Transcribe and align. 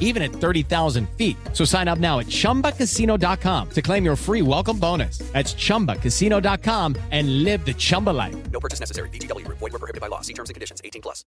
even 0.00 0.22
at 0.22 0.32
30,000 0.32 1.08
feet. 1.10 1.36
So 1.52 1.64
sign 1.64 1.86
up 1.86 2.00
now 2.00 2.18
at 2.18 2.26
chumbacasino.com 2.26 3.70
to 3.70 3.82
claim 3.82 4.04
your 4.04 4.16
free 4.16 4.42
welcome 4.42 4.78
bonus. 4.80 5.18
That's 5.18 5.54
chumbacasino.com 5.54 6.96
and 7.12 7.44
live 7.44 7.64
the 7.64 7.74
Chumba 7.74 8.10
life. 8.10 8.34
No 8.50 8.58
purchase 8.58 8.80
necessary. 8.80 9.10
VGW 9.10 9.44
Group. 9.44 9.58
Void 9.58 9.72
were 9.72 9.78
prohibited 9.78 10.00
by 10.00 10.08
law. 10.08 10.22
See 10.22 10.32
terms 10.34 10.50
and 10.50 10.54
conditions. 10.54 10.80
18 10.82 11.02
plus. 11.02 11.24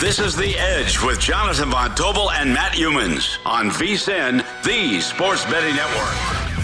This 0.00 0.18
is 0.18 0.36
The 0.36 0.56
Edge 0.58 1.00
with 1.02 1.18
Jonathan 1.18 1.70
Von 1.70 1.94
Tobel 1.94 2.30
and 2.32 2.52
Matt 2.52 2.72
Youmans 2.72 3.38
on 3.46 3.70
VSIN, 3.70 4.44
the 4.62 5.00
Sports 5.00 5.44
Betting 5.46 5.74
Network. 5.76 6.54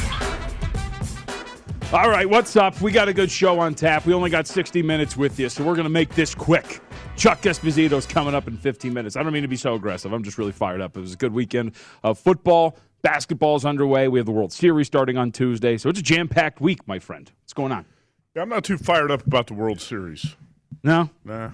All 1.92 2.10
right, 2.10 2.28
what's 2.28 2.54
up? 2.56 2.80
We 2.80 2.92
got 2.92 3.08
a 3.08 3.12
good 3.12 3.30
show 3.30 3.58
on 3.58 3.74
tap. 3.74 4.06
We 4.06 4.12
only 4.12 4.30
got 4.30 4.46
60 4.46 4.82
minutes 4.82 5.16
with 5.16 5.40
you, 5.40 5.48
so 5.48 5.64
we're 5.64 5.74
going 5.74 5.84
to 5.84 5.90
make 5.90 6.14
this 6.14 6.34
quick. 6.34 6.80
Chuck 7.20 7.42
Esposito's 7.42 8.06
coming 8.06 8.34
up 8.34 8.48
in 8.48 8.56
15 8.56 8.94
minutes. 8.94 9.14
I 9.14 9.22
don't 9.22 9.34
mean 9.34 9.42
to 9.42 9.48
be 9.48 9.54
so 9.54 9.74
aggressive. 9.74 10.10
I'm 10.10 10.22
just 10.22 10.38
really 10.38 10.52
fired 10.52 10.80
up. 10.80 10.96
It 10.96 11.00
was 11.00 11.12
a 11.12 11.16
good 11.18 11.34
weekend 11.34 11.72
of 12.02 12.18
football. 12.18 12.78
Basketball's 13.02 13.66
underway. 13.66 14.08
We 14.08 14.18
have 14.18 14.24
the 14.24 14.32
World 14.32 14.54
Series 14.54 14.86
starting 14.86 15.18
on 15.18 15.30
Tuesday. 15.30 15.76
So 15.76 15.90
it's 15.90 16.00
a 16.00 16.02
jam 16.02 16.28
packed 16.28 16.62
week, 16.62 16.88
my 16.88 16.98
friend. 16.98 17.30
What's 17.42 17.52
going 17.52 17.72
on? 17.72 17.84
Yeah, 18.34 18.40
I'm 18.40 18.48
not 18.48 18.64
too 18.64 18.78
fired 18.78 19.10
up 19.10 19.26
about 19.26 19.48
the 19.48 19.52
World 19.52 19.82
Series. 19.82 20.34
No? 20.82 21.10
Nah. 21.22 21.50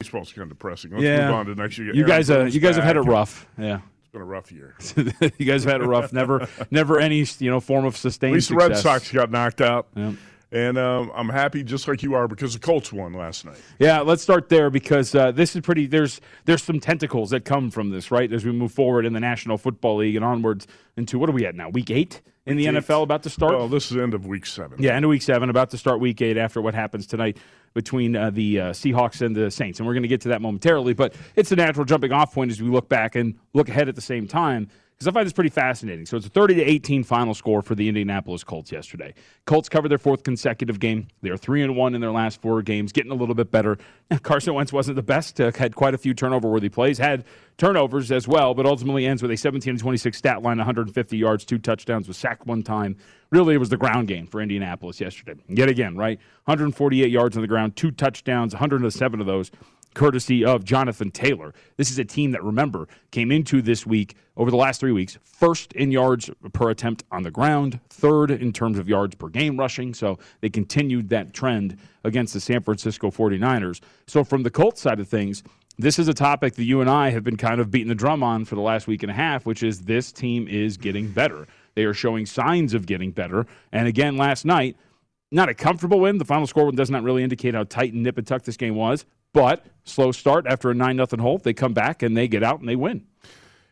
Baseball's 0.00 0.32
kind 0.32 0.50
of 0.50 0.58
depressing. 0.58 0.90
Let's 0.90 1.04
yeah. 1.04 1.26
move 1.26 1.36
on 1.36 1.46
to 1.46 1.54
next 1.54 1.78
year. 1.78 1.94
You 1.94 2.00
Aaron 2.00 2.08
guys, 2.08 2.30
uh, 2.30 2.44
you 2.46 2.58
guys 2.58 2.74
have 2.74 2.84
had 2.84 2.96
it 2.96 3.02
rough. 3.02 3.46
Yeah. 3.56 3.78
It's 4.10 4.14
been 4.14 4.22
a 4.22 4.24
rough 4.24 4.50
year. 4.50 4.74
you 5.38 5.46
guys 5.46 5.62
have 5.62 5.72
had 5.74 5.82
a 5.82 5.86
rough. 5.86 6.12
Never, 6.12 6.48
never 6.72 6.98
any 6.98 7.24
you 7.38 7.48
know 7.48 7.60
form 7.60 7.84
of 7.84 7.96
sustained. 7.96 8.32
At 8.32 8.34
least 8.34 8.48
the 8.48 8.56
Red. 8.56 8.76
Sox 8.76 9.12
got 9.12 9.30
knocked 9.30 9.60
out. 9.60 9.86
Yeah. 9.94 10.14
And 10.50 10.78
um, 10.78 11.12
I'm 11.14 11.28
happy, 11.28 11.62
just 11.62 11.86
like 11.86 12.02
you 12.02 12.14
are, 12.14 12.26
because 12.26 12.54
the 12.54 12.58
Colts 12.58 12.92
won 12.92 13.12
last 13.12 13.44
night. 13.44 13.58
Yeah, 13.78 14.00
let's 14.00 14.20
start 14.20 14.48
there 14.48 14.68
because 14.68 15.14
uh, 15.14 15.30
this 15.30 15.54
is 15.54 15.62
pretty. 15.62 15.86
There's 15.86 16.20
there's 16.44 16.64
some 16.64 16.80
tentacles 16.80 17.30
that 17.30 17.44
come 17.44 17.70
from 17.70 17.90
this, 17.90 18.10
right? 18.10 18.32
As 18.32 18.44
we 18.44 18.50
move 18.50 18.72
forward 18.72 19.06
in 19.06 19.12
the 19.12 19.20
National 19.20 19.56
Football 19.56 19.98
League 19.98 20.16
and 20.16 20.24
onwards 20.24 20.66
into 20.96 21.16
what 21.16 21.28
are 21.28 21.32
we 21.32 21.46
at 21.46 21.54
now? 21.54 21.68
Week 21.68 21.88
eight 21.88 22.20
in 22.50 22.56
the. 22.56 22.66
NFL, 22.66 23.02
about 23.02 23.22
to 23.24 23.30
start. 23.30 23.52
Well, 23.52 23.68
this 23.68 23.90
is 23.90 23.96
the 23.96 24.02
end 24.02 24.14
of 24.14 24.26
week 24.26 24.46
seven. 24.46 24.82
yeah, 24.82 24.94
end 24.94 25.04
of 25.04 25.08
week 25.08 25.22
seven, 25.22 25.50
about 25.50 25.70
to 25.70 25.78
start 25.78 26.00
week 26.00 26.20
eight 26.22 26.36
after 26.36 26.60
what 26.60 26.74
happens 26.74 27.06
tonight 27.06 27.36
between 27.74 28.16
uh, 28.16 28.30
the 28.30 28.60
uh, 28.60 28.70
Seahawks 28.70 29.24
and 29.24 29.34
the 29.34 29.50
Saints, 29.50 29.78
and 29.78 29.86
we're 29.86 29.94
going 29.94 30.02
to 30.02 30.08
get 30.08 30.20
to 30.22 30.28
that 30.28 30.42
momentarily. 30.42 30.92
But 30.92 31.14
it's 31.36 31.52
a 31.52 31.56
natural 31.56 31.84
jumping 31.84 32.12
off 32.12 32.34
point 32.34 32.50
as 32.50 32.60
we 32.60 32.68
look 32.68 32.88
back 32.88 33.14
and 33.14 33.38
look 33.54 33.68
ahead 33.68 33.88
at 33.88 33.94
the 33.94 34.00
same 34.00 34.26
time. 34.26 34.68
Because 35.00 35.14
I 35.14 35.14
find 35.14 35.24
this 35.24 35.32
pretty 35.32 35.48
fascinating. 35.48 36.04
So 36.04 36.18
it's 36.18 36.26
a 36.26 36.28
30 36.28 36.56
to 36.56 36.62
18 36.62 37.04
final 37.04 37.32
score 37.32 37.62
for 37.62 37.74
the 37.74 37.88
Indianapolis 37.88 38.44
Colts 38.44 38.70
yesterday. 38.70 39.14
Colts 39.46 39.66
covered 39.66 39.88
their 39.88 39.96
fourth 39.96 40.24
consecutive 40.24 40.78
game. 40.78 41.08
They 41.22 41.30
are 41.30 41.38
three 41.38 41.62
and 41.62 41.74
one 41.74 41.94
in 41.94 42.02
their 42.02 42.10
last 42.10 42.42
four 42.42 42.60
games, 42.60 42.92
getting 42.92 43.10
a 43.10 43.14
little 43.14 43.34
bit 43.34 43.50
better. 43.50 43.78
Carson 44.22 44.52
Wentz 44.52 44.74
wasn't 44.74 44.96
the 44.96 45.02
best. 45.02 45.40
Uh, 45.40 45.52
had 45.52 45.74
quite 45.74 45.94
a 45.94 45.98
few 45.98 46.12
turnover-worthy 46.12 46.68
plays. 46.68 46.98
Had 46.98 47.24
turnovers 47.56 48.12
as 48.12 48.28
well, 48.28 48.52
but 48.52 48.66
ultimately 48.66 49.06
ends 49.06 49.22
with 49.22 49.30
a 49.30 49.38
17 49.38 49.78
to 49.78 49.80
26 49.80 50.18
stat 50.18 50.42
line, 50.42 50.58
150 50.58 51.16
yards, 51.16 51.46
two 51.46 51.56
touchdowns, 51.56 52.06
was 52.06 52.18
sacked 52.18 52.46
one 52.46 52.62
time. 52.62 52.94
Really, 53.30 53.54
it 53.54 53.58
was 53.58 53.70
the 53.70 53.78
ground 53.78 54.06
game 54.06 54.26
for 54.26 54.42
Indianapolis 54.42 55.00
yesterday. 55.00 55.40
Yet 55.48 55.70
again, 55.70 55.96
right? 55.96 56.18
148 56.44 57.10
yards 57.10 57.38
on 57.38 57.40
the 57.40 57.48
ground, 57.48 57.74
two 57.74 57.90
touchdowns, 57.90 58.52
107 58.52 59.18
of 59.18 59.26
those 59.26 59.50
courtesy 59.94 60.44
of 60.44 60.64
Jonathan 60.64 61.10
Taylor. 61.10 61.52
This 61.76 61.90
is 61.90 61.98
a 61.98 62.04
team 62.04 62.30
that, 62.32 62.42
remember, 62.42 62.88
came 63.10 63.32
into 63.32 63.62
this 63.62 63.86
week, 63.86 64.16
over 64.36 64.50
the 64.50 64.56
last 64.56 64.80
three 64.80 64.92
weeks, 64.92 65.18
first 65.22 65.72
in 65.74 65.90
yards 65.90 66.30
per 66.52 66.70
attempt 66.70 67.04
on 67.10 67.22
the 67.22 67.30
ground, 67.30 67.78
third 67.90 68.30
in 68.30 68.52
terms 68.52 68.78
of 68.78 68.88
yards 68.88 69.14
per 69.14 69.28
game 69.28 69.58
rushing. 69.58 69.92
So 69.92 70.18
they 70.40 70.48
continued 70.48 71.10
that 71.10 71.34
trend 71.34 71.76
against 72.04 72.32
the 72.32 72.40
San 72.40 72.62
Francisco 72.62 73.10
49ers. 73.10 73.80
So, 74.06 74.24
from 74.24 74.42
the 74.42 74.50
Colts 74.50 74.80
side 74.80 74.98
of 75.00 75.08
things, 75.08 75.42
this 75.78 75.98
is 75.98 76.08
a 76.08 76.14
topic 76.14 76.54
that 76.54 76.64
you 76.64 76.80
and 76.80 76.90
I 76.90 77.10
have 77.10 77.24
been 77.24 77.36
kind 77.36 77.60
of 77.60 77.70
beating 77.70 77.88
the 77.88 77.94
drum 77.94 78.22
on 78.22 78.44
for 78.44 78.54
the 78.54 78.60
last 78.60 78.86
week 78.86 79.02
and 79.02 79.10
a 79.10 79.14
half, 79.14 79.46
which 79.46 79.62
is 79.62 79.80
this 79.80 80.12
team 80.12 80.46
is 80.48 80.76
getting 80.76 81.10
better. 81.10 81.46
They 81.74 81.84
are 81.84 81.94
showing 81.94 82.26
signs 82.26 82.74
of 82.74 82.86
getting 82.86 83.10
better. 83.12 83.46
And 83.72 83.88
again, 83.88 84.16
last 84.16 84.44
night, 84.44 84.76
not 85.32 85.48
a 85.48 85.54
comfortable 85.54 86.00
win. 86.00 86.18
The 86.18 86.24
final 86.24 86.46
score 86.46 86.70
does 86.72 86.90
not 86.90 87.02
really 87.02 87.22
indicate 87.22 87.54
how 87.54 87.64
tight 87.64 87.92
and 87.92 88.02
nip 88.02 88.18
and 88.18 88.26
tuck 88.26 88.42
this 88.42 88.56
game 88.56 88.74
was, 88.74 89.06
but 89.32 89.66
slow 89.84 90.12
start 90.12 90.46
after 90.46 90.70
a 90.70 90.74
9 90.74 90.96
0 90.96 91.22
hole. 91.22 91.38
They 91.38 91.52
come 91.52 91.72
back 91.72 92.02
and 92.02 92.16
they 92.16 92.28
get 92.28 92.42
out 92.42 92.60
and 92.60 92.68
they 92.68 92.76
win. 92.76 93.06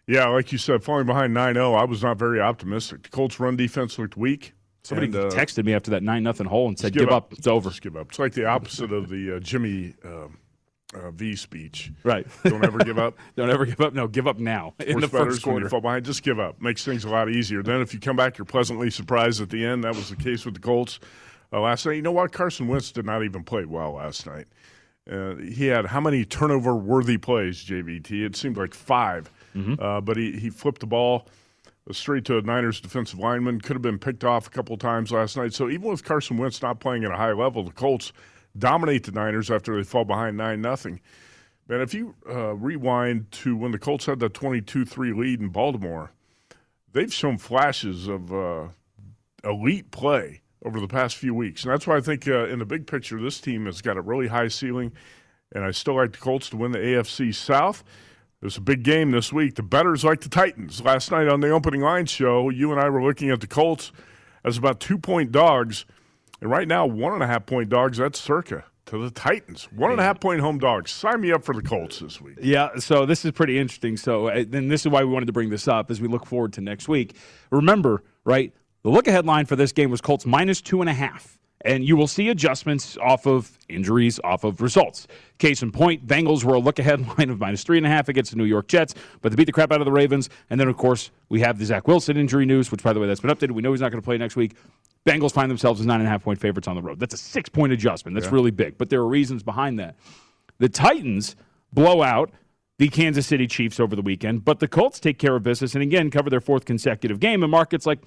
Yeah, 0.06 0.26
like 0.28 0.52
you 0.52 0.58
said, 0.58 0.82
falling 0.82 1.06
behind 1.06 1.34
9 1.34 1.54
0, 1.54 1.74
I 1.74 1.84
was 1.84 2.02
not 2.02 2.18
very 2.18 2.40
optimistic. 2.40 3.04
The 3.04 3.08
Colts' 3.10 3.38
run 3.38 3.56
defense 3.56 3.98
looked 3.98 4.16
weak. 4.16 4.54
Somebody 4.82 5.08
and, 5.08 5.16
uh, 5.16 5.28
texted 5.28 5.64
me 5.64 5.74
after 5.74 5.90
that 5.90 6.02
9 6.02 6.32
0 6.32 6.48
hole 6.48 6.68
and 6.68 6.78
said, 6.78 6.92
give 6.92 7.00
give, 7.00 7.08
up. 7.10 7.32
up. 7.32 7.32
It's 7.34 7.46
over. 7.46 7.68
Just 7.70 7.82
give 7.82 7.96
up. 7.96 8.08
It's 8.08 8.18
like 8.18 8.32
the 8.32 8.46
opposite 8.46 8.92
of 8.92 9.08
the 9.08 9.36
uh, 9.36 9.40
Jimmy 9.40 9.94
um 10.04 10.38
uh, 10.94 11.10
V 11.10 11.36
speech. 11.36 11.92
Right. 12.02 12.26
Don't 12.44 12.64
ever 12.64 12.78
give 12.78 12.98
up. 12.98 13.18
Don't 13.36 13.50
ever 13.50 13.66
give 13.66 13.80
up. 13.80 13.92
No, 13.92 14.08
give 14.08 14.26
up 14.26 14.38
now 14.38 14.74
in 14.80 15.00
the 15.00 15.08
first 15.08 15.44
when 15.46 15.56
you 15.56 15.60
quarter. 15.60 15.68
fall 15.68 15.80
behind, 15.80 16.04
just 16.04 16.22
give 16.22 16.40
up. 16.40 16.60
Makes 16.60 16.84
things 16.84 17.04
a 17.04 17.10
lot 17.10 17.28
easier. 17.28 17.62
Then 17.62 17.80
if 17.80 17.92
you 17.92 18.00
come 18.00 18.16
back, 18.16 18.38
you're 18.38 18.44
pleasantly 18.44 18.90
surprised 18.90 19.40
at 19.40 19.50
the 19.50 19.64
end. 19.64 19.84
That 19.84 19.94
was 19.94 20.10
the 20.10 20.16
case 20.16 20.44
with 20.44 20.54
the 20.54 20.60
Colts 20.60 20.98
uh, 21.52 21.60
last 21.60 21.84
night. 21.86 21.94
You 21.94 22.02
know 22.02 22.12
what? 22.12 22.32
Carson 22.32 22.68
Wentz 22.68 22.92
did 22.92 23.04
not 23.04 23.22
even 23.22 23.44
play 23.44 23.64
well 23.64 23.92
last 23.92 24.26
night. 24.26 24.46
Uh, 25.10 25.36
he 25.36 25.66
had 25.66 25.86
how 25.86 26.00
many 26.00 26.24
turnover-worthy 26.24 27.18
plays, 27.18 27.64
JVT? 27.64 28.24
It 28.24 28.36
seemed 28.36 28.56
like 28.56 28.74
5 28.74 29.30
uh, 29.80 30.00
but 30.00 30.16
he, 30.16 30.32
he 30.38 30.50
flipped 30.50 30.80
the 30.80 30.86
ball 30.86 31.26
straight 31.90 32.24
to 32.26 32.36
a 32.38 32.42
Niners 32.42 32.80
defensive 32.80 33.18
lineman. 33.18 33.60
Could 33.60 33.74
have 33.74 33.82
been 33.82 33.98
picked 33.98 34.22
off 34.22 34.46
a 34.46 34.50
couple 34.50 34.76
times 34.76 35.10
last 35.10 35.36
night. 35.36 35.52
So 35.54 35.68
even 35.68 35.88
with 35.90 36.04
Carson 36.04 36.36
Wentz 36.36 36.62
not 36.62 36.80
playing 36.80 37.04
at 37.04 37.10
a 37.10 37.16
high 37.16 37.32
level, 37.32 37.64
the 37.64 37.72
Colts 37.72 38.12
dominate 38.56 39.04
the 39.04 39.12
Niners 39.12 39.50
after 39.50 39.76
they 39.76 39.82
fall 39.82 40.04
behind 40.04 40.36
nine 40.36 40.60
nothing. 40.60 41.00
Man, 41.66 41.80
if 41.80 41.92
you 41.94 42.14
uh, 42.28 42.54
rewind 42.54 43.30
to 43.32 43.56
when 43.56 43.72
the 43.72 43.78
Colts 43.78 44.06
had 44.06 44.20
that 44.20 44.32
22-3 44.34 45.16
lead 45.16 45.40
in 45.40 45.48
Baltimore, 45.48 46.12
they've 46.92 47.12
shown 47.12 47.36
flashes 47.38 48.06
of 48.08 48.32
uh, 48.32 48.68
elite 49.44 49.90
play 49.90 50.40
over 50.64 50.80
the 50.80 50.88
past 50.88 51.16
few 51.16 51.34
weeks. 51.34 51.64
And 51.64 51.72
that's 51.72 51.86
why 51.86 51.96
I 51.96 52.00
think 52.00 52.26
uh, 52.26 52.46
in 52.48 52.58
the 52.58 52.64
big 52.64 52.86
picture, 52.86 53.20
this 53.20 53.40
team 53.40 53.66
has 53.66 53.80
got 53.80 53.96
a 53.96 54.00
really 54.00 54.28
high 54.28 54.48
ceiling. 54.48 54.92
And 55.52 55.64
I 55.64 55.70
still 55.70 55.96
like 55.96 56.12
the 56.12 56.18
Colts 56.18 56.50
to 56.50 56.56
win 56.56 56.72
the 56.72 56.78
AFC 56.78 57.34
South. 57.34 57.84
There's 58.40 58.56
a 58.56 58.60
big 58.60 58.82
game 58.82 59.10
this 59.10 59.32
week. 59.32 59.54
The 59.56 59.62
betters 59.62 60.04
like 60.04 60.20
the 60.20 60.28
Titans. 60.28 60.82
Last 60.82 61.10
night 61.10 61.28
on 61.28 61.40
the 61.40 61.50
opening 61.50 61.80
line 61.80 62.06
show, 62.06 62.50
you 62.50 62.70
and 62.70 62.80
I 62.80 62.88
were 62.88 63.02
looking 63.02 63.30
at 63.30 63.40
the 63.40 63.46
Colts 63.46 63.90
as 64.44 64.58
about 64.58 64.78
two 64.78 64.98
point 64.98 65.32
dogs. 65.32 65.86
And 66.40 66.50
right 66.50 66.68
now, 66.68 66.86
one 66.86 67.14
and 67.14 67.22
a 67.22 67.26
half 67.26 67.46
point 67.46 67.68
dogs, 67.68 67.98
that's 67.98 68.20
circa 68.20 68.64
to 68.86 68.98
the 68.98 69.10
Titans. 69.10 69.64
One 69.72 69.90
and 69.90 70.00
a 70.00 70.02
half 70.02 70.20
point 70.20 70.40
home 70.40 70.58
dogs. 70.58 70.90
Sign 70.90 71.20
me 71.20 71.32
up 71.32 71.44
for 71.44 71.54
the 71.54 71.62
Colts 71.62 71.98
this 71.98 72.20
week. 72.20 72.36
Yeah, 72.40 72.68
so 72.78 73.06
this 73.06 73.24
is 73.24 73.32
pretty 73.32 73.58
interesting. 73.58 73.96
So, 73.96 74.28
uh, 74.28 74.44
then 74.46 74.68
this 74.68 74.82
is 74.86 74.92
why 74.92 75.02
we 75.02 75.12
wanted 75.12 75.26
to 75.26 75.32
bring 75.32 75.50
this 75.50 75.66
up 75.66 75.90
as 75.90 76.00
we 76.00 76.08
look 76.08 76.24
forward 76.24 76.52
to 76.54 76.60
next 76.60 76.88
week. 76.88 77.16
Remember, 77.50 78.02
right? 78.24 78.52
The 78.82 78.90
look 78.90 79.06
ahead 79.06 79.26
line 79.26 79.46
for 79.46 79.56
this 79.56 79.72
game 79.72 79.90
was 79.90 80.00
Colts 80.00 80.26
minus 80.26 80.60
two 80.60 80.80
and 80.80 80.88
a 80.88 80.94
half. 80.94 81.38
And 81.62 81.84
you 81.84 81.96
will 81.96 82.06
see 82.06 82.28
adjustments 82.28 82.96
off 82.98 83.26
of 83.26 83.58
injuries, 83.68 84.20
off 84.22 84.44
of 84.44 84.60
results. 84.60 85.08
Case 85.38 85.60
in 85.60 85.72
point, 85.72 86.06
Bengals 86.06 86.44
were 86.44 86.54
a 86.54 86.60
look 86.60 86.78
ahead 86.78 87.04
line 87.18 87.30
of 87.30 87.40
minus 87.40 87.64
three 87.64 87.78
and 87.78 87.86
a 87.86 87.88
half 87.88 88.08
against 88.08 88.30
the 88.30 88.36
New 88.36 88.44
York 88.44 88.68
Jets, 88.68 88.94
but 89.22 89.32
they 89.32 89.36
beat 89.36 89.46
the 89.46 89.52
crap 89.52 89.72
out 89.72 89.80
of 89.80 89.84
the 89.84 89.90
Ravens. 89.92 90.30
And 90.50 90.60
then, 90.60 90.68
of 90.68 90.76
course, 90.76 91.10
we 91.28 91.40
have 91.40 91.58
the 91.58 91.64
Zach 91.64 91.88
Wilson 91.88 92.16
injury 92.16 92.46
news, 92.46 92.70
which, 92.70 92.84
by 92.84 92.92
the 92.92 93.00
way, 93.00 93.08
that's 93.08 93.20
been 93.20 93.30
updated. 93.32 93.52
We 93.52 93.62
know 93.62 93.72
he's 93.72 93.80
not 93.80 93.90
going 93.90 94.00
to 94.00 94.04
play 94.04 94.16
next 94.18 94.36
week. 94.36 94.54
Bengals 95.04 95.32
find 95.32 95.50
themselves 95.50 95.80
as 95.80 95.86
nine 95.86 95.98
and 96.00 96.06
a 96.06 96.10
half 96.10 96.22
point 96.22 96.38
favorites 96.38 96.68
on 96.68 96.76
the 96.76 96.82
road. 96.82 97.00
That's 97.00 97.14
a 97.14 97.18
six 97.18 97.48
point 97.48 97.72
adjustment. 97.72 98.14
That's 98.14 98.26
yeah. 98.26 98.34
really 98.34 98.52
big, 98.52 98.78
but 98.78 98.88
there 98.88 99.00
are 99.00 99.08
reasons 99.08 99.42
behind 99.42 99.80
that. 99.80 99.96
The 100.58 100.68
Titans 100.68 101.34
blow 101.72 102.02
out 102.02 102.30
the 102.78 102.88
Kansas 102.88 103.26
City 103.26 103.48
Chiefs 103.48 103.80
over 103.80 103.96
the 103.96 104.02
weekend, 104.02 104.44
but 104.44 104.60
the 104.60 104.68
Colts 104.68 105.00
take 105.00 105.18
care 105.18 105.34
of 105.34 105.42
business 105.42 105.74
and 105.74 105.82
again 105.82 106.10
cover 106.10 106.30
their 106.30 106.40
fourth 106.40 106.64
consecutive 106.64 107.18
game. 107.18 107.42
And 107.42 107.50
markets 107.50 107.86
like, 107.86 107.98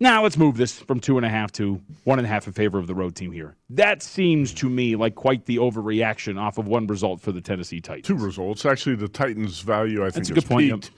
now 0.00 0.22
let's 0.22 0.38
move 0.38 0.56
this 0.56 0.78
from 0.78 0.98
two 0.98 1.18
and 1.18 1.26
a 1.26 1.28
half 1.28 1.52
to 1.52 1.80
one 2.04 2.18
and 2.18 2.26
a 2.26 2.28
half 2.28 2.46
in 2.46 2.54
favor 2.54 2.78
of 2.78 2.86
the 2.86 2.94
road 2.94 3.14
team 3.14 3.30
here. 3.30 3.54
That 3.68 4.02
seems 4.02 4.52
to 4.54 4.68
me 4.68 4.96
like 4.96 5.14
quite 5.14 5.44
the 5.44 5.58
overreaction 5.58 6.40
off 6.40 6.58
of 6.58 6.66
one 6.66 6.86
result 6.86 7.20
for 7.20 7.32
the 7.32 7.40
Tennessee 7.40 7.80
Titans. 7.80 8.06
Two 8.06 8.16
results. 8.16 8.64
Actually, 8.64 8.96
the 8.96 9.08
Titans' 9.08 9.60
value, 9.60 10.02
I 10.04 10.10
think, 10.10 10.26
That's 10.26 10.30
a 10.30 10.34
good 10.34 10.46
point, 10.46 10.90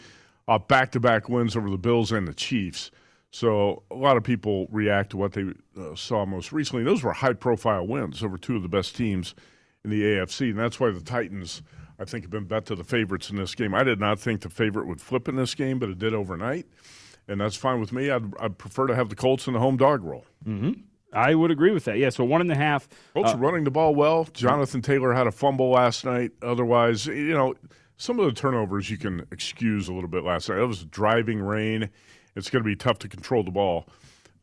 back 0.69 0.93
to 0.93 1.01
back 1.01 1.29
wins 1.29 1.57
over 1.57 1.69
the 1.69 1.77
Bills 1.77 2.13
and 2.13 2.27
the 2.27 2.35
Chiefs. 2.35 2.93
So 3.33 3.83
a 3.91 3.95
lot 3.95 4.17
of 4.17 4.23
people 4.23 4.69
react 4.71 5.11
to 5.11 5.17
what 5.17 5.33
they 5.33 5.53
uh, 5.79 5.95
saw 5.95 6.25
most 6.25 6.53
recently. 6.53 6.85
Those 6.85 7.03
were 7.03 7.13
high 7.13 7.33
profile 7.33 7.87
wins 7.87 8.23
over 8.23 8.39
two 8.39 8.57
of 8.57 8.63
the 8.63 8.69
best 8.69 8.95
teams 8.95 9.35
in 9.85 9.91
the 9.91 10.03
AFC, 10.03 10.51
and 10.51 10.59
that's 10.59 10.79
why 10.79 10.91
the 10.91 11.01
Titans, 11.01 11.63
I 11.99 12.05
think, 12.05 12.25
have 12.25 12.31
been 12.31 12.45
bet 12.45 12.67
to 12.67 12.77
the 12.77 12.85
favorites 12.85 13.31
in 13.31 13.37
this 13.37 13.55
game. 13.55 13.75
I 13.75 13.83
did 13.83 13.99
not 13.99 14.21
think 14.21 14.43
the 14.43 14.51
favorite 14.51 14.87
would 14.87 15.01
flip 15.01 15.29
in 15.29 15.37
this 15.37 15.55
game, 15.55 15.79
but 15.79 15.89
it 15.89 15.99
did 15.99 16.15
overnight 16.15 16.67
and 17.29 17.41
that's 17.41 17.57
fine 17.57 17.81
with 17.81 17.93
me. 17.93 18.11
I'd, 18.11 18.25
I'd 18.39 18.59
prefer 18.59 18.87
to 18.87 18.95
have 18.95 19.09
the 19.09 19.15
Colts 19.15 19.47
in 19.47 19.55
the 19.55 19.61
home 19.61 19.77
dog 19.77 20.03
role. 20.03 20.25
Mm-hmm. 20.47 20.73
I 21.13 21.35
would 21.35 21.51
agree 21.51 21.73
with 21.73 21.85
that. 21.85 21.99
Yeah, 21.99 22.09
so 22.09 22.25
one 22.25 22.41
and 22.41 22.51
a 22.51 22.57
half. 22.57 22.89
Colts 23.15 23.33
uh, 23.33 23.37
running 23.37 23.65
the 23.65 23.71
ball 23.71 23.95
well. 23.95 24.27
Jonathan 24.33 24.81
Taylor 24.81 25.13
had 25.13 25.27
a 25.27 25.31
fumble 25.33 25.71
last 25.71 26.05
night. 26.05 26.33
Otherwise, 26.43 27.07
you 27.07 27.35
know, 27.35 27.55
some 27.97 28.19
of 28.19 28.27
the 28.27 28.33
turnovers 28.33 28.91
you 28.91 28.97
can 28.97 29.27
excuse 29.31 29.89
a 29.89 29.93
little 29.93 30.09
bit 30.09 30.25
last 30.25 30.49
night. 30.49 30.59
It 30.59 30.67
was 30.67 30.85
driving 30.85 31.41
rain. 31.43 31.91
It's 32.35 32.49
going 32.49 32.63
to 32.63 32.67
be 32.67 32.77
tough 32.77 32.99
to 33.01 33.09
control 33.09 33.43
the 33.43 33.51
ball. 33.51 33.87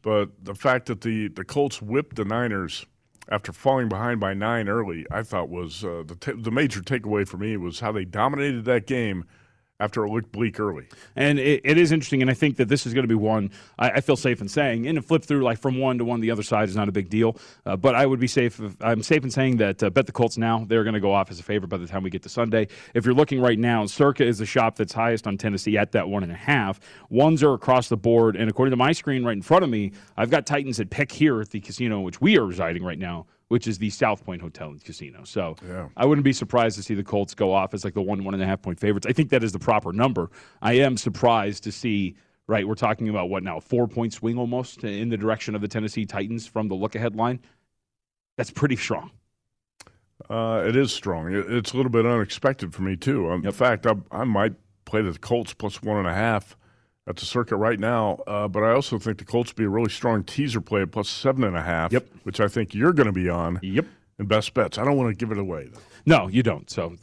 But 0.02 0.30
the 0.44 0.54
fact 0.54 0.86
that 0.86 1.02
the, 1.02 1.28
the 1.30 1.44
Colts 1.44 1.82
whipped 1.82 2.16
the 2.16 2.25
Niners 2.25 2.86
after 3.30 3.52
falling 3.52 3.90
behind 3.90 4.20
by 4.20 4.34
nine 4.34 4.70
early, 4.70 5.06
I 5.12 5.24
thought 5.24 5.50
was 5.50 5.84
uh, 5.84 6.04
the, 6.06 6.16
t- 6.16 6.40
the 6.40 6.52
major 6.52 6.82
takeaway 6.82 7.28
for 7.28 7.38
me 7.38 7.58
was 7.58 7.80
how 7.80 7.92
they 7.92 8.06
dominated 8.06 8.66
that 8.66 8.86
game– 8.86 9.25
after 9.80 10.06
it 10.06 10.10
looked 10.10 10.31
bleak 10.31 10.60
early. 10.60 10.86
And 11.16 11.40
it, 11.40 11.62
it 11.64 11.78
is 11.78 11.92
interesting, 11.92 12.22
and 12.22 12.30
I 12.30 12.34
think 12.34 12.58
that 12.58 12.68
this 12.68 12.86
is 12.86 12.94
going 12.94 13.04
to 13.04 13.08
be 13.08 13.16
one 13.16 13.50
I, 13.78 13.92
I, 13.92 14.02
feel 14.02 14.18
safe 14.18 14.42
in 14.42 14.50
saying. 14.50 14.88
And 14.88 14.98
a 14.98 15.02
flip 15.02 15.24
through 15.24 15.42
like 15.42 15.58
from 15.58 15.80
one 15.80 15.98
to 16.00 16.06
one, 16.06 16.20
the 16.20 16.31
other 16.31 16.44
side 16.44 16.68
is 16.68 16.76
not 16.76 16.90
a 16.90 16.92
big 16.92 17.10
deal. 17.10 17.38
Uh, 17.66 17.78
but 17.78 17.96
I 17.96 18.06
would 18.06 18.20
be 18.20 18.28
safe. 18.28 18.60
If, 18.60 18.76
I'm 18.81 19.02
safe 19.02 19.24
in 19.24 19.31
saying 19.31 19.58
that 19.58 19.81
uh, 19.81 19.90
bet 19.90 20.06
the 20.06 20.12
Colts 20.12 20.38
now. 20.38 20.66
They're 20.68 20.84
going 20.84 20.96
to 20.96 21.00
go 21.00 21.14
off 21.14 21.31
as 21.31 21.40
a 21.40 21.44
favorite 21.44 21.70
by 21.70 21.78
the 21.78 21.88
time 21.88 22.04
we 22.04 22.10
get 22.10 22.24
to 22.24 22.30
Sunday. 22.30 22.68
If 22.94 23.06
you're 23.06 23.16
looking 23.16 23.40
right 23.40 23.58
now, 23.58 23.86
Circa 23.86 24.26
is 24.26 24.40
the 24.40 24.46
shop 24.46 24.76
that's 24.76 24.94
highest 24.94 25.28
on 25.28 25.38
Tennessee 25.38 25.78
at 25.78 25.94
that 25.94 26.10
one 26.10 26.24
and 26.24 26.32
a 26.32 26.36
half. 26.36 26.80
Ones 27.10 27.42
are 27.42 27.54
across 27.54 27.88
the 27.88 27.98
board, 27.98 28.36
and 28.36 28.50
according 28.50 28.72
to 28.72 28.78
my 28.78 28.92
screen 28.92 29.24
right 29.24 29.36
in 29.36 29.42
front 29.42 29.64
of 29.64 29.70
me, 29.70 29.94
I've 30.18 30.30
got 30.30 30.46
Titans 30.46 30.80
at 30.80 30.90
pick 30.90 31.12
here 31.12 31.40
at 31.40 31.52
the 31.52 31.62
casino, 31.62 32.02
which 32.02 32.20
we 32.20 32.38
are 32.38 32.46
residing 32.46 32.84
right 32.84 33.00
now 33.00 33.28
which 33.50 33.68
is 33.68 33.78
the 33.78 33.90
South 33.90 34.24
Point 34.24 34.42
Hotel 34.42 34.69
and 34.69 34.84
Casino. 34.84 35.24
So 35.25 35.56
yeah. 35.68 35.90
I 35.98 36.06
wouldn't 36.06 36.24
be 36.24 36.34
surprised 36.34 36.78
to 36.78 36.84
see 36.84 36.94
the 36.94 37.04
Colts 37.04 37.34
go 37.34 37.51
off 37.51 37.74
as 37.74 37.84
like 37.84 37.96
the 37.96 38.01
one, 38.01 38.24
one 38.24 38.34
and 38.34 38.42
a 38.42 38.46
half 38.46 38.62
point 38.62 38.80
favorites. 38.80 39.06
I 39.07 39.12
think 39.12 39.30
that 39.31 39.44
is 39.44 39.51
the 39.51 39.60
proper 39.60 39.92
number. 39.92 40.30
I 40.62 40.74
am 40.74 40.96
surprised 40.98 41.63
to 41.66 41.72
see, 41.72 42.16
right, 42.48 42.68
we're 42.68 42.75
talking 42.75 43.10
about 43.10 43.30
what 43.30 43.44
now, 43.44 43.60
four 43.60 43.88
point 43.88 44.13
swing 44.13 44.38
almost 44.38 44.84
in 44.84 45.10
the 45.10 45.18
direction 45.18 45.56
of 45.56 45.62
the 45.62 45.68
Tennessee 45.68 46.06
Titans 46.06 46.48
from 46.48 46.68
the 46.68 46.75
look 46.75 46.96
ahead 46.96 47.16
line. 47.16 47.40
That's 48.38 48.51
pretty 48.51 48.75
strong. 48.75 49.12
Uh, 50.30 50.63
it 50.68 50.75
is 50.75 50.94
strong. 50.94 51.34
It's 51.34 51.74
a 51.74 51.78
little 51.78 51.92
bit 51.92 52.06
unexpected 52.06 52.74
for 52.74 52.84
me, 52.84 52.96
too. 52.96 53.31
Um, 53.31 53.42
yep. 53.42 53.54
In 53.54 53.57
fact, 53.57 53.88
I, 53.88 53.96
I 54.12 54.25
might 54.25 54.54
play 54.86 55.01
the 55.01 55.18
Colts 55.18 55.54
plus 55.54 55.81
one 55.81 55.98
and 55.98 56.07
a 56.07 56.13
half 56.13 56.56
at 57.10 57.16
the 57.16 57.26
Circa 57.26 57.56
right 57.56 57.80
now. 57.80 58.20
Uh, 58.28 58.48
but 58.48 58.64
I 58.64 58.72
also 58.72 58.98
think 59.00 59.18
the 59.18 59.26
Colts 59.26 59.52
be 59.52 59.66
a 59.66 59.70
really 59.70 59.90
strong 59.90 60.24
teaser 60.24 60.62
play 60.62 60.84
at 60.84 60.92
plus 60.92 61.10
seven 61.10 61.44
and 61.44 61.58
a 61.58 61.62
half. 61.62 61.92
Yep. 61.92 62.08
Which 62.24 62.40
I 62.40 62.48
think 62.48 62.74
you're 62.74 62.94
going 62.94 63.08
to 63.08 63.12
be 63.12 63.30
on. 63.30 63.60
Yep. 63.62 63.86
And 64.20 64.28
best 64.28 64.54
bets. 64.54 64.78
I 64.78 64.84
don't 64.84 64.98
want 64.98 65.10
to 65.10 65.16
give 65.16 65.32
it 65.32 65.40
away 65.40 65.70
though. 65.74 65.80
No, 66.06 66.28
you 66.28 66.44
don't. 66.44 66.70
So 66.70 66.94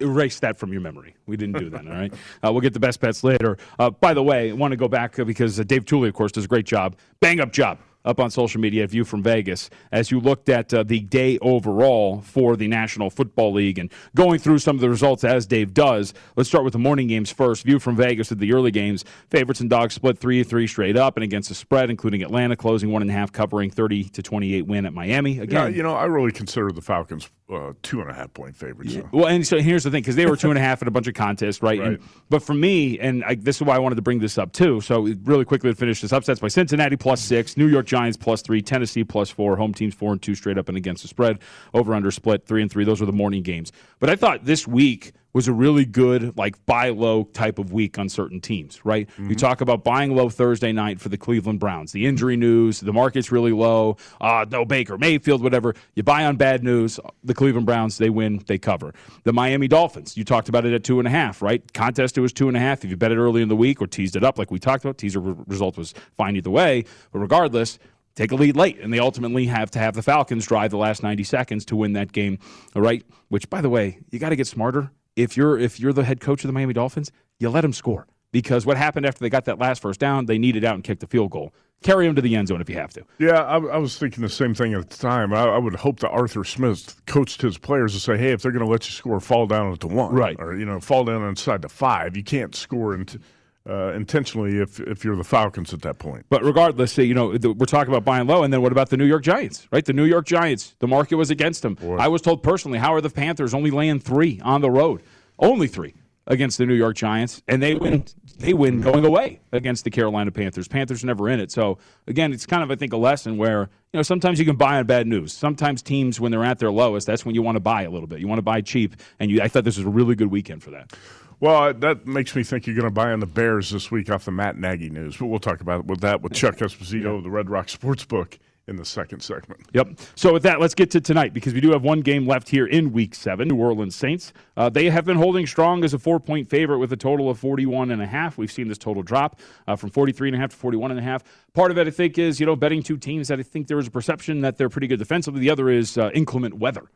erase 0.00 0.40
that 0.40 0.58
from 0.58 0.72
your 0.72 0.80
memory. 0.80 1.14
We 1.26 1.36
didn't 1.36 1.58
do 1.58 1.70
that. 1.70 1.86
all 1.86 1.92
right. 1.92 2.12
Uh, 2.44 2.52
we'll 2.52 2.60
get 2.60 2.72
the 2.72 2.80
best 2.80 3.00
bets 3.00 3.24
later. 3.24 3.56
Uh, 3.78 3.90
by 3.90 4.14
the 4.14 4.22
way, 4.22 4.50
I 4.50 4.52
want 4.52 4.70
to 4.72 4.76
go 4.76 4.86
back 4.86 5.16
because 5.16 5.58
uh, 5.58 5.64
Dave 5.64 5.84
Tuley, 5.84 6.08
of 6.08 6.14
course, 6.14 6.30
does 6.30 6.44
a 6.44 6.48
great 6.48 6.66
job. 6.66 6.96
Bang 7.20 7.40
up 7.40 7.52
job 7.52 7.78
up 8.04 8.20
on 8.20 8.30
social 8.30 8.60
media 8.60 8.84
at 8.84 8.90
View 8.90 9.04
from 9.04 9.22
Vegas 9.22 9.70
as 9.92 10.10
you 10.10 10.20
looked 10.20 10.48
at 10.48 10.72
uh, 10.72 10.82
the 10.82 11.00
day 11.00 11.38
overall 11.40 12.20
for 12.20 12.56
the 12.56 12.68
National 12.68 13.10
Football 13.10 13.52
League 13.52 13.78
and 13.78 13.92
going 14.14 14.38
through 14.38 14.58
some 14.58 14.76
of 14.76 14.80
the 14.80 14.88
results 14.88 15.24
as 15.24 15.46
Dave 15.46 15.74
does. 15.74 16.14
Let's 16.36 16.48
start 16.48 16.64
with 16.64 16.72
the 16.72 16.78
morning 16.78 17.08
games 17.08 17.30
first. 17.30 17.64
View 17.64 17.78
from 17.78 17.96
Vegas 17.96 18.32
at 18.32 18.38
the 18.38 18.52
early 18.52 18.70
games. 18.70 19.04
Favorites 19.30 19.60
and 19.60 19.70
dogs 19.70 19.94
split 19.94 20.18
3 20.18 20.42
3 20.42 20.66
straight 20.66 20.96
up 20.96 21.16
and 21.16 21.24
against 21.24 21.48
the 21.48 21.54
spread, 21.54 21.90
including 21.90 22.22
Atlanta 22.22 22.56
closing 22.56 22.90
one 22.90 23.02
and 23.02 23.10
a 23.10 23.14
half, 23.14 23.32
covering 23.32 23.70
30 23.70 24.04
to 24.04 24.22
28 24.22 24.66
win 24.66 24.86
at 24.86 24.92
Miami. 24.92 25.38
Again, 25.38 25.70
yeah, 25.70 25.76
you 25.76 25.82
know, 25.82 25.94
I 25.94 26.04
really 26.04 26.32
consider 26.32 26.70
the 26.72 26.82
Falcons 26.82 27.28
uh, 27.52 27.72
two 27.82 28.00
and 28.00 28.10
a 28.10 28.14
half 28.14 28.32
point 28.34 28.54
favorites. 28.56 28.94
Yeah. 28.94 29.02
Well, 29.10 29.26
and 29.26 29.46
so 29.46 29.58
here's 29.58 29.84
the 29.84 29.90
thing 29.90 30.02
because 30.02 30.16
they 30.16 30.26
were 30.26 30.36
two 30.36 30.50
and 30.50 30.58
a 30.58 30.62
half 30.62 30.82
in 30.82 30.88
a 30.88 30.90
bunch 30.90 31.06
of 31.06 31.14
contests, 31.14 31.62
right? 31.62 31.78
right. 31.78 31.88
And, 31.88 31.98
but 32.28 32.42
for 32.42 32.54
me, 32.54 32.98
and 32.98 33.24
I, 33.24 33.36
this 33.36 33.56
is 33.56 33.62
why 33.62 33.76
I 33.76 33.78
wanted 33.78 33.96
to 33.96 34.02
bring 34.02 34.18
this 34.18 34.36
up 34.36 34.52
too. 34.52 34.80
So 34.80 35.02
really 35.24 35.44
quickly 35.44 35.70
to 35.70 35.76
finish 35.76 36.00
this 36.02 36.12
upsets 36.12 36.40
by 36.40 36.48
Cincinnati 36.48 36.96
plus 36.96 37.20
six, 37.20 37.56
New 37.56 37.66
York 37.66 37.86
Giants 37.86 38.16
plus 38.16 38.42
three, 38.42 38.60
Tennessee 38.60 39.04
plus 39.04 39.30
four, 39.30 39.56
home 39.56 39.72
teams 39.72 39.94
four 39.94 40.12
and 40.12 40.20
two 40.20 40.34
straight 40.34 40.58
up 40.58 40.68
and 40.68 40.76
against 40.76 41.02
the 41.02 41.08
spread, 41.08 41.38
over 41.72 41.94
under 41.94 42.10
split 42.10 42.46
three 42.46 42.62
and 42.62 42.70
three. 42.70 42.84
Those 42.84 43.00
were 43.00 43.06
the 43.06 43.12
morning 43.12 43.42
games. 43.42 43.72
But 43.98 44.10
I 44.10 44.16
thought 44.16 44.44
this 44.44 44.66
week 44.66 45.12
was 45.38 45.46
a 45.46 45.52
really 45.52 45.84
good 45.84 46.36
like 46.36 46.66
buy 46.66 46.88
low 46.88 47.22
type 47.22 47.60
of 47.60 47.72
week 47.72 47.96
on 47.96 48.08
certain 48.08 48.40
teams, 48.40 48.84
right? 48.84 49.08
Mm-hmm. 49.10 49.28
We 49.28 49.36
talk 49.36 49.60
about 49.60 49.84
buying 49.84 50.16
low 50.16 50.28
Thursday 50.28 50.72
night 50.72 51.00
for 51.00 51.10
the 51.10 51.16
Cleveland 51.16 51.60
Browns. 51.60 51.92
The 51.92 52.06
injury 52.06 52.36
news, 52.36 52.80
the 52.80 52.92
market's 52.92 53.30
really 53.30 53.52
low. 53.52 53.98
Uh, 54.20 54.46
no 54.50 54.64
Baker 54.64 54.98
Mayfield, 54.98 55.40
whatever. 55.40 55.76
You 55.94 56.02
buy 56.02 56.24
on 56.24 56.38
bad 56.38 56.64
news. 56.64 56.98
The 57.22 57.34
Cleveland 57.34 57.66
Browns, 57.66 57.98
they 57.98 58.10
win, 58.10 58.42
they 58.48 58.58
cover. 58.58 58.92
The 59.22 59.32
Miami 59.32 59.68
Dolphins, 59.68 60.16
you 60.16 60.24
talked 60.24 60.48
about 60.48 60.64
it 60.64 60.72
at 60.72 60.82
two 60.82 60.98
and 60.98 61.06
a 61.06 61.10
half, 61.12 61.40
right? 61.40 61.72
Contest 61.72 62.18
it 62.18 62.20
was 62.20 62.32
two 62.32 62.48
and 62.48 62.56
a 62.56 62.60
half. 62.60 62.82
If 62.82 62.90
you 62.90 62.96
bet 62.96 63.12
it 63.12 63.16
early 63.16 63.40
in 63.40 63.48
the 63.48 63.54
week 63.54 63.80
or 63.80 63.86
teased 63.86 64.16
it 64.16 64.24
up 64.24 64.38
like 64.38 64.50
we 64.50 64.58
talked 64.58 64.84
about, 64.84 64.98
teaser 64.98 65.20
result 65.20 65.78
was 65.78 65.94
fine 66.16 66.34
either 66.34 66.50
way. 66.50 66.84
But 67.12 67.20
regardless, 67.20 67.78
take 68.16 68.32
a 68.32 68.34
lead 68.34 68.56
late, 68.56 68.80
and 68.80 68.92
they 68.92 68.98
ultimately 68.98 69.46
have 69.46 69.70
to 69.70 69.78
have 69.78 69.94
the 69.94 70.02
Falcons 70.02 70.44
drive 70.46 70.72
the 70.72 70.78
last 70.78 71.04
90 71.04 71.22
seconds 71.22 71.64
to 71.66 71.76
win 71.76 71.92
that 71.92 72.10
game. 72.10 72.40
All 72.74 72.82
right, 72.82 73.04
which 73.28 73.48
by 73.48 73.60
the 73.60 73.70
way, 73.70 74.00
you 74.10 74.18
got 74.18 74.30
to 74.30 74.36
get 74.36 74.48
smarter 74.48 74.90
if 75.18 75.36
you're 75.36 75.58
if 75.58 75.80
you're 75.80 75.92
the 75.92 76.04
head 76.04 76.20
coach 76.20 76.44
of 76.44 76.48
the 76.48 76.52
Miami 76.52 76.72
Dolphins, 76.72 77.10
you 77.38 77.50
let 77.50 77.62
them 77.62 77.72
score 77.72 78.06
because 78.32 78.64
what 78.64 78.76
happened 78.76 79.06
after 79.06 79.20
they 79.20 79.30
got 79.30 79.46
that 79.46 79.58
last 79.58 79.82
first 79.82 80.00
down, 80.00 80.26
they 80.26 80.38
needed 80.38 80.64
out 80.64 80.74
and 80.74 80.84
kicked 80.84 81.00
the 81.00 81.06
field 81.06 81.30
goal. 81.30 81.52
Carry 81.82 82.06
them 82.06 82.16
to 82.16 82.22
the 82.22 82.34
end 82.34 82.48
zone 82.48 82.60
if 82.60 82.68
you 82.68 82.74
have 82.76 82.92
to. 82.94 83.04
Yeah, 83.18 83.40
I, 83.40 83.58
I 83.58 83.76
was 83.76 83.96
thinking 83.96 84.22
the 84.22 84.28
same 84.28 84.52
thing 84.52 84.74
at 84.74 84.90
the 84.90 84.96
time. 84.96 85.32
I, 85.32 85.44
I, 85.44 85.58
would 85.58 85.76
hope 85.76 86.00
that 86.00 86.08
Arthur 86.08 86.42
Smith 86.42 87.00
coached 87.06 87.40
his 87.40 87.56
players 87.56 87.94
to 87.94 88.00
say, 88.00 88.16
"Hey, 88.16 88.32
if 88.32 88.42
they're 88.42 88.50
going 88.50 88.64
to 88.64 88.70
let 88.70 88.88
you 88.88 88.92
score, 88.92 89.20
fall 89.20 89.46
down 89.46 89.72
at 89.72 89.80
the 89.80 89.86
one, 89.86 90.12
right, 90.12 90.36
or 90.40 90.56
you 90.56 90.64
know, 90.64 90.80
fall 90.80 91.04
down 91.04 91.22
inside 91.28 91.62
the 91.62 91.68
five. 91.68 92.16
You 92.16 92.24
can't 92.24 92.54
score 92.54 92.94
into." 92.94 93.20
Uh, 93.68 93.92
intentionally 93.92 94.58
if 94.58 94.80
if 94.80 95.04
you're 95.04 95.16
the 95.16 95.24
Falcons 95.24 95.74
at 95.74 95.82
that 95.82 95.98
point. 95.98 96.24
But 96.30 96.42
regardless, 96.42 96.96
you 96.96 97.12
know 97.12 97.28
we're 97.28 97.66
talking 97.66 97.92
about 97.92 98.04
buying 98.04 98.26
low, 98.26 98.42
and 98.42 98.52
then 98.52 98.62
what 98.62 98.72
about 98.72 98.88
the 98.88 98.96
New 98.96 99.04
York 99.04 99.22
Giants? 99.22 99.68
Right, 99.70 99.84
the 99.84 99.92
New 99.92 100.06
York 100.06 100.26
Giants. 100.26 100.74
The 100.78 100.86
market 100.86 101.16
was 101.16 101.30
against 101.30 101.62
them. 101.62 101.74
Boy. 101.74 101.96
I 101.96 102.08
was 102.08 102.22
told 102.22 102.42
personally, 102.42 102.78
how 102.78 102.94
are 102.94 103.00
the 103.00 103.10
Panthers 103.10 103.52
only 103.52 103.70
laying 103.70 104.00
three 104.00 104.40
on 104.42 104.62
the 104.62 104.70
road? 104.70 105.02
only 105.38 105.68
three 105.68 105.94
against 106.26 106.58
the 106.58 106.66
New 106.66 106.74
York 106.74 106.96
Giants, 106.96 107.42
and 107.48 107.62
they 107.62 107.74
win. 107.74 108.04
They 108.38 108.54
win 108.54 108.80
going 108.80 109.04
away 109.04 109.40
against 109.50 109.82
the 109.82 109.90
Carolina 109.90 110.30
Panthers. 110.30 110.68
Panthers 110.68 111.02
never 111.02 111.28
in 111.28 111.40
it. 111.40 111.50
So 111.50 111.78
again, 112.06 112.32
it's 112.32 112.46
kind 112.46 112.62
of 112.62 112.70
I 112.70 112.76
think 112.76 112.92
a 112.92 112.96
lesson 112.96 113.36
where 113.36 113.62
you 113.92 113.98
know 113.98 114.02
sometimes 114.02 114.38
you 114.38 114.44
can 114.44 114.54
buy 114.54 114.78
on 114.78 114.86
bad 114.86 115.08
news. 115.08 115.32
Sometimes 115.32 115.82
teams 115.82 116.20
when 116.20 116.30
they're 116.30 116.44
at 116.44 116.60
their 116.60 116.70
lowest, 116.70 117.06
that's 117.06 117.24
when 117.24 117.34
you 117.34 117.42
want 117.42 117.56
to 117.56 117.60
buy 117.60 117.82
a 117.82 117.90
little 117.90 118.06
bit. 118.06 118.20
You 118.20 118.28
want 118.28 118.38
to 118.38 118.42
buy 118.42 118.60
cheap, 118.60 118.94
and 119.18 119.28
you, 119.28 119.40
I 119.40 119.48
thought 119.48 119.64
this 119.64 119.76
was 119.76 119.86
a 119.86 119.90
really 119.90 120.14
good 120.14 120.30
weekend 120.30 120.62
for 120.62 120.70
that. 120.70 120.92
Well, 121.40 121.72
that 121.72 122.06
makes 122.06 122.34
me 122.34 122.42
think 122.42 122.66
you're 122.66 122.74
going 122.74 122.88
to 122.88 122.90
buy 122.90 123.12
on 123.12 123.20
the 123.20 123.26
Bears 123.26 123.70
this 123.70 123.90
week 123.90 124.10
off 124.10 124.24
the 124.24 124.32
Matt 124.32 124.58
Nagy 124.58 124.90
news. 124.90 125.16
But 125.16 125.26
we'll 125.26 125.38
talk 125.38 125.60
about 125.60 125.80
it 125.80 125.86
with 125.86 126.00
that 126.00 126.20
with 126.20 126.32
Chuck 126.32 126.56
Esposito 126.56 127.18
of 127.18 127.22
the 127.22 127.30
Red 127.30 127.48
Rock 127.48 127.68
Sportsbook 127.68 128.38
in 128.66 128.76
the 128.76 128.84
second 128.84 129.20
segment. 129.20 129.62
Yep. 129.72 129.98
So 130.14 130.32
with 130.32 130.42
that, 130.42 130.60
let's 130.60 130.74
get 130.74 130.90
to 130.90 131.00
tonight 131.00 131.32
because 131.32 131.54
we 131.54 131.60
do 131.60 131.70
have 131.70 131.82
one 131.82 132.00
game 132.00 132.26
left 132.26 132.48
here 132.48 132.66
in 132.66 132.92
Week 132.92 133.14
Seven. 133.14 133.48
New 133.48 133.56
Orleans 133.56 133.96
Saints. 133.96 134.32
Uh, 134.56 134.68
they 134.68 134.90
have 134.90 135.04
been 135.04 135.16
holding 135.16 135.46
strong 135.46 135.84
as 135.84 135.94
a 135.94 135.98
four-point 135.98 136.50
favorite 136.50 136.78
with 136.78 136.92
a 136.92 136.96
total 136.96 137.30
of 137.30 137.38
41 137.38 137.90
and 137.90 138.02
a 138.02 138.06
half. 138.06 138.36
We've 138.36 138.52
seen 138.52 138.68
this 138.68 138.78
total 138.78 139.02
drop 139.02 139.40
uh, 139.66 139.76
from 139.76 139.90
43 139.90 140.28
and 140.28 140.36
a 140.36 140.38
half 140.38 140.50
to 140.50 140.56
41 140.56 140.90
and 140.90 141.00
a 141.00 141.02
half. 141.02 141.22
Part 141.54 141.70
of 141.70 141.78
it, 141.78 141.86
I 141.86 141.90
think, 141.90 142.18
is 142.18 142.38
you 142.38 142.46
know 142.46 142.56
betting 142.56 142.82
two 142.82 142.98
teams 142.98 143.28
that 143.28 143.38
I 143.38 143.42
think 143.42 143.68
there 143.68 143.78
is 143.78 143.86
a 143.86 143.90
perception 143.90 144.42
that 144.42 144.58
they're 144.58 144.68
pretty 144.68 144.86
good 144.86 144.98
defensively. 144.98 145.40
The 145.40 145.50
other 145.50 145.70
is 145.70 145.96
uh, 145.96 146.10
inclement 146.12 146.54
weather 146.54 146.90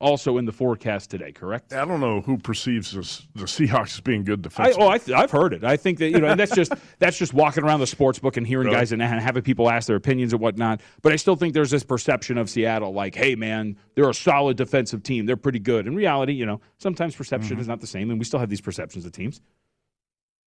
also 0.00 0.38
in 0.38 0.44
the 0.44 0.52
forecast 0.52 1.10
today, 1.10 1.32
correct? 1.32 1.72
I 1.72 1.84
don't 1.84 2.00
know 2.00 2.20
who 2.20 2.38
perceives 2.38 2.92
this, 2.92 3.26
the 3.34 3.44
Seahawks 3.46 3.94
as 3.94 4.00
being 4.00 4.22
good 4.24 4.40
I, 4.40 4.42
defensively. 4.42 4.82
oh, 4.84 4.88
I 4.88 4.98
th- 4.98 5.16
I've 5.18 5.30
heard 5.30 5.52
it. 5.52 5.64
I 5.64 5.76
think 5.76 5.98
that 5.98 6.10
you 6.10 6.20
know, 6.20 6.28
and 6.28 6.38
that's 6.38 6.54
just 6.54 6.72
that's 7.00 7.18
just 7.18 7.34
walking 7.34 7.64
around 7.64 7.80
the 7.80 7.86
sports 7.86 8.18
book 8.20 8.36
and 8.36 8.46
hearing 8.46 8.66
Really? 8.68 8.78
guys 8.78 8.92
and, 8.92 9.02
and 9.02 9.20
having 9.20 9.42
people 9.42 9.68
ask 9.70 9.86
their 9.88 9.96
opinions 9.96 10.32
and 10.32 10.40
whatnot. 10.40 10.80
But 11.02 11.12
I 11.12 11.16
still 11.16 11.34
think 11.36 11.52
there's 11.54 11.70
this 11.70 11.82
perception 11.84 12.38
of 12.38 12.48
Seattle, 12.48 12.92
like, 12.92 13.14
hey, 13.14 13.34
man, 13.34 13.76
they're 13.96 14.08
a 14.08 14.14
solid 14.14 14.56
defensive 14.56 15.02
team. 15.02 15.26
They're 15.26 15.36
pretty 15.36 15.58
good. 15.58 15.86
In 15.88 15.96
reality, 15.96 16.32
you 16.32 16.46
know, 16.46 16.60
sometimes 16.78 17.16
perception 17.16 17.56
Mm-hmm. 17.56 17.60
is 17.62 17.68
not 17.68 17.80
the 17.80 17.86
same, 17.86 18.10
and 18.10 18.18
we 18.18 18.24
still 18.24 18.38
have 18.40 18.50
these 18.50 18.60
perceptions 18.60 19.04
of 19.06 19.12
teams. 19.12 19.40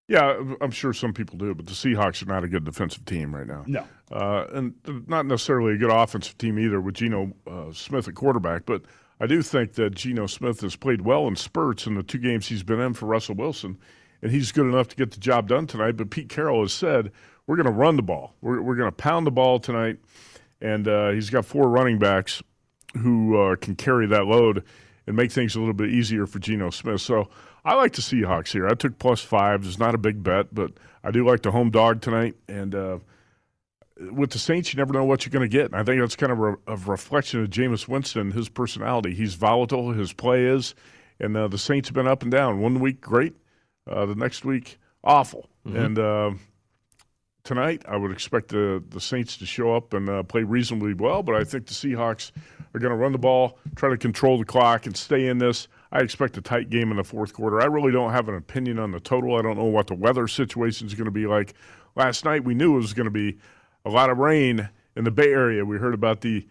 yeah, 0.07 0.41
I'm 0.59 0.71
sure 0.71 0.91
some 0.93 1.13
people 1.13 1.37
do, 1.37 1.53
but 1.55 1.65
the 1.65 1.71
Seahawks 1.71 2.21
are 2.21 2.25
not 2.25 2.43
a 2.43 2.47
good 2.47 2.63
defensive 2.65 3.05
team 3.05 3.33
right 3.33 3.47
now. 3.47 3.63
No. 3.65 3.85
Uh, 4.11 4.45
and 4.53 4.73
not 5.07 5.25
necessarily 5.25 5.73
a 5.73 5.77
good 5.77 5.89
offensive 5.91 6.37
team 6.37 6.59
either 6.59 6.81
with 6.81 6.95
Geno 6.95 7.31
uh, 7.47 7.71
Smith 7.71 8.07
at 8.09 8.15
quarterback. 8.15 8.65
But 8.65 8.81
I 9.21 9.27
do 9.27 9.43
think 9.43 9.73
that 9.73 9.93
Geno 9.93 10.25
Smith 10.25 10.61
has 10.61 10.75
played 10.75 11.01
well 11.01 11.27
in 11.27 11.35
spurts 11.35 11.85
in 11.85 11.93
the 11.93 12.01
two 12.01 12.17
games 12.17 12.47
he's 12.47 12.63
been 12.63 12.79
in 12.79 12.95
for 12.95 13.05
Russell 13.05 13.35
Wilson, 13.35 13.77
and 14.19 14.31
he's 14.31 14.51
good 14.51 14.65
enough 14.65 14.87
to 14.87 14.95
get 14.95 15.11
the 15.11 15.19
job 15.19 15.47
done 15.47 15.67
tonight. 15.67 15.95
But 15.95 16.09
Pete 16.09 16.27
Carroll 16.27 16.61
has 16.63 16.73
said 16.73 17.11
we're 17.45 17.55
going 17.55 17.67
to 17.67 17.71
run 17.71 17.97
the 17.97 18.01
ball. 18.01 18.33
We're, 18.41 18.59
we're 18.63 18.75
going 18.75 18.89
to 18.89 18.95
pound 18.95 19.27
the 19.27 19.31
ball 19.31 19.59
tonight, 19.59 19.99
and 20.59 20.87
uh, 20.87 21.11
he's 21.11 21.29
got 21.29 21.45
four 21.45 21.69
running 21.69 21.99
backs 21.99 22.41
who 22.97 23.39
uh, 23.39 23.55
can 23.57 23.75
carry 23.75 24.07
that 24.07 24.25
load 24.25 24.63
and 25.05 25.15
make 25.15 25.31
things 25.31 25.55
a 25.55 25.59
little 25.59 25.75
bit 25.75 25.91
easier 25.91 26.25
for 26.25 26.39
Geno 26.39 26.71
Smith. 26.71 27.01
So 27.01 27.29
I 27.63 27.75
like 27.75 27.93
the 27.93 28.01
Seahawks 28.01 28.51
here. 28.51 28.67
I 28.67 28.73
took 28.73 28.97
plus 28.97 29.21
five. 29.21 29.67
It's 29.67 29.77
not 29.77 29.93
a 29.93 29.99
big 29.99 30.23
bet, 30.23 30.47
but 30.51 30.71
I 31.03 31.11
do 31.11 31.23
like 31.23 31.43
the 31.43 31.51
home 31.51 31.69
dog 31.69 32.01
tonight. 32.01 32.37
And 32.47 32.73
uh, 32.73 32.97
with 34.11 34.31
the 34.31 34.39
Saints, 34.39 34.73
you 34.73 34.77
never 34.77 34.93
know 34.93 35.03
what 35.03 35.25
you're 35.25 35.31
going 35.31 35.49
to 35.49 35.57
get. 35.57 35.65
And 35.65 35.75
I 35.75 35.83
think 35.83 36.01
that's 36.01 36.15
kind 36.15 36.31
of 36.31 36.39
a, 36.39 36.55
a 36.67 36.75
reflection 36.77 37.43
of 37.43 37.49
Jameis 37.49 37.87
Winston, 37.87 38.31
his 38.31 38.49
personality. 38.49 39.13
He's 39.13 39.35
volatile, 39.35 39.91
his 39.91 40.13
play 40.13 40.45
is. 40.45 40.73
And 41.19 41.37
uh, 41.37 41.47
the 41.47 41.57
Saints 41.57 41.89
have 41.89 41.95
been 41.95 42.07
up 42.07 42.23
and 42.23 42.31
down. 42.31 42.59
One 42.59 42.79
week, 42.79 43.01
great. 43.01 43.35
Uh, 43.87 44.05
the 44.05 44.15
next 44.15 44.43
week, 44.45 44.79
awful. 45.03 45.49
And 45.65 45.99
uh, 45.99 46.31
tonight, 47.43 47.83
I 47.87 47.97
would 47.97 48.11
expect 48.11 48.49
the, 48.49 48.83
the 48.89 48.99
Saints 48.99 49.37
to 49.37 49.45
show 49.45 49.75
up 49.75 49.93
and 49.93 50.09
uh, 50.09 50.23
play 50.23 50.43
reasonably 50.43 50.93
well, 50.93 51.21
but 51.21 51.35
I 51.35 51.43
think 51.43 51.67
the 51.67 51.73
Seahawks 51.73 52.31
are 52.73 52.79
going 52.79 52.91
to 52.91 52.97
run 52.97 53.11
the 53.11 53.19
ball, 53.19 53.59
try 53.75 53.89
to 53.89 53.97
control 53.97 54.39
the 54.39 54.45
clock, 54.45 54.85
and 54.85 54.97
stay 54.97 55.27
in 55.27 55.37
this. 55.37 55.67
I 55.91 55.99
expect 55.99 56.37
a 56.37 56.41
tight 56.41 56.69
game 56.69 56.89
in 56.89 56.97
the 56.97 57.03
fourth 57.03 57.33
quarter. 57.33 57.61
I 57.61 57.65
really 57.65 57.91
don't 57.91 58.11
have 58.11 58.29
an 58.29 58.35
opinion 58.35 58.79
on 58.79 58.91
the 58.91 58.99
total. 58.99 59.37
I 59.37 59.41
don't 59.41 59.57
know 59.57 59.65
what 59.65 59.87
the 59.87 59.95
weather 59.95 60.27
situation 60.27 60.87
is 60.87 60.95
going 60.95 61.05
to 61.05 61.11
be 61.11 61.27
like. 61.27 61.53
Last 61.95 62.23
night, 62.23 62.45
we 62.45 62.53
knew 62.53 62.75
it 62.75 62.77
was 62.77 62.93
going 62.93 63.05
to 63.05 63.11
be 63.11 63.37
a 63.85 63.89
lot 63.89 64.09
of 64.09 64.17
rain 64.17 64.69
in 64.95 65.03
the 65.03 65.11
Bay 65.11 65.31
Area. 65.31 65.65
We 65.65 65.77
heard 65.77 65.93
about 65.93 66.21
the 66.21 66.47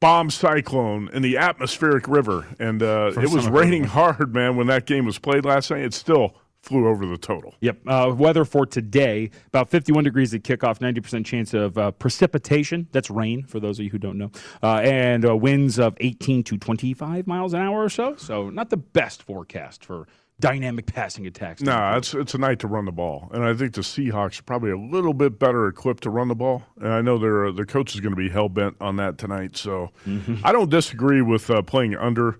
bomb 0.00 0.30
cyclone 0.30 1.08
in 1.12 1.22
the 1.22 1.36
atmospheric 1.36 2.06
river, 2.08 2.46
and 2.58 2.82
uh, 2.82 3.12
it 3.16 3.30
was 3.30 3.48
raining 3.48 3.84
hard, 3.84 4.34
man, 4.34 4.56
when 4.56 4.66
that 4.68 4.86
game 4.86 5.04
was 5.04 5.18
played 5.18 5.44
last 5.44 5.70
night. 5.70 5.82
It 5.82 5.94
still 5.94 6.36
flew 6.62 6.88
over 6.88 7.06
the 7.06 7.16
total. 7.16 7.54
Yep. 7.60 7.78
Uh, 7.86 8.14
weather 8.16 8.44
for 8.44 8.66
today 8.66 9.30
about 9.46 9.70
51 9.70 10.04
degrees 10.04 10.34
at 10.34 10.42
kickoff, 10.42 10.78
90% 10.78 11.24
chance 11.24 11.54
of 11.54 11.78
uh, 11.78 11.92
precipitation. 11.92 12.88
That's 12.92 13.10
rain, 13.10 13.44
for 13.44 13.60
those 13.60 13.78
of 13.78 13.84
you 13.84 13.90
who 13.90 13.98
don't 13.98 14.18
know. 14.18 14.30
Uh, 14.62 14.76
and 14.76 15.26
uh, 15.26 15.36
winds 15.36 15.78
of 15.78 15.96
18 16.00 16.42
to 16.44 16.58
25 16.58 17.26
miles 17.26 17.54
an 17.54 17.60
hour 17.60 17.82
or 17.82 17.88
so. 17.88 18.16
So, 18.16 18.50
not 18.50 18.70
the 18.70 18.76
best 18.76 19.22
forecast 19.22 19.84
for 19.84 20.06
dynamic 20.40 20.86
passing 20.86 21.26
attacks. 21.26 21.62
No, 21.62 21.96
it's 21.96 22.14
it's 22.14 22.34
a 22.34 22.38
night 22.38 22.58
to 22.60 22.66
run 22.66 22.84
the 22.84 22.92
ball, 22.92 23.30
and 23.32 23.44
I 23.44 23.54
think 23.54 23.74
the 23.74 23.80
Seahawks 23.80 24.40
are 24.40 24.44
probably 24.44 24.70
a 24.70 24.78
little 24.78 25.14
bit 25.14 25.38
better 25.38 25.66
equipped 25.66 26.02
to 26.04 26.10
run 26.10 26.28
the 26.28 26.34
ball. 26.34 26.62
And 26.80 26.92
I 26.92 27.00
know 27.00 27.18
their 27.18 27.52
their 27.52 27.66
coach 27.66 27.94
is 27.94 28.00
going 28.00 28.14
to 28.14 28.16
be 28.16 28.28
hell 28.28 28.48
bent 28.48 28.76
on 28.80 28.96
that 28.96 29.18
tonight. 29.18 29.56
So 29.56 29.90
I 30.44 30.52
don't 30.52 30.70
disagree 30.70 31.22
with 31.22 31.50
uh, 31.50 31.62
playing 31.62 31.96
under. 31.96 32.38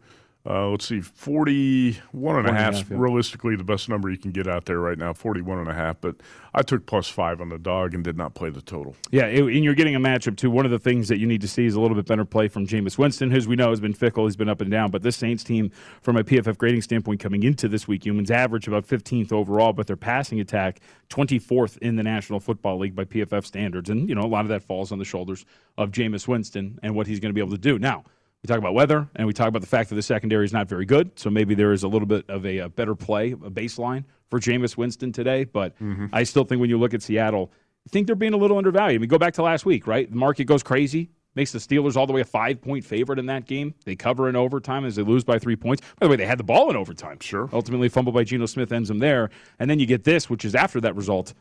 Uh, 0.48 0.68
let's 0.68 0.86
see, 0.86 1.02
41 1.02 2.36
and 2.38 2.48
a 2.48 2.52
half 2.54 2.74
yeah. 2.74 2.96
realistically 2.96 3.54
the 3.54 3.64
best 3.64 3.86
number 3.90 4.08
you 4.08 4.16
can 4.16 4.30
get 4.30 4.46
out 4.46 4.64
there 4.64 4.80
right 4.80 4.96
now, 4.96 5.12
41 5.12 5.58
and 5.58 5.68
a 5.68 5.74
half. 5.74 6.00
But 6.00 6.16
I 6.54 6.62
took 6.62 6.86
plus 6.86 7.06
five 7.06 7.42
on 7.42 7.50
the 7.50 7.58
dog 7.58 7.92
and 7.92 8.02
did 8.02 8.16
not 8.16 8.32
play 8.34 8.48
the 8.48 8.62
total. 8.62 8.96
Yeah, 9.10 9.26
it- 9.26 9.42
and 9.42 9.62
you're 9.62 9.74
getting 9.74 9.94
a 9.94 10.00
matchup 10.00 10.38
too. 10.38 10.50
One 10.50 10.64
of 10.64 10.70
the 10.70 10.78
things 10.78 11.08
that 11.08 11.18
you 11.18 11.26
need 11.26 11.42
to 11.42 11.48
see 11.48 11.66
is 11.66 11.74
a 11.74 11.80
little 11.80 11.94
bit 11.94 12.06
better 12.06 12.24
play 12.24 12.48
from 12.48 12.66
Jameis 12.66 12.96
Winston, 12.96 13.30
who, 13.30 13.36
as 13.36 13.46
we 13.46 13.56
know, 13.56 13.68
has 13.68 13.80
been 13.80 13.92
fickle. 13.92 14.24
He's 14.24 14.36
been 14.36 14.48
up 14.48 14.62
and 14.62 14.70
down. 14.70 14.90
But 14.90 15.02
this 15.02 15.18
Saints 15.18 15.44
team, 15.44 15.70
from 16.00 16.16
a 16.16 16.24
PFF 16.24 16.56
grading 16.56 16.80
standpoint, 16.80 17.20
coming 17.20 17.42
into 17.42 17.68
this 17.68 17.86
week, 17.86 18.06
humans 18.06 18.30
average 18.30 18.66
about 18.66 18.86
15th 18.86 19.32
overall, 19.32 19.74
but 19.74 19.86
their 19.86 19.96
passing 19.96 20.40
attack 20.40 20.80
24th 21.10 21.76
in 21.78 21.96
the 21.96 22.02
National 22.02 22.40
Football 22.40 22.78
League 22.78 22.94
by 22.96 23.04
PFF 23.04 23.44
standards. 23.44 23.90
And 23.90 24.08
you 24.08 24.14
know, 24.14 24.22
a 24.22 24.26
lot 24.26 24.46
of 24.46 24.48
that 24.48 24.62
falls 24.62 24.92
on 24.92 24.98
the 24.98 25.04
shoulders 25.04 25.44
of 25.76 25.90
Jameis 25.90 26.26
Winston 26.26 26.78
and 26.82 26.94
what 26.94 27.06
he's 27.06 27.20
going 27.20 27.30
to 27.30 27.34
be 27.34 27.40
able 27.42 27.52
to 27.52 27.58
do 27.58 27.78
now. 27.78 28.04
We 28.42 28.46
talk 28.46 28.58
about 28.58 28.74
weather, 28.74 29.08
and 29.16 29.26
we 29.26 29.32
talk 29.32 29.48
about 29.48 29.62
the 29.62 29.68
fact 29.68 29.88
that 29.88 29.96
the 29.96 30.02
secondary 30.02 30.44
is 30.44 30.52
not 30.52 30.68
very 30.68 30.84
good. 30.84 31.18
So 31.18 31.28
maybe 31.28 31.56
there 31.56 31.72
is 31.72 31.82
a 31.82 31.88
little 31.88 32.06
bit 32.06 32.24
of 32.28 32.46
a, 32.46 32.58
a 32.58 32.68
better 32.68 32.94
play, 32.94 33.32
a 33.32 33.50
baseline 33.50 34.04
for 34.30 34.38
Jameis 34.38 34.76
Winston 34.76 35.12
today. 35.12 35.44
But 35.44 35.76
mm-hmm. 35.80 36.06
I 36.12 36.22
still 36.22 36.44
think 36.44 36.60
when 36.60 36.70
you 36.70 36.78
look 36.78 36.94
at 36.94 37.02
Seattle, 37.02 37.50
I 37.86 37.90
think 37.90 38.06
they're 38.06 38.14
being 38.14 38.34
a 38.34 38.36
little 38.38 38.56
undervalued. 38.56 39.00
I 39.00 39.02
mean, 39.02 39.08
go 39.08 39.18
back 39.18 39.34
to 39.34 39.42
last 39.42 39.66
week, 39.66 39.88
right? 39.88 40.08
The 40.08 40.16
market 40.16 40.44
goes 40.44 40.62
crazy, 40.62 41.10
makes 41.34 41.50
the 41.50 41.58
Steelers 41.58 41.96
all 41.96 42.06
the 42.06 42.12
way 42.12 42.20
a 42.20 42.24
five 42.24 42.60
point 42.60 42.84
favorite 42.84 43.18
in 43.18 43.26
that 43.26 43.46
game. 43.46 43.74
They 43.84 43.96
cover 43.96 44.28
in 44.28 44.36
overtime 44.36 44.84
as 44.84 44.94
they 44.94 45.02
lose 45.02 45.24
by 45.24 45.40
three 45.40 45.56
points. 45.56 45.82
By 45.98 46.06
the 46.06 46.10
way, 46.10 46.16
they 46.16 46.26
had 46.26 46.38
the 46.38 46.44
ball 46.44 46.70
in 46.70 46.76
overtime. 46.76 47.18
Sure. 47.20 47.48
Ultimately, 47.52 47.88
fumbled 47.88 48.14
by 48.14 48.22
Geno 48.22 48.46
Smith 48.46 48.70
ends 48.70 48.88
them 48.88 49.00
there. 49.00 49.30
And 49.58 49.68
then 49.68 49.80
you 49.80 49.86
get 49.86 50.04
this, 50.04 50.30
which 50.30 50.44
is 50.44 50.54
after 50.54 50.80
that 50.82 50.94
result. 50.94 51.34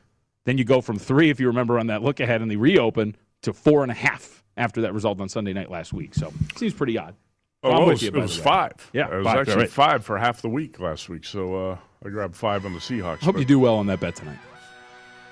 Then 0.46 0.58
you 0.58 0.64
go 0.64 0.82
from 0.82 0.98
three, 0.98 1.30
if 1.30 1.40
you 1.40 1.46
remember 1.48 1.78
on 1.78 1.88
that 1.88 2.02
look 2.02 2.22
ahead 2.22 2.42
in 2.42 2.48
the 2.48 2.56
reopen, 2.56 3.16
to 3.44 3.54
four 3.54 3.84
and 3.84 3.92
a 3.92 3.96
half 3.96 4.44
after 4.58 4.82
that 4.82 4.94
result 4.94 5.22
on 5.22 5.30
Sunday 5.30 5.54
night 5.54 5.72
last 5.72 5.94
week. 5.94 6.16
So 6.16 6.34
seems 6.56 6.74
pretty 6.74 6.98
odd. 6.98 7.16
Oh, 7.64 7.72
I'm 7.72 7.84
it 7.84 7.86
was, 7.88 8.02
you, 8.02 8.08
it 8.10 8.16
was 8.16 8.38
five. 8.38 8.74
Yeah, 8.94 9.12
it 9.12 9.18
was 9.18 9.26
five, 9.26 9.40
actually 9.40 9.56
right. 9.56 9.70
five 9.70 10.06
for 10.06 10.18
half 10.18 10.42
the 10.42 10.50
week 10.50 10.80
last 10.80 11.10
week. 11.10 11.26
So 11.26 11.72
uh, 11.72 11.78
I 12.06 12.10
grabbed 12.10 12.36
five 12.36 12.66
on 12.66 12.74
the 12.74 12.80
Seahawks. 12.80 13.20
Hope 13.20 13.38
you 13.38 13.46
do 13.46 13.60
well 13.60 13.76
on 13.76 13.88
that 13.88 14.00
bet 14.00 14.16
tonight. 14.16 14.38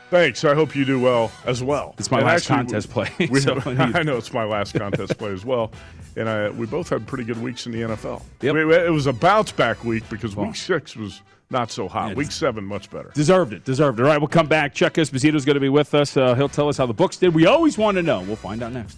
Thanks. 0.09 0.45
I 0.45 0.53
hope 0.53 0.75
you 0.75 0.85
do 0.85 0.99
well 0.99 1.31
as 1.45 1.63
well. 1.63 1.95
It's 1.97 2.11
my 2.11 2.17
And 2.19 2.27
last 2.27 2.49
actually, 2.49 2.55
contest 2.57 2.89
play, 2.89 3.09
we- 3.29 3.39
so 3.39 3.59
I 3.65 4.03
know 4.03 4.17
it's 4.17 4.31
my 4.33 4.43
last 4.43 4.73
contest 4.75 5.17
play 5.17 5.31
as 5.31 5.45
well. 5.45 5.71
And 6.17 6.29
I, 6.29 6.49
we 6.49 6.65
both 6.65 6.87
had 6.87 7.05
pretty 7.05 7.25
good 7.25 7.41
weeks 7.41 7.65
in 7.65 7.73
the 7.73 7.81
NFL. 7.81 8.21
Yep. 8.39 8.55
We- 8.55 8.73
it 8.73 8.89
was 8.89 9.05
a 9.05 9.11
bounce 9.11 9.51
back 9.51 9.83
week 9.83 10.07
because 10.09 10.33
week 10.33 10.55
six 10.55 10.95
was 10.95 11.21
not 11.49 11.71
so 11.71 11.89
hot. 11.89 12.07
Yeah, 12.11 12.13
week 12.15 12.31
seven, 12.31 12.63
much 12.63 12.89
better. 12.89 13.11
Deserved 13.13 13.51
it. 13.51 13.65
Deserved 13.65 13.99
it. 13.99 14.03
All 14.03 14.07
right, 14.07 14.17
we'll 14.17 14.29
come 14.29 14.47
back. 14.47 14.73
Chuck 14.73 14.93
Esposito's 14.93 15.43
going 15.43 15.55
to 15.55 15.59
be 15.59 15.67
with 15.67 15.93
us. 15.93 16.15
Uh, 16.15 16.33
he'll 16.33 16.47
tell 16.47 16.69
us 16.69 16.77
how 16.77 16.85
the 16.85 16.93
books 16.93 17.17
did. 17.17 17.35
We 17.35 17.47
always 17.47 17.77
want 17.77 17.95
to 17.97 18.01
know. 18.01 18.21
We'll 18.21 18.37
find 18.37 18.63
out 18.63 18.71
next. 18.71 18.97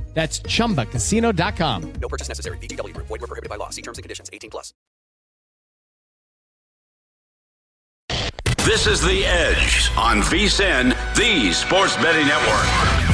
That's 0.13 0.41
chumbacasino.com. 0.41 1.93
No 1.93 2.07
purchase 2.07 2.27
necessary. 2.27 2.57
VGW 2.59 2.93
Group. 2.93 3.07
Void 3.07 3.21
were 3.21 3.27
prohibited 3.27 3.49
by 3.49 3.55
law. 3.55 3.69
See 3.69 3.81
terms 3.81 3.97
and 3.97 4.03
conditions. 4.03 4.29
18 4.31 4.51
plus. 4.51 4.73
This 8.65 8.85
is 8.85 9.01
The 9.01 9.25
Edge 9.25 9.89
on 9.97 10.21
VSIN, 10.21 10.95
the 11.15 11.51
Sports 11.51 11.95
Betting 11.95 12.27
Network. 12.27 13.11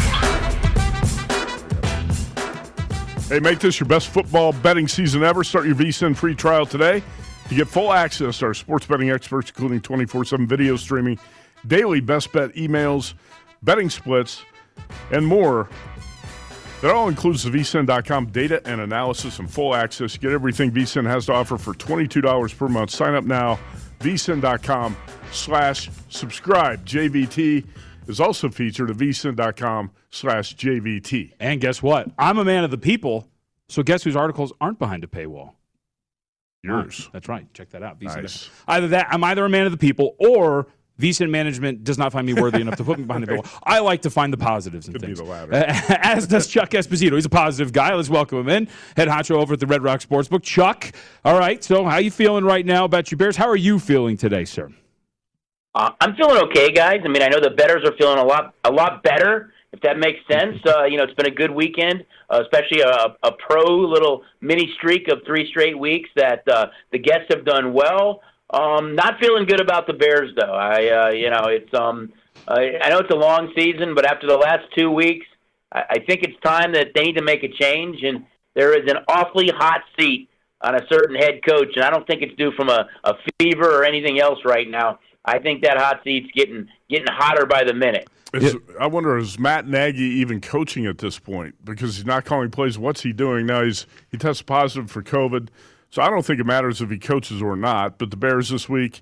Hey, 3.29 3.39
make 3.39 3.59
this 3.59 3.79
your 3.79 3.87
best 3.87 4.09
football 4.09 4.51
betting 4.51 4.89
season 4.89 5.23
ever. 5.23 5.45
Start 5.45 5.65
your 5.65 5.75
VSIN 5.75 6.17
free 6.17 6.35
trial 6.35 6.65
today 6.65 7.01
to 7.47 7.55
get 7.55 7.69
full 7.69 7.93
access 7.93 8.39
to 8.39 8.47
our 8.47 8.53
sports 8.53 8.85
betting 8.85 9.09
experts, 9.09 9.49
including 9.49 9.79
24 9.79 10.25
7 10.25 10.47
video 10.47 10.75
streaming, 10.75 11.17
daily 11.65 12.01
best 12.01 12.31
bet 12.33 12.53
emails, 12.55 13.13
betting 13.63 13.89
splits, 13.89 14.43
and 15.11 15.25
more. 15.25 15.69
That 16.81 16.91
all 16.91 17.09
includes 17.09 17.43
the 17.43 17.49
vsin.com 17.49 18.27
data 18.27 18.61
and 18.67 18.81
analysis 18.81 19.39
and 19.39 19.49
full 19.49 19.73
access. 19.73 20.15
Get 20.15 20.31
everything 20.31 20.71
vsin 20.71 21.07
has 21.07 21.25
to 21.25 21.33
offer 21.33 21.57
for 21.57 21.73
$22 21.73 22.55
per 22.55 22.67
month. 22.67 22.91
Sign 22.91 23.15
up 23.15 23.23
now, 23.23 23.59
vsin.com 23.99 24.95
slash 25.31 25.89
subscribe. 26.09 26.85
JVT 26.85 27.65
is 28.07 28.19
also 28.19 28.49
featured 28.49 28.91
at 28.91 28.97
vsin.com 28.97 29.89
slash 30.11 30.55
JVT. 30.55 31.33
And 31.39 31.59
guess 31.59 31.81
what? 31.81 32.11
I'm 32.17 32.37
a 32.37 32.45
man 32.45 32.63
of 32.63 32.69
the 32.69 32.77
people, 32.77 33.27
so 33.67 33.81
guess 33.81 34.03
whose 34.03 34.15
articles 34.15 34.53
aren't 34.61 34.77
behind 34.77 35.03
a 35.03 35.07
paywall? 35.07 35.53
Yours. 36.63 37.09
That's 37.11 37.27
right. 37.27 37.51
Check 37.53 37.69
that 37.71 37.81
out. 37.81 37.99
VSIN. 37.99 38.21
Nice. 38.21 38.49
Either 38.67 38.87
that, 38.89 39.07
I'm 39.09 39.23
either 39.23 39.45
a 39.45 39.49
man 39.49 39.65
of 39.65 39.71
the 39.71 39.77
people, 39.77 40.15
or 40.19 40.67
VSIN 40.99 41.29
management 41.29 41.83
does 41.83 41.97
not 41.97 42.11
find 42.11 42.25
me 42.25 42.33
worthy 42.33 42.61
enough 42.61 42.75
to 42.77 42.83
put 42.83 42.97
me 42.97 43.05
behind 43.05 43.25
the 43.25 43.31
paywall. 43.33 43.59
I 43.63 43.79
like 43.79 44.01
to 44.03 44.09
find 44.09 44.33
the 44.33 44.37
positives 44.37 44.87
in 44.87 44.93
Could 44.93 45.01
be 45.01 45.07
things. 45.15 45.19
the. 45.19 45.65
As 46.05 46.27
does 46.27 46.47
Chuck 46.47 46.71
Esposito. 46.71 47.13
He's 47.13 47.25
a 47.25 47.29
positive 47.29 47.71
guy. 47.71 47.93
Let's 47.93 48.09
welcome 48.09 48.39
him 48.39 48.49
in. 48.49 48.67
Head 48.95 49.07
honcho 49.07 49.31
over 49.35 49.53
at 49.53 49.59
the 49.59 49.67
Red 49.67 49.83
Rock 49.83 49.99
Sportsbook. 50.01 50.43
Chuck, 50.43 50.91
all 51.23 51.37
right. 51.37 51.63
So 51.63 51.83
how 51.85 51.97
you 51.97 52.11
feeling 52.11 52.43
right 52.45 52.65
now 52.65 52.85
about 52.85 53.11
your 53.11 53.17
Bears? 53.17 53.35
How 53.35 53.47
are 53.47 53.55
you 53.55 53.79
feeling 53.79 54.17
today, 54.17 54.45
sir? 54.45 54.71
Uh, 55.75 55.91
I'm 56.01 56.15
feeling 56.15 56.37
okay, 56.45 56.71
guys. 56.71 57.01
I 57.05 57.07
mean, 57.07 57.21
I 57.21 57.27
know 57.27 57.39
the 57.39 57.51
betters 57.51 57.83
are 57.87 57.95
feeling 57.97 58.17
a 58.17 58.23
lot, 58.23 58.55
a 58.63 58.71
lot 58.71 59.03
better, 59.03 59.53
if 59.73 59.79
that 59.81 59.99
makes 59.99 60.19
sense. 60.27 60.57
Uh, 60.65 60.85
you 60.85 60.97
know, 60.97 61.03
it's 61.03 61.13
been 61.13 61.27
a 61.27 61.35
good 61.35 61.51
weekend, 61.51 62.03
uh, 62.31 62.41
especially 62.41 62.81
a, 62.81 63.15
a 63.21 63.31
pro 63.33 63.63
little 63.63 64.23
mini 64.41 64.71
streak 64.77 65.07
of 65.09 65.19
three 65.27 65.47
straight 65.49 65.77
weeks 65.77 66.09
that 66.15 66.41
uh, 66.51 66.67
the 66.91 66.97
guests 66.97 67.25
have 67.29 67.45
done 67.45 67.73
well. 67.73 68.21
Um, 68.49 68.95
not 68.95 69.19
feeling 69.19 69.45
good 69.45 69.59
about 69.59 69.87
the 69.87 69.93
Bears, 69.93 70.31
though. 70.37 70.53
I, 70.53 70.87
uh, 70.87 71.09
you 71.09 71.29
know, 71.29 71.45
it's 71.45 71.73
um, 71.73 72.13
I, 72.47 72.77
I 72.81 72.89
know 72.89 72.99
it's 72.99 73.11
a 73.11 73.17
long 73.17 73.51
season, 73.55 73.93
but 73.93 74.05
after 74.05 74.27
the 74.27 74.37
last 74.37 74.63
two 74.75 74.89
weeks, 74.89 75.25
I, 75.71 75.83
I 75.89 75.99
think 75.99 76.23
it's 76.23 76.39
time 76.41 76.73
that 76.73 76.89
they 76.95 77.03
need 77.03 77.17
to 77.17 77.23
make 77.23 77.43
a 77.43 77.49
change. 77.49 78.03
And 78.03 78.25
there 78.55 78.73
is 78.73 78.89
an 78.89 78.99
awfully 79.07 79.49
hot 79.49 79.81
seat 79.99 80.29
on 80.61 80.75
a 80.75 80.81
certain 80.89 81.15
head 81.15 81.41
coach, 81.47 81.75
and 81.75 81.83
I 81.83 81.89
don't 81.89 82.07
think 82.07 82.21
it's 82.21 82.35
due 82.35 82.51
from 82.53 82.69
a, 82.69 82.87
a 83.03 83.13
fever 83.39 83.79
or 83.79 83.83
anything 83.83 84.19
else 84.19 84.39
right 84.45 84.69
now. 84.69 84.99
I 85.25 85.39
think 85.39 85.63
that 85.63 85.77
hot 85.77 86.01
seat's 86.03 86.29
getting 86.33 86.67
getting 86.89 87.07
hotter 87.09 87.45
by 87.45 87.63
the 87.65 87.73
minute. 87.73 88.07
Is, 88.33 88.55
I 88.79 88.87
wonder 88.87 89.17
is 89.17 89.39
Matt 89.39 89.67
Nagy 89.67 90.03
even 90.03 90.41
coaching 90.41 90.85
at 90.85 90.97
this 90.97 91.19
point 91.19 91.55
because 91.63 91.95
he's 91.95 92.05
not 92.05 92.25
calling 92.25 92.49
plays. 92.49 92.77
What's 92.77 93.01
he 93.01 93.13
doing 93.13 93.45
now? 93.45 93.63
He's 93.63 93.85
he 94.09 94.17
tested 94.17 94.47
positive 94.47 94.89
for 94.89 95.03
COVID, 95.03 95.49
so 95.89 96.01
I 96.01 96.09
don't 96.09 96.25
think 96.25 96.39
it 96.39 96.45
matters 96.45 96.81
if 96.81 96.89
he 96.89 96.97
coaches 96.97 97.41
or 97.41 97.55
not. 97.55 97.97
But 97.97 98.11
the 98.11 98.17
Bears 98.17 98.49
this 98.49 98.67
week, 98.67 99.01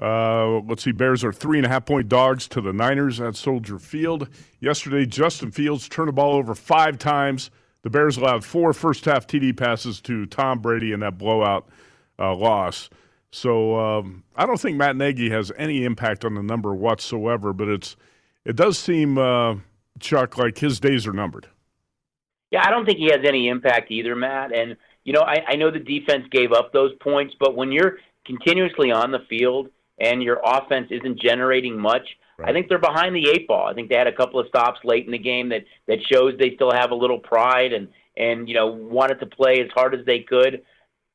uh, 0.00 0.60
let's 0.60 0.82
see, 0.82 0.92
Bears 0.92 1.24
are 1.24 1.32
three 1.32 1.58
and 1.58 1.66
a 1.66 1.68
half 1.68 1.86
point 1.86 2.08
dogs 2.08 2.48
to 2.48 2.60
the 2.60 2.72
Niners 2.72 3.20
at 3.20 3.36
Soldier 3.36 3.78
Field. 3.78 4.28
Yesterday, 4.60 5.06
Justin 5.06 5.50
Fields 5.50 5.88
turned 5.88 6.08
the 6.08 6.12
ball 6.12 6.34
over 6.34 6.54
five 6.54 6.98
times. 6.98 7.50
The 7.82 7.90
Bears 7.90 8.16
allowed 8.16 8.44
four 8.44 8.72
first 8.72 9.04
half 9.04 9.26
TD 9.26 9.56
passes 9.56 10.00
to 10.02 10.26
Tom 10.26 10.60
Brady 10.60 10.92
in 10.92 11.00
that 11.00 11.16
blowout 11.16 11.68
uh, 12.18 12.34
loss. 12.34 12.90
So 13.30 13.78
um, 13.78 14.24
I 14.34 14.44
don't 14.44 14.60
think 14.60 14.76
Matt 14.76 14.96
Nagy 14.96 15.30
has 15.30 15.52
any 15.56 15.84
impact 15.84 16.24
on 16.24 16.34
the 16.34 16.42
number 16.42 16.74
whatsoever, 16.74 17.52
but 17.52 17.68
it's 17.68 17.96
it 18.44 18.56
does 18.56 18.78
seem 18.78 19.18
uh, 19.18 19.56
Chuck 20.00 20.36
like 20.36 20.58
his 20.58 20.80
days 20.80 21.06
are 21.06 21.12
numbered. 21.12 21.46
Yeah, 22.50 22.66
I 22.66 22.70
don't 22.70 22.84
think 22.84 22.98
he 22.98 23.10
has 23.10 23.20
any 23.24 23.48
impact 23.48 23.90
either, 23.92 24.16
Matt. 24.16 24.52
And 24.52 24.76
you 25.04 25.12
know, 25.12 25.22
I, 25.22 25.42
I 25.48 25.56
know 25.56 25.70
the 25.70 25.78
defense 25.78 26.26
gave 26.30 26.52
up 26.52 26.72
those 26.72 26.92
points, 27.00 27.34
but 27.40 27.56
when 27.56 27.72
you're 27.72 27.98
continuously 28.26 28.90
on 28.90 29.10
the 29.10 29.20
field 29.28 29.68
and 29.98 30.22
your 30.22 30.40
offense 30.44 30.88
isn't 30.90 31.20
generating 31.20 31.78
much, 31.78 32.06
I 32.42 32.52
think 32.52 32.68
they're 32.68 32.78
behind 32.78 33.14
the 33.14 33.28
eight 33.28 33.46
ball. 33.46 33.66
I 33.66 33.74
think 33.74 33.88
they 33.88 33.96
had 33.96 34.06
a 34.06 34.16
couple 34.16 34.40
of 34.40 34.48
stops 34.48 34.80
late 34.84 35.04
in 35.04 35.12
the 35.12 35.18
game 35.18 35.50
that 35.50 35.64
that 35.88 35.98
shows 36.10 36.34
they 36.38 36.54
still 36.54 36.72
have 36.72 36.90
a 36.90 36.94
little 36.94 37.18
pride 37.18 37.72
and 37.72 37.88
and 38.16 38.48
you 38.48 38.54
know 38.54 38.68
wanted 38.68 39.20
to 39.20 39.26
play 39.26 39.60
as 39.60 39.70
hard 39.74 39.94
as 39.94 40.04
they 40.06 40.20
could. 40.20 40.62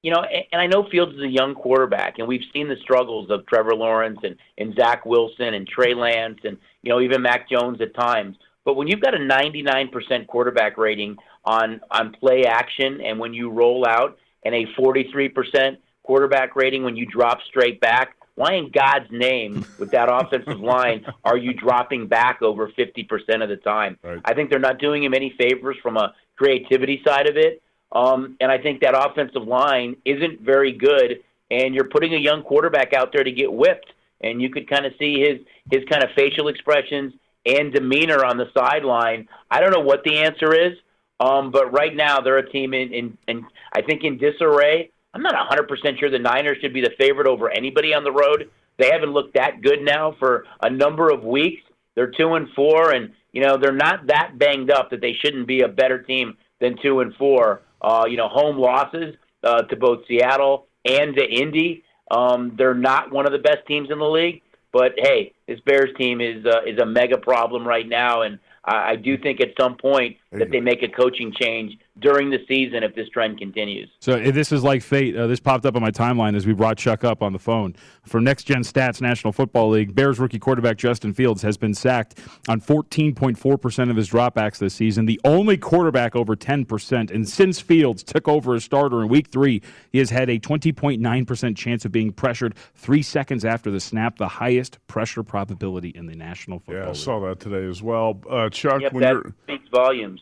You 0.04 0.12
know, 0.12 0.22
and, 0.22 0.44
and 0.52 0.62
I 0.62 0.68
know 0.68 0.88
Fields 0.90 1.16
is 1.16 1.24
a 1.24 1.28
young 1.28 1.56
quarterback, 1.56 2.20
and 2.20 2.28
we've 2.28 2.46
seen 2.54 2.68
the 2.68 2.76
struggles 2.82 3.32
of 3.32 3.46
Trevor 3.48 3.76
Lawrence 3.76 4.20
and 4.24 4.36
and 4.58 4.76
Zach 4.76 5.06
Wilson 5.06 5.54
and 5.54 5.68
Trey 5.68 5.94
Lance 5.94 6.40
and 6.44 6.58
you 6.84 6.92
know 6.92 7.02
even 7.02 7.22
Mac 7.22 7.50
Jones 7.50 7.82
at 7.82 7.96
times. 7.96 8.38
But 8.64 8.76
when 8.76 8.88
you've 8.88 9.02
got 9.02 9.14
a 9.14 9.20
99% 9.20 10.26
quarterback 10.26 10.76
rating 10.76 11.18
on 11.46 11.82
on 11.92 12.14
play 12.14 12.46
action, 12.46 13.02
and 13.02 13.20
when 13.20 13.34
you 13.34 13.50
roll 13.50 13.86
out, 13.88 14.18
and 14.44 14.54
a 14.54 14.66
43% 14.78 15.78
quarterback 16.04 16.56
rating 16.56 16.84
when 16.84 16.96
you 16.96 17.06
drop 17.06 17.40
straight 17.48 17.80
back, 17.82 18.16
why 18.36 18.54
in 18.54 18.70
God's 18.70 19.10
name, 19.12 19.66
with 19.80 19.92
that 19.92 20.10
offensive 20.12 20.60
line, 20.60 21.06
are 21.24 21.38
you 21.38 21.54
dropping 21.54 22.08
back 22.08 22.42
over 22.42 22.70
50% 22.70 23.44
of 23.44 23.50
the 23.50 23.58
time? 23.58 23.98
Right. 24.04 24.22
I 24.24 24.34
think 24.34 24.50
they're 24.50 24.60
not 24.60 24.78
doing 24.78 25.04
him 25.04 25.14
any 25.14 25.34
favors 25.38 25.78
from 25.82 25.98
a 25.98 26.14
creativity 26.36 27.02
side 27.06 27.28
of 27.28 27.38
it. 27.38 27.62
Um, 27.92 28.36
and 28.42 28.52
I 28.52 28.58
think 28.58 28.82
that 28.82 28.94
offensive 28.94 29.48
line 29.48 29.96
isn't 30.06 30.42
very 30.42 30.74
good, 30.74 31.24
and 31.50 31.74
you're 31.74 31.90
putting 31.90 32.14
a 32.14 32.18
young 32.18 32.44
quarterback 32.44 32.94
out 32.94 33.12
there 33.14 33.24
to 33.24 33.32
get 33.32 33.52
whipped. 33.52 33.92
And 34.22 34.42
you 34.42 34.50
could 34.50 34.70
kind 34.70 34.86
of 34.86 34.94
see 34.98 35.20
his 35.20 35.40
his 35.70 35.88
kind 35.90 36.04
of 36.04 36.10
facial 36.16 36.48
expressions 36.48 37.14
and 37.46 37.72
demeanor 37.72 38.24
on 38.26 38.38
the 38.38 38.50
sideline. 38.58 39.28
I 39.52 39.60
don't 39.60 39.72
know 39.72 39.82
what 39.82 40.04
the 40.04 40.18
answer 40.18 40.54
is, 40.54 40.74
um, 41.20 41.52
but 41.52 41.72
right 41.72 41.96
now 41.96 42.20
they're 42.20 42.38
a 42.38 42.50
team 42.50 42.74
in, 42.74 42.94
in, 42.94 43.18
in 43.28 43.46
I 43.74 43.82
think 43.82 44.04
in 44.04 44.18
disarray. 44.18 44.92
I'm 45.14 45.22
not 45.22 45.50
100% 45.50 46.00
sure 46.00 46.10
the 46.10 46.20
Niners 46.20 46.58
should 46.60 46.74
be 46.74 46.82
the 46.82 46.92
favorite 46.98 47.28
over 47.28 47.50
anybody 47.50 47.94
on 47.94 48.04
the 48.04 48.12
road. 48.12 48.50
They 48.78 48.90
haven't 48.92 49.14
looked 49.14 49.36
that 49.36 49.62
good 49.62 49.82
now 49.82 50.16
for 50.20 50.46
a 50.62 50.70
number 50.70 51.10
of 51.10 51.24
weeks. 51.24 51.62
They're 51.96 52.12
two 52.12 52.34
and 52.34 52.50
four, 52.54 52.92
and 52.92 53.12
you 53.32 53.42
know 53.42 53.58
they're 53.58 53.72
not 53.72 54.08
that 54.08 54.38
banged 54.38 54.70
up 54.70 54.90
that 54.90 55.00
they 55.00 55.14
shouldn't 55.14 55.48
be 55.48 55.62
a 55.62 55.68
better 55.68 56.02
team 56.02 56.38
than 56.60 56.78
two 56.82 57.00
and 57.00 57.16
four. 57.16 57.62
Uh, 57.82 58.06
you 58.08 58.18
know, 58.18 58.28
home 58.28 58.58
losses 58.58 59.16
uh, 59.44 59.62
to 59.64 59.76
both 59.78 60.06
Seattle 60.08 60.68
and 60.84 61.16
to 61.16 61.24
Indy. 61.24 61.84
Um, 62.12 62.54
they're 62.58 62.74
not 62.76 63.12
one 63.12 63.26
of 63.26 63.32
the 63.32 63.40
best 63.40 63.66
teams 63.68 63.90
in 63.90 64.00
the 64.00 64.06
league, 64.06 64.42
but 64.72 64.94
hey, 64.98 65.34
this 65.48 65.60
Bears 65.62 65.96
team 65.98 66.20
is 66.20 66.46
uh, 66.46 66.62
is 66.68 66.78
a 66.80 66.86
mega 66.86 67.18
problem 67.18 67.66
right 67.66 67.88
now, 67.88 68.24
and 68.24 68.40
I, 68.66 68.92
I 68.92 68.96
do 68.98 69.18
think 69.18 69.40
at 69.40 69.54
some 69.60 69.78
point 69.78 70.18
that 70.40 70.52
they 70.52 70.60
make 70.60 70.84
a 70.84 70.88
coaching 70.88 71.32
change 71.40 71.78
during 72.00 72.30
the 72.30 72.40
season 72.48 72.84
if 72.84 72.94
this 72.96 73.08
trend 73.10 73.38
continues. 73.38 73.90
So 74.00 74.20
this 74.20 74.52
is 74.52 74.64
like 74.64 74.82
fate. 74.82 75.16
Uh, 75.16 75.28
this 75.28 75.40
popped 75.40 75.66
up 75.66 75.76
on 75.76 75.82
my 75.82 75.92
timeline 75.92 76.36
as 76.36 76.46
we 76.46 76.54
brought 76.54 76.78
Chuck 76.78 77.04
up 77.04 77.24
on 77.24 77.32
the 77.34 77.40
phone. 77.40 77.76
For 78.04 78.20
Next 78.20 78.44
Gen 78.44 78.64
Stats 78.64 79.00
National 79.02 79.32
Football 79.32 79.70
League, 79.70 79.96
Bears 79.96 80.20
rookie 80.20 80.40
quarterback 80.40 80.78
Justin 80.78 81.14
Fields 81.14 81.42
has 81.42 81.58
been 81.58 81.74
sacked 81.74 82.20
on 82.50 82.60
14.4% 82.60 83.90
of 83.90 83.96
his 83.96 84.10
dropbacks 84.10 84.58
this 84.58 84.74
season, 84.74 85.06
the 85.06 85.20
only 85.24 85.58
quarterback 85.58 86.16
over 86.16 86.36
10%. 86.36 87.12
And 87.12 87.28
since 87.28 87.60
Fields 87.62 88.04
took 88.04 88.28
over 88.28 88.56
as 88.56 88.64
starter 88.64 89.02
in 89.02 89.08
week 89.08 89.28
three, 89.30 89.62
he 89.92 90.00
has 90.00 90.10
had 90.10 90.30
a 90.30 90.38
20.9% 90.40 91.56
chance 91.58 91.86
of 91.86 91.92
being 91.92 92.12
pressured 92.12 92.56
three 92.76 93.02
seconds 93.02 93.46
after 93.46 93.72
the 93.72 93.80
snap, 93.80 94.18
the 94.18 94.28
highest 94.28 94.80
pressure 94.88 95.24
probability 95.24 95.90
in 95.90 96.06
the 96.08 96.16
National 96.16 96.60
Football 96.60 96.76
Yeah, 96.76 96.84
I 96.84 96.88
League. 96.88 96.96
saw 96.98 97.20
that 97.28 97.40
today 97.40 97.66
as 97.68 97.82
well. 97.82 98.20
Uh, 98.30 98.50
Chuck, 98.50 98.82
Yep, 98.82 98.94
when 98.94 99.02
that 99.04 99.14
you're 99.14 99.34
speaks 99.44 99.70
volumes. 99.70 100.22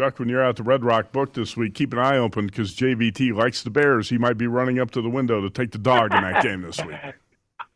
Chuck, 0.00 0.20
when 0.20 0.28
you're 0.28 0.44
out 0.44 0.54
the 0.54 0.62
Red 0.62 0.84
Rock 0.84 1.10
book 1.10 1.32
this 1.32 1.56
week, 1.56 1.74
keep 1.74 1.92
an 1.92 1.98
eye 1.98 2.18
open 2.18 2.46
because 2.46 2.72
JVT 2.76 3.34
likes 3.34 3.64
the 3.64 3.70
Bears. 3.70 4.08
He 4.08 4.16
might 4.16 4.38
be 4.38 4.46
running 4.46 4.78
up 4.78 4.92
to 4.92 5.02
the 5.02 5.08
window 5.08 5.40
to 5.40 5.50
take 5.50 5.72
the 5.72 5.78
dog 5.78 6.14
in 6.14 6.22
that 6.22 6.40
game 6.44 6.62
this 6.62 6.78
week. 6.84 6.94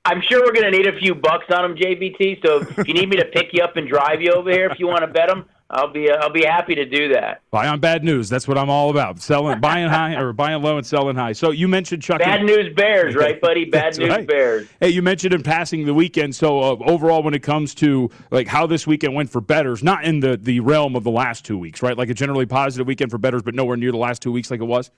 I'm 0.05 0.23
sure 0.23 0.41
we're 0.41 0.53
going 0.53 0.71
to 0.71 0.79
need 0.79 0.87
a 0.87 0.97
few 1.01 1.17
bucks 1.17 1.47
on 1.53 1.65
him, 1.65 1.77
JVT. 1.77 2.47
So 2.47 2.61
if 2.79 2.87
you 2.87 2.95
need 2.95 3.09
me 3.09 3.17
to 3.17 3.25
pick 3.25 3.49
you 3.53 3.65
up 3.65 3.77
and 3.77 3.89
drive 3.89 4.23
you 4.23 4.31
over 4.31 4.53
here, 4.53 4.69
if 4.71 4.79
you 4.79 4.87
want 4.87 5.01
to 5.01 5.09
bet 5.09 5.29
him, 5.29 5.47
I'll 5.73 5.91
be 5.91 6.11
uh, 6.11 6.17
I'll 6.17 6.33
be 6.33 6.45
happy 6.45 6.75
to 6.75 6.85
do 6.85 7.15
that. 7.15 7.41
Buy 7.51 7.67
on 7.67 7.81
bad 7.81 8.05
news. 8.05 8.29
That's 8.29 8.47
what 8.47 8.59
I'm 8.59 8.69
all 8.69 8.91
about. 8.91 9.21
Selling, 9.21 9.59
buying 9.59 9.89
high 9.89 10.15
or 10.15 10.35
buying 10.35 10.63
low 10.63 10.77
and 10.77 10.87
selling 10.87 11.17
high. 11.17 11.33
So 11.33 11.51
you 11.51 11.67
mentioned 11.67 12.03
Chuck. 12.03 12.19
Bad 12.19 12.45
news 12.45 12.75
Bears, 12.75 13.15
right, 13.15 13.41
buddy? 13.41 13.65
Bad 13.65 13.97
news 13.99 14.11
right. 14.11 14.27
Bears. 14.27 14.69
Hey, 14.81 14.91
you 14.91 15.01
mentioned 15.01 15.33
in 15.33 15.43
passing 15.43 15.87
the 15.87 15.95
weekend. 15.95 16.35
So 16.35 16.61
uh, 16.61 16.77
overall, 16.87 17.23
when 17.23 17.33
it 17.33 17.43
comes 17.43 17.75
to 17.77 18.11
like 18.31 18.47
how 18.47 18.67
this 18.67 18.87
weekend 18.87 19.15
went 19.15 19.31
for 19.31 19.41
betters, 19.41 19.83
not 19.83 20.05
in 20.05 20.21
the 20.21 20.37
the 20.37 20.61
realm 20.61 20.95
of 20.95 21.05
the 21.05 21.11
last 21.11 21.47
two 21.47 21.57
weeks, 21.57 21.83
right? 21.83 21.97
Like 21.97 22.11
a 22.11 22.15
generally 22.15 22.47
positive 22.47 22.87
weekend 22.87 23.11
for 23.11 23.19
betters, 23.19 23.43
but 23.43 23.55
nowhere 23.55 23.79
near 23.79 23.93
the 23.93 23.97
last 23.97 24.21
two 24.21 24.33
weeks 24.33 24.51
like 24.51 24.61
it 24.61 24.65
was. 24.65 24.91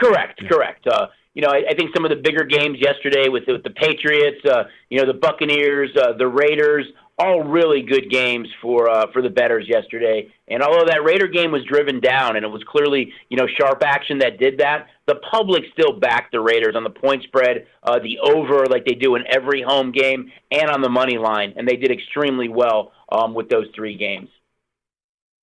Correct, 0.00 0.40
correct. 0.48 0.86
Uh, 0.86 1.08
you 1.34 1.42
know, 1.42 1.48
I, 1.48 1.64
I 1.70 1.74
think 1.74 1.90
some 1.94 2.04
of 2.06 2.10
the 2.10 2.16
bigger 2.16 2.44
games 2.44 2.78
yesterday 2.80 3.28
with 3.28 3.44
the, 3.44 3.52
with 3.52 3.62
the 3.62 3.70
Patriots, 3.70 4.42
uh, 4.46 4.64
you 4.88 4.98
know, 4.98 5.06
the 5.06 5.18
Buccaneers, 5.18 5.90
uh, 5.94 6.14
the 6.16 6.26
Raiders, 6.26 6.86
all 7.18 7.42
really 7.42 7.82
good 7.82 8.10
games 8.10 8.48
for 8.60 8.90
uh, 8.90 9.06
for 9.12 9.22
the 9.22 9.30
betters 9.30 9.66
yesterday. 9.68 10.28
And 10.48 10.62
although 10.62 10.84
that 10.86 11.02
Raider 11.02 11.28
game 11.28 11.50
was 11.50 11.64
driven 11.64 12.00
down, 12.00 12.36
and 12.36 12.44
it 12.44 12.48
was 12.48 12.62
clearly 12.68 13.12
you 13.28 13.36
know 13.36 13.46
sharp 13.58 13.82
action 13.82 14.18
that 14.18 14.38
did 14.38 14.58
that, 14.58 14.88
the 15.06 15.16
public 15.30 15.64
still 15.72 15.98
backed 15.98 16.32
the 16.32 16.40
Raiders 16.40 16.74
on 16.76 16.84
the 16.84 16.90
point 16.90 17.22
spread, 17.22 17.66
uh, 17.82 17.98
the 17.98 18.18
over, 18.18 18.66
like 18.66 18.84
they 18.84 18.94
do 18.94 19.16
in 19.16 19.24
every 19.30 19.62
home 19.62 19.92
game, 19.92 20.30
and 20.50 20.70
on 20.70 20.82
the 20.82 20.90
money 20.90 21.18
line, 21.18 21.54
and 21.56 21.66
they 21.66 21.76
did 21.76 21.90
extremely 21.90 22.48
well 22.48 22.92
um, 23.10 23.34
with 23.34 23.48
those 23.48 23.66
three 23.74 23.96
games. 23.96 24.28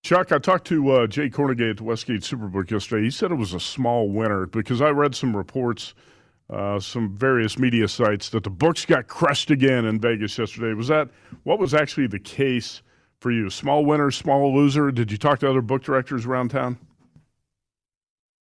Chuck, 0.03 0.33
I 0.33 0.37
talked 0.37 0.67
to 0.67 0.91
uh, 0.91 1.07
Jay 1.07 1.29
Kornegay 1.29 1.71
at 1.71 1.77
the 1.77 1.83
Westgate 1.85 2.21
Superbook 2.21 2.69
yesterday. 2.69 3.05
He 3.05 3.09
said 3.09 3.31
it 3.31 3.35
was 3.35 3.53
a 3.53 3.59
small 3.59 4.09
winner 4.09 4.45
because 4.45 4.81
I 4.81 4.89
read 4.89 5.15
some 5.15 5.35
reports, 5.35 5.93
uh, 6.53 6.79
some 6.79 7.15
various 7.15 7.57
media 7.57 7.87
sites 7.87 8.29
that 8.29 8.43
the 8.43 8.49
books 8.49 8.85
got 8.85 9.07
crushed 9.07 9.49
again 9.49 9.85
in 9.85 9.99
Vegas 9.99 10.37
yesterday. 10.37 10.73
Was 10.73 10.87
that 10.87 11.09
what 11.43 11.59
was 11.59 11.73
actually 11.73 12.07
the 12.07 12.19
case 12.19 12.81
for 13.19 13.31
you? 13.31 13.49
Small 13.49 13.85
winner, 13.85 14.11
small 14.11 14.55
loser? 14.55 14.91
Did 14.91 15.11
you 15.11 15.17
talk 15.17 15.39
to 15.39 15.49
other 15.49 15.61
book 15.61 15.83
directors 15.83 16.25
around 16.25 16.49
town? 16.49 16.77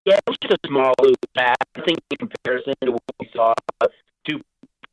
Yeah, 0.05 0.17
it 0.17 0.25
was 0.27 0.37
just 0.43 0.55
a 0.55 0.69
small 0.69 0.93
lose. 1.01 1.15
I 1.37 1.55
think 1.87 1.99
in 2.11 2.29
comparison 2.29 2.75
to 2.85 2.93
what 2.93 3.03
we 3.21 3.31
saw 3.35 3.55
two 4.27 4.41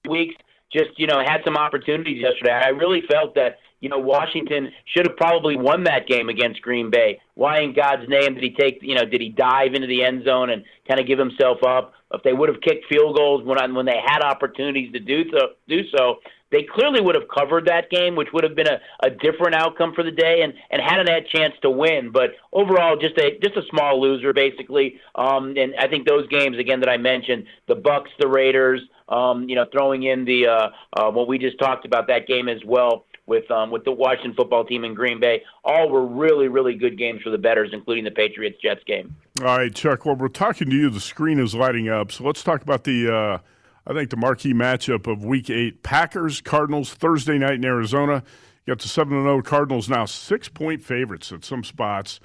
weeks, 0.07 0.35
just 0.71 0.91
you 0.97 1.07
know 1.07 1.19
had 1.19 1.41
some 1.43 1.57
opportunities 1.57 2.21
yesterday. 2.21 2.51
I 2.51 2.69
really 2.69 3.01
felt 3.09 3.35
that 3.35 3.59
you 3.79 3.89
know 3.89 3.99
Washington 3.99 4.71
should 4.85 5.07
have 5.07 5.17
probably 5.17 5.55
won 5.55 5.83
that 5.85 6.07
game 6.07 6.29
against 6.29 6.61
Green 6.61 6.89
Bay. 6.89 7.19
Why 7.35 7.61
in 7.61 7.73
God's 7.73 8.07
name 8.07 8.35
did 8.35 8.43
he 8.43 8.51
take 8.51 8.79
you 8.81 8.95
know 8.95 9.05
did 9.05 9.21
he 9.21 9.29
dive 9.29 9.73
into 9.73 9.87
the 9.87 10.03
end 10.03 10.25
zone 10.25 10.49
and 10.49 10.63
kind 10.87 10.99
of 10.99 11.07
give 11.07 11.19
himself 11.19 11.63
up? 11.63 11.93
If 12.11 12.23
they 12.23 12.33
would 12.33 12.49
have 12.49 12.61
kicked 12.61 12.85
field 12.89 13.15
goals 13.15 13.43
when 13.43 13.75
when 13.75 13.85
they 13.85 13.99
had 14.03 14.21
opportunities 14.21 14.91
to 14.93 14.99
do 14.99 15.29
so, 15.31 15.39
do 15.67 15.81
so, 15.95 16.15
they 16.51 16.63
clearly 16.63 17.01
would 17.01 17.15
have 17.15 17.27
covered 17.27 17.65
that 17.67 17.89
game, 17.89 18.15
which 18.15 18.29
would 18.33 18.43
have 18.43 18.55
been 18.55 18.67
a, 18.67 18.79
a 19.03 19.09
different 19.09 19.55
outcome 19.55 19.93
for 19.93 20.03
the 20.03 20.11
day 20.11 20.41
and, 20.41 20.53
and 20.71 20.81
had 20.81 21.07
a 21.07 21.21
chance 21.21 21.53
to 21.61 21.69
win. 21.69 22.11
But 22.11 22.31
overall, 22.51 22.97
just 22.97 23.17
a 23.17 23.37
just 23.39 23.55
a 23.55 23.61
small 23.69 24.01
loser 24.01 24.33
basically. 24.33 24.99
Um, 25.15 25.55
and 25.57 25.73
I 25.79 25.87
think 25.87 26.07
those 26.07 26.27
games 26.27 26.57
again 26.57 26.79
that 26.81 26.89
I 26.89 26.97
mentioned, 26.97 27.45
the 27.67 27.75
Bucks, 27.75 28.09
the 28.19 28.27
Raiders, 28.27 28.81
um, 29.07 29.47
you 29.49 29.55
know, 29.55 29.65
throwing 29.71 30.03
in 30.03 30.25
the 30.25 30.47
uh, 30.47 30.69
uh, 30.93 31.11
what 31.11 31.27
we 31.27 31.37
just 31.37 31.59
talked 31.59 31.85
about 31.85 32.07
that 32.07 32.27
game 32.27 32.49
as 32.49 32.63
well 32.65 33.05
with 33.25 33.49
um, 33.51 33.69
with 33.71 33.85
the 33.85 33.91
Washington 33.91 34.33
football 34.35 34.65
team 34.65 34.83
in 34.83 34.93
Green 34.93 35.19
Bay, 35.19 35.43
all 35.63 35.89
were 35.89 36.05
really 36.05 36.47
really 36.47 36.75
good 36.75 36.97
games 36.97 37.21
for 37.21 37.29
the 37.29 37.37
betters, 37.37 37.69
including 37.73 38.03
the 38.03 38.11
Patriots 38.11 38.57
Jets 38.61 38.83
game. 38.85 39.15
All 39.41 39.57
right, 39.57 39.73
Chuck. 39.73 40.05
While 40.05 40.15
we're 40.15 40.27
talking 40.27 40.69
to 40.69 40.75
you, 40.75 40.89
the 40.89 40.99
screen 40.99 41.39
is 41.39 41.55
lighting 41.55 41.87
up. 41.87 42.11
So 42.11 42.25
let's 42.25 42.43
talk 42.43 42.61
about 42.61 42.83
the, 42.83 43.13
uh, 43.13 43.37
I 43.89 43.93
think, 43.93 44.11
the 44.11 44.17
marquee 44.17 44.53
matchup 44.53 45.07
of 45.07 45.25
Week 45.25 45.49
Eight: 45.49 45.81
Packers 45.81 46.41
Cardinals 46.41 46.93
Thursday 46.93 47.39
night 47.39 47.55
in 47.55 47.65
Arizona. 47.65 48.23
You 48.65 48.75
got 48.75 48.81
the 48.83 48.87
seven 48.87 49.15
and 49.17 49.25
zero 49.25 49.41
Cardinals 49.41 49.89
now 49.89 50.05
six 50.05 50.47
point 50.47 50.83
favorites 50.83 51.31
at 51.31 51.43
some 51.43 51.63
spots, 51.63 52.19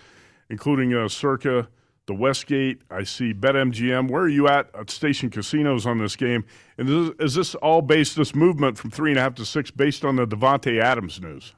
including 0.51 0.93
uh, 0.93 1.09
Circa, 1.09 1.69
the 2.05 2.15
Westgate. 2.15 2.83
I 2.91 3.05
see 3.05 3.33
BetMGM. 3.33 4.11
Where 4.11 4.25
are 4.25 4.29
you 4.29 4.47
at 4.47 4.69
at 4.79 4.91
Station 4.91 5.31
Casinos 5.31 5.87
on 5.87 5.97
this 5.97 6.17
game? 6.17 6.45
And 6.77 6.87
is, 6.87 7.11
is 7.19 7.35
this 7.35 7.55
all 7.55 7.81
based 7.81 8.17
this 8.17 8.35
movement 8.35 8.77
from 8.77 8.91
three 8.91 9.11
and 9.11 9.19
a 9.19 9.23
half 9.23 9.35
to 9.37 9.47
six 9.47 9.71
based 9.71 10.05
on 10.05 10.17
the 10.17 10.27
Davante 10.27 10.83
Adams 10.83 11.19
news? 11.19 11.55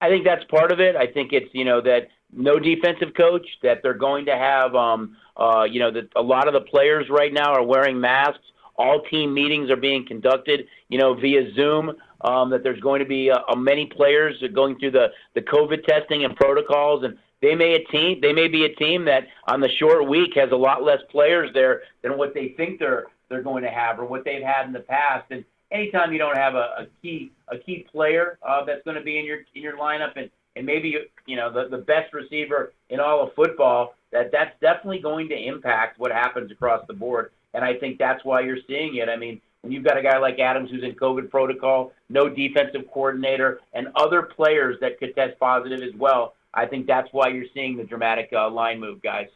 I 0.00 0.08
think 0.08 0.24
that's 0.24 0.44
part 0.50 0.72
of 0.72 0.80
it. 0.80 0.96
I 0.96 1.06
think 1.06 1.32
it's 1.32 1.48
you 1.52 1.64
know 1.64 1.80
that 1.82 2.08
no 2.32 2.58
defensive 2.58 3.14
coach 3.16 3.46
that 3.62 3.84
they're 3.84 3.94
going 3.94 4.26
to 4.26 4.36
have. 4.36 4.74
Um, 4.74 5.16
uh, 5.36 5.62
you 5.62 5.78
know 5.78 5.92
that 5.92 6.08
a 6.16 6.22
lot 6.22 6.48
of 6.48 6.54
the 6.54 6.68
players 6.68 7.06
right 7.08 7.32
now 7.32 7.52
are 7.52 7.62
wearing 7.62 8.00
masks. 8.00 8.42
All 8.78 9.02
team 9.02 9.32
meetings 9.32 9.70
are 9.70 9.76
being 9.76 10.06
conducted, 10.06 10.66
you 10.88 10.98
know, 10.98 11.14
via 11.14 11.52
Zoom. 11.54 11.92
Um, 12.22 12.48
that 12.50 12.62
there's 12.62 12.80
going 12.80 13.00
to 13.00 13.06
be 13.06 13.30
uh, 13.30 13.54
many 13.54 13.86
players 13.86 14.42
going 14.54 14.78
through 14.78 14.92
the 14.92 15.08
the 15.34 15.42
COVID 15.42 15.84
testing 15.84 16.24
and 16.24 16.34
protocols, 16.34 17.04
and 17.04 17.18
they 17.42 17.54
may 17.54 17.74
a 17.74 17.84
team 17.84 18.20
they 18.20 18.32
may 18.32 18.48
be 18.48 18.64
a 18.64 18.74
team 18.74 19.04
that 19.04 19.26
on 19.48 19.60
the 19.60 19.68
short 19.68 20.08
week 20.08 20.34
has 20.34 20.50
a 20.50 20.56
lot 20.56 20.82
less 20.82 21.00
players 21.10 21.50
there 21.52 21.82
than 22.02 22.16
what 22.16 22.32
they 22.32 22.54
think 22.56 22.78
they're 22.78 23.06
they're 23.28 23.42
going 23.42 23.62
to 23.62 23.70
have 23.70 23.98
or 23.98 24.06
what 24.06 24.24
they've 24.24 24.42
had 24.42 24.66
in 24.66 24.72
the 24.72 24.80
past. 24.80 25.26
And 25.30 25.44
anytime 25.70 26.12
you 26.12 26.18
don't 26.18 26.36
have 26.36 26.54
a, 26.54 26.74
a 26.78 26.86
key 27.02 27.32
a 27.48 27.58
key 27.58 27.86
player 27.90 28.38
uh, 28.46 28.64
that's 28.64 28.82
going 28.84 28.96
to 28.96 29.02
be 29.02 29.18
in 29.18 29.24
your 29.24 29.38
in 29.54 29.62
your 29.62 29.76
lineup 29.76 30.12
and 30.16 30.30
and 30.54 30.64
maybe 30.64 30.96
you 31.26 31.36
know 31.36 31.52
the 31.52 31.68
the 31.68 31.82
best 31.82 32.12
receiver 32.12 32.72
in 32.90 33.00
all 33.00 33.22
of 33.22 33.34
football 33.34 33.94
that 34.12 34.30
that's 34.32 34.58
definitely 34.60 35.00
going 35.00 35.28
to 35.28 35.36
impact 35.36 35.98
what 35.98 36.10
happens 36.10 36.50
across 36.50 36.86
the 36.86 36.94
board 36.94 37.30
and 37.56 37.64
I 37.64 37.74
think 37.74 37.98
that's 37.98 38.24
why 38.24 38.40
you're 38.42 38.58
seeing 38.68 38.96
it 38.96 39.08
I 39.08 39.16
mean 39.16 39.40
when 39.62 39.72
you've 39.72 39.84
got 39.84 39.98
a 39.98 40.02
guy 40.02 40.18
like 40.18 40.38
Adams 40.38 40.70
who's 40.70 40.84
in 40.84 40.92
COVID 40.92 41.30
protocol 41.30 41.92
no 42.08 42.28
defensive 42.28 42.82
coordinator 42.92 43.60
and 43.72 43.88
other 43.96 44.22
players 44.22 44.76
that 44.80 44.98
could 45.00 45.14
test 45.16 45.38
positive 45.40 45.80
as 45.82 45.98
well 45.98 46.34
I 46.54 46.66
think 46.66 46.86
that's 46.86 47.08
why 47.12 47.28
you're 47.28 47.46
seeing 47.52 47.76
the 47.76 47.84
dramatic 47.84 48.30
uh, 48.32 48.48
line 48.48 48.78
move 48.78 49.02
guys 49.02 49.28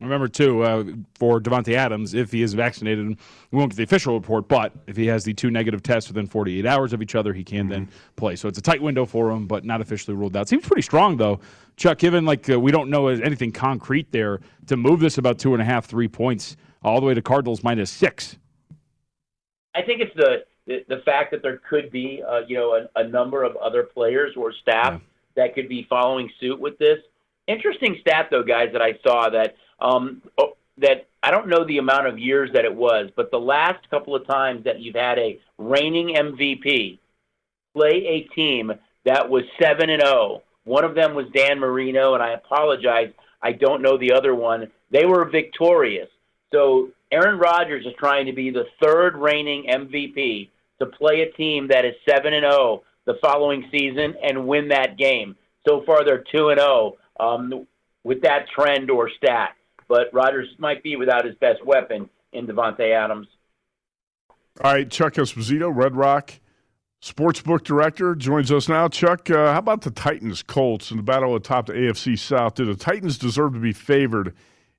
Remember, 0.00 0.26
too, 0.28 0.62
uh, 0.62 0.84
for 1.14 1.40
Davante 1.40 1.74
Adams, 1.74 2.14
if 2.14 2.32
he 2.32 2.42
is 2.42 2.52
vaccinated, 2.52 3.06
we 3.50 3.58
won't 3.58 3.70
get 3.70 3.76
the 3.76 3.84
official 3.84 4.14
report, 4.14 4.48
but 4.48 4.72
if 4.86 4.96
he 4.96 5.06
has 5.06 5.24
the 5.24 5.32
two 5.32 5.50
negative 5.50 5.82
tests 5.82 6.10
within 6.10 6.26
48 6.26 6.66
hours 6.66 6.92
of 6.92 7.00
each 7.00 7.14
other, 7.14 7.32
he 7.32 7.44
can 7.44 7.68
then 7.68 7.88
play. 8.16 8.34
So 8.34 8.48
it's 8.48 8.58
a 8.58 8.62
tight 8.62 8.82
window 8.82 9.06
for 9.06 9.30
him, 9.30 9.46
but 9.46 9.64
not 9.64 9.80
officially 9.80 10.16
ruled 10.16 10.36
out. 10.36 10.48
Seems 10.48 10.66
pretty 10.66 10.82
strong, 10.82 11.16
though. 11.16 11.40
Chuck, 11.76 11.98
given 11.98 12.24
like 12.24 12.48
uh, 12.50 12.58
we 12.58 12.72
don't 12.72 12.90
know 12.90 13.06
anything 13.08 13.52
concrete 13.52 14.10
there, 14.10 14.40
to 14.66 14.76
move 14.76 14.98
this 14.98 15.18
about 15.18 15.38
two 15.38 15.54
and 15.54 15.62
a 15.62 15.64
half, 15.64 15.86
three 15.86 16.08
points 16.08 16.56
all 16.84 17.00
the 17.00 17.06
way 17.06 17.14
to 17.14 17.22
Cardinals 17.22 17.64
minus 17.64 17.90
six. 17.90 18.36
I 19.74 19.82
think 19.82 20.00
it's 20.00 20.14
the 20.14 20.44
the, 20.66 20.84
the 20.88 21.02
fact 21.04 21.30
that 21.32 21.42
there 21.42 21.60
could 21.68 21.90
be, 21.90 22.22
uh, 22.26 22.40
you 22.46 22.56
know, 22.56 22.74
a, 22.74 23.00
a 23.00 23.08
number 23.08 23.42
of 23.42 23.56
other 23.56 23.82
players 23.82 24.34
or 24.36 24.52
staff 24.62 25.00
that 25.36 25.54
could 25.54 25.68
be 25.68 25.86
following 25.90 26.30
suit 26.40 26.58
with 26.58 26.78
this. 26.78 26.98
Interesting 27.46 27.98
stat, 28.00 28.28
though, 28.30 28.42
guys, 28.42 28.70
that 28.72 28.80
I 28.80 28.98
saw 29.06 29.28
that 29.28 29.56
um, 29.80 30.22
oh, 30.38 30.56
that 30.78 31.06
I 31.22 31.30
don't 31.30 31.48
know 31.48 31.64
the 31.64 31.78
amount 31.78 32.06
of 32.06 32.18
years 32.18 32.50
that 32.54 32.64
it 32.64 32.74
was, 32.74 33.10
but 33.16 33.30
the 33.30 33.38
last 33.38 33.88
couple 33.90 34.14
of 34.14 34.26
times 34.26 34.64
that 34.64 34.80
you've 34.80 34.96
had 34.96 35.18
a 35.18 35.38
reigning 35.58 36.14
MVP 36.14 36.98
play 37.74 38.06
a 38.06 38.34
team 38.34 38.72
that 39.04 39.28
was 39.28 39.42
7 39.60 39.90
and 39.90 40.02
0. 40.02 40.42
One 40.64 40.84
of 40.84 40.94
them 40.94 41.14
was 41.14 41.26
Dan 41.34 41.58
Marino, 41.58 42.14
and 42.14 42.22
I 42.22 42.32
apologize, 42.32 43.12
I 43.42 43.52
don't 43.52 43.82
know 43.82 43.98
the 43.98 44.12
other 44.12 44.34
one. 44.34 44.70
They 44.90 45.04
were 45.04 45.24
victorious. 45.26 46.08
So 46.54 46.90
Aaron 47.10 47.40
Rodgers 47.40 47.84
is 47.84 47.92
trying 47.98 48.26
to 48.26 48.32
be 48.32 48.50
the 48.50 48.66
third 48.80 49.16
reigning 49.16 49.66
MVP 49.68 50.50
to 50.78 50.86
play 50.86 51.22
a 51.22 51.32
team 51.32 51.66
that 51.68 51.84
is 51.84 51.94
7 52.08 52.32
and 52.32 52.44
0 52.44 52.84
the 53.06 53.14
following 53.20 53.68
season 53.72 54.14
and 54.22 54.46
win 54.46 54.68
that 54.68 54.96
game. 54.96 55.34
So 55.66 55.82
far, 55.84 56.04
they're 56.04 56.24
2 56.32 56.50
and 56.50 56.60
0 56.60 56.92
um, 57.18 57.66
with 58.04 58.22
that 58.22 58.46
trend 58.48 58.88
or 58.88 59.10
stat. 59.16 59.56
But 59.88 60.12
Rodgers 60.12 60.48
might 60.58 60.82
be 60.84 60.94
without 60.94 61.24
his 61.24 61.34
best 61.36 61.64
weapon 61.66 62.08
in 62.32 62.46
Davante 62.46 62.94
Adams. 62.94 63.26
All 64.62 64.72
right, 64.72 64.88
Chuck 64.88 65.14
Esposito, 65.14 65.74
Red 65.74 65.96
Rock 65.96 66.34
Sportsbook 67.02 67.64
Director, 67.64 68.14
joins 68.14 68.52
us 68.52 68.68
now. 68.68 68.86
Chuck, 68.86 69.28
uh, 69.28 69.52
how 69.52 69.58
about 69.58 69.82
the 69.82 69.90
Titans 69.90 70.44
Colts 70.44 70.92
in 70.92 70.98
the 70.98 71.02
battle 71.02 71.34
atop 71.34 71.66
the 71.66 71.72
AFC 71.72 72.16
South? 72.16 72.54
Do 72.54 72.64
the 72.64 72.76
Titans 72.76 73.18
deserve 73.18 73.54
to 73.54 73.58
be 73.58 73.72
favored 73.72 74.34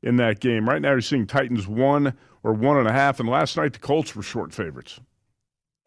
in 0.05 0.15
that 0.17 0.39
game? 0.39 0.69
Right 0.69 0.81
now, 0.81 0.91
you're 0.91 1.01
seeing 1.01 1.27
Titans 1.27 1.67
one 1.67 2.13
or 2.43 2.53
one 2.53 2.77
and 2.77 2.87
a 2.87 2.93
half, 2.93 3.19
and 3.19 3.27
last 3.27 3.57
night 3.57 3.73
the 3.73 3.79
Colts 3.79 4.15
were 4.15 4.23
short 4.23 4.53
favorites. 4.53 5.01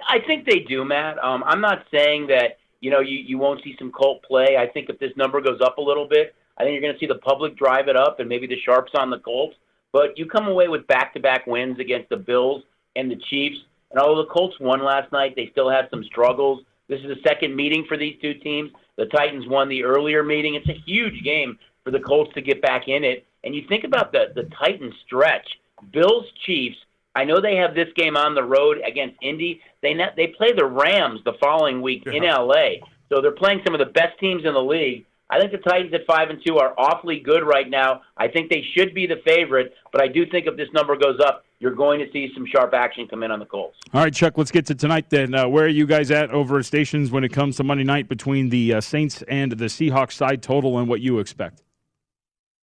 I 0.07 0.18
think 0.26 0.44
they 0.44 0.61
do, 0.61 0.85
Matt. 0.85 1.22
Um, 1.24 1.42
I'm 1.46 1.61
not 1.61 1.85
saying 1.90 2.26
that 2.26 2.59
you 2.81 2.90
know 2.90 3.00
you, 3.00 3.18
you 3.18 3.38
won't 3.38 3.62
see 3.64 3.74
some 3.78 3.90
Colt 3.90 4.22
play. 4.22 4.57
I 4.59 4.66
think 4.66 4.90
if 4.90 4.98
this 4.98 5.12
number 5.16 5.40
goes 5.40 5.61
up 5.62 5.78
a 5.78 5.83
little 5.83 6.07
bit, 6.07 6.35
I 6.59 6.64
think 6.64 6.74
you're 6.74 6.83
going 6.83 6.94
to 6.94 6.98
see 7.00 7.07
the 7.07 7.16
public 7.16 7.57
drive 7.57 7.88
it 7.88 7.96
up 7.96 8.20
and 8.20 8.28
maybe 8.28 8.46
the 8.46 8.61
sharps 8.61 8.92
on 8.94 9.11
the 9.11 9.18
Colts. 9.20 9.57
But 9.92 10.18
you 10.18 10.26
come 10.26 10.48
away 10.48 10.68
with 10.68 10.87
back-to-back 10.87 11.46
wins 11.46 11.78
against 11.78 12.11
the 12.11 12.16
Bills 12.16 12.62
and 12.94 13.11
the 13.11 13.16
Chiefs. 13.31 13.57
And 13.90 13.98
although 13.98 14.22
the 14.22 14.28
Colts 14.28 14.54
won 14.61 14.85
last 14.85 15.11
night, 15.12 15.35
they 15.35 15.48
still 15.50 15.70
had 15.70 15.88
some 15.90 16.04
struggles. 16.04 16.62
This 16.88 17.00
is 17.00 17.07
the 17.07 17.22
second 17.26 17.57
meeting 17.57 17.87
for 17.88 17.96
these 17.96 18.16
two 18.20 18.35
teams. 18.35 18.70
The 18.96 19.07
Titans 19.07 19.46
won 19.46 19.68
the 19.68 19.85
earlier 19.85 20.22
meeting. 20.22 20.57
It's 20.57 20.68
a 20.68 20.83
huge 20.85 21.22
game 21.22 21.59
for 21.85 21.90
the 21.90 22.00
Colts 22.00 22.33
to 22.35 22.42
get 22.42 22.61
back 22.61 22.88
in 22.88 23.04
it. 23.04 23.24
And 23.48 23.56
you 23.56 23.62
think 23.66 23.84
about 23.84 24.12
the 24.12 24.26
the 24.34 24.46
Titans 24.62 24.92
stretch: 25.06 25.48
Bills, 25.90 26.26
Chiefs. 26.44 26.76
I 27.14 27.24
know 27.24 27.40
they 27.40 27.56
have 27.56 27.74
this 27.74 27.88
game 27.96 28.14
on 28.14 28.34
the 28.34 28.44
road 28.44 28.76
against 28.87 29.16
Indy. 29.22 29.62
They 29.82 29.94
ne- 29.94 30.12
they 30.18 30.34
play 30.37 30.52
the 30.52 30.66
Rams 30.66 31.20
the 31.24 31.32
following 31.40 31.80
week 31.80 32.02
in 32.04 32.24
LA. 32.24 32.84
So 33.08 33.22
they're 33.22 33.32
playing 33.32 33.62
some 33.64 33.74
of 33.74 33.78
the 33.78 33.90
best 33.90 34.18
teams 34.20 34.44
in 34.44 34.52
the 34.52 34.61
league. 34.61 35.06
I 35.30 35.40
think 35.40 35.52
the 35.52 35.58
Titans 35.66 35.94
at 35.94 36.04
five 36.06 36.28
and 36.28 36.38
two 36.46 36.58
are 36.58 36.74
awfully 36.76 37.20
good 37.20 37.42
right 37.42 37.70
now. 37.70 38.02
I 38.18 38.28
think 38.28 38.50
they 38.50 38.62
should 38.76 38.94
be 38.94 39.06
the 39.06 39.22
favorite, 39.24 39.74
but 39.92 40.02
I 40.02 40.08
do 40.08 40.26
think 40.26 40.46
if 40.46 40.58
this 40.58 40.68
number 40.74 40.94
goes 40.94 41.18
up, 41.18 41.46
you're 41.58 41.74
going 41.74 42.00
to 42.00 42.12
see 42.12 42.30
some 42.34 42.46
sharp 42.46 42.74
action 42.74 43.08
come 43.08 43.22
in 43.22 43.30
on 43.30 43.38
the 43.38 43.46
Colts. 43.46 43.78
All 43.94 44.02
right, 44.02 44.12
Chuck, 44.12 44.37
let's 44.37 44.50
get 44.50 44.66
to 44.66 44.74
tonight 44.74 45.08
then. 45.08 45.34
Uh, 45.34 45.48
where 45.48 45.64
are 45.64 45.68
you 45.68 45.87
guys 45.87 46.11
at 46.11 46.30
over 46.32 46.62
stations 46.62 47.11
when 47.11 47.24
it 47.24 47.30
comes 47.30 47.56
to 47.56 47.64
Monday 47.64 47.84
night 47.84 48.11
between 48.11 48.50
the 48.50 48.74
uh, 48.74 48.80
Saints 48.82 49.22
and 49.22 49.52
the 49.52 49.66
Seahawks 49.66 50.12
side 50.12 50.42
total 50.42 50.78
and 50.78 50.87
what 50.87 51.00
you 51.00 51.18
expect? 51.18 51.62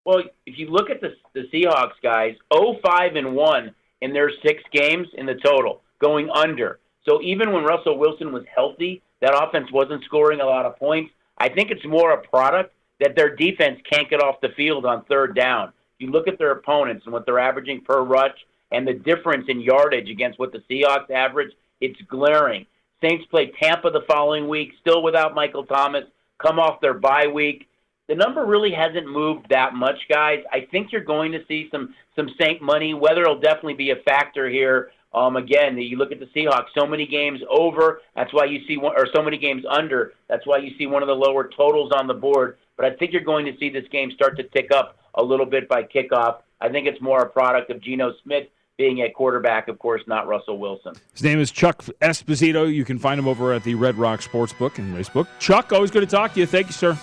Well, 0.04 0.22
if 0.46 0.58
you 0.58 0.68
look 0.68 0.90
at 0.90 1.00
the, 1.00 1.14
the 1.32 1.48
Seahawks 1.52 2.00
guys, 2.02 2.34
0-5 2.52 3.16
and 3.16 3.34
1 3.34 3.74
in 4.00 4.12
their 4.12 4.30
six 4.44 4.62
games 4.72 5.08
in 5.14 5.26
the 5.26 5.34
total, 5.34 5.82
going 6.00 6.28
under. 6.30 6.80
So 7.08 7.20
even 7.22 7.52
when 7.52 7.64
Russell 7.64 7.98
Wilson 7.98 8.32
was 8.32 8.44
healthy, 8.52 9.02
that 9.20 9.34
offense 9.34 9.70
wasn't 9.72 10.04
scoring 10.04 10.40
a 10.40 10.46
lot 10.46 10.66
of 10.66 10.76
points. 10.76 11.12
I 11.38 11.48
think 11.48 11.70
it's 11.70 11.84
more 11.84 12.12
a 12.12 12.26
product 12.26 12.74
that 13.00 13.16
their 13.16 13.34
defense 13.34 13.80
can't 13.90 14.10
get 14.10 14.20
off 14.20 14.40
the 14.40 14.50
field 14.50 14.84
on 14.84 15.04
third 15.04 15.34
down. 15.34 15.72
You 15.98 16.10
look 16.10 16.28
at 16.28 16.38
their 16.38 16.52
opponents 16.52 17.04
and 17.04 17.12
what 17.12 17.26
they're 17.26 17.38
averaging 17.38 17.82
per 17.82 18.02
rush 18.02 18.36
and 18.72 18.86
the 18.86 18.94
difference 18.94 19.46
in 19.48 19.60
yardage 19.60 20.08
against 20.08 20.38
what 20.38 20.52
the 20.52 20.62
Seahawks 20.70 21.10
average, 21.10 21.52
it's 21.80 22.00
glaring. 22.08 22.66
Saints 23.00 23.24
play 23.30 23.52
Tampa 23.60 23.90
the 23.90 24.02
following 24.08 24.48
week, 24.48 24.72
still 24.80 25.02
without 25.02 25.34
Michael 25.34 25.64
Thomas, 25.64 26.04
come 26.38 26.58
off 26.58 26.80
their 26.80 26.94
bye 26.94 27.26
week. 27.26 27.68
The 28.08 28.14
number 28.14 28.44
really 28.44 28.72
hasn't 28.72 29.06
moved 29.06 29.48
that 29.50 29.74
much, 29.74 29.98
guys. 30.08 30.42
I 30.52 30.66
think 30.70 30.92
you're 30.92 31.04
going 31.04 31.32
to 31.32 31.40
see 31.46 31.68
some 31.70 31.94
some 32.16 32.28
Saint 32.40 32.60
money. 32.60 32.94
Weather 32.94 33.26
will 33.26 33.40
definitely 33.40 33.74
be 33.74 33.90
a 33.90 33.96
factor 33.96 34.48
here. 34.50 34.90
Um, 35.14 35.36
again, 35.36 35.76
you 35.76 35.98
look 35.98 36.10
at 36.10 36.20
the 36.20 36.26
Seahawks, 36.26 36.68
so 36.76 36.86
many 36.86 37.06
games 37.06 37.40
over. 37.50 38.00
That's 38.16 38.32
why 38.32 38.46
you 38.46 38.66
see 38.66 38.78
one, 38.78 38.94
or 38.96 39.06
so 39.14 39.22
many 39.22 39.36
games 39.36 39.64
under. 39.68 40.14
That's 40.28 40.46
why 40.46 40.58
you 40.58 40.72
see 40.78 40.86
one 40.86 41.02
of 41.02 41.06
the 41.06 41.14
lower 41.14 41.48
totals 41.54 41.92
on 41.94 42.06
the 42.06 42.14
board. 42.14 42.56
But 42.76 42.86
I 42.86 42.96
think 42.96 43.12
you're 43.12 43.22
going 43.22 43.44
to 43.46 43.56
see 43.58 43.68
this 43.68 43.84
game 43.92 44.10
start 44.10 44.36
to 44.38 44.44
tick 44.44 44.70
up 44.72 44.96
a 45.14 45.22
little 45.22 45.46
bit 45.46 45.68
by 45.68 45.82
kickoff. 45.82 46.38
I 46.60 46.70
think 46.70 46.86
it's 46.86 47.00
more 47.00 47.20
a 47.20 47.28
product 47.28 47.70
of 47.70 47.82
Geno 47.82 48.14
Smith 48.22 48.48
being 48.78 49.02
at 49.02 49.14
quarterback, 49.14 49.68
of 49.68 49.78
course, 49.78 50.02
not 50.06 50.26
Russell 50.26 50.58
Wilson. 50.58 50.94
His 51.12 51.22
name 51.22 51.38
is 51.38 51.50
Chuck 51.50 51.82
Esposito. 52.00 52.72
You 52.72 52.84
can 52.84 52.98
find 52.98 53.18
him 53.18 53.28
over 53.28 53.52
at 53.52 53.64
the 53.64 53.74
Red 53.74 53.96
Rock 53.96 54.20
Sportsbook 54.20 54.78
and 54.78 54.94
Racebook. 54.94 55.26
Chuck, 55.38 55.72
always 55.72 55.90
good 55.90 56.00
to 56.00 56.06
talk 56.06 56.32
to 56.34 56.40
you. 56.40 56.46
Thank 56.46 56.68
you, 56.68 56.72
sir. 56.72 56.98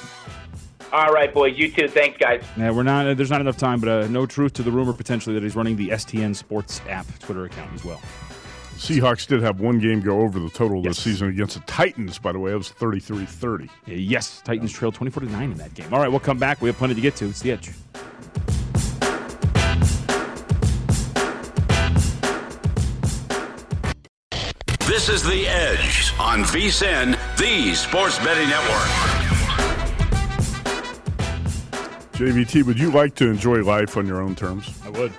All 0.92 1.12
right, 1.12 1.34
boys. 1.34 1.58
You 1.58 1.72
too. 1.72 1.88
Thanks, 1.88 2.18
guys. 2.18 2.44
Yeah, 2.58 2.72
we're 2.72 2.84
not. 2.84 3.16
There's 3.16 3.30
not 3.30 3.42
enough 3.42 3.58
time, 3.58 3.80
but 3.80 3.90
uh, 3.90 4.08
no 4.08 4.26
truth 4.26 4.54
to 4.54 4.64
the 4.64 4.72
rumor 4.72 4.94
potentially 4.94 5.36
that 5.36 5.44
he's 5.44 5.56
running 5.56 5.76
the 5.76 5.90
STN 5.90 6.36
Sports 6.36 6.82
app 6.90 7.06
Twitter 7.20 7.46
account 7.46 7.74
as 7.74 7.86
well. 7.86 8.02
Seahawks 8.80 9.28
did 9.28 9.42
have 9.42 9.60
one 9.60 9.78
game 9.78 10.00
go 10.00 10.22
over 10.22 10.40
the 10.40 10.50
total 10.50 10.78
yes. 10.78 10.96
this 10.96 11.04
season 11.04 11.28
against 11.28 11.56
the 11.56 11.62
Titans, 11.62 12.18
by 12.18 12.32
the 12.32 12.40
way. 12.40 12.54
It 12.54 12.56
was 12.56 12.70
33 12.70 13.26
30. 13.26 13.70
Yes, 13.88 14.42
Titans 14.44 14.72
trailed 14.72 14.96
24 14.96 15.24
9 15.24 15.52
in 15.52 15.58
that 15.58 15.74
game. 15.74 15.94
All 15.94 16.00
right, 16.00 16.08
we'll 16.08 16.22
come 16.22 16.38
back. 16.38 16.62
We 16.62 16.70
have 16.70 16.78
plenty 16.78 16.96
to 16.96 17.02
get 17.02 17.16
to. 17.18 17.26
It's 17.26 17.42
the 17.42 17.52
edge. 17.52 17.72
This 24.88 25.08
is 25.08 25.24
The 25.24 25.48
Edge 25.48 26.14
on 26.20 26.44
VSIN, 26.44 27.18
the 27.38 27.74
Sports 27.76 28.18
Betting 28.20 28.50
Network. 28.50 29.29
JVT, 32.20 32.64
would 32.64 32.78
you 32.78 32.92
like 32.92 33.16
to 33.16 33.30
enjoy 33.30 33.64
life 33.64 33.96
on 33.96 34.06
your 34.06 34.22
own 34.22 34.36
terms? 34.36 34.78
I 34.84 34.90
would. 34.90 35.14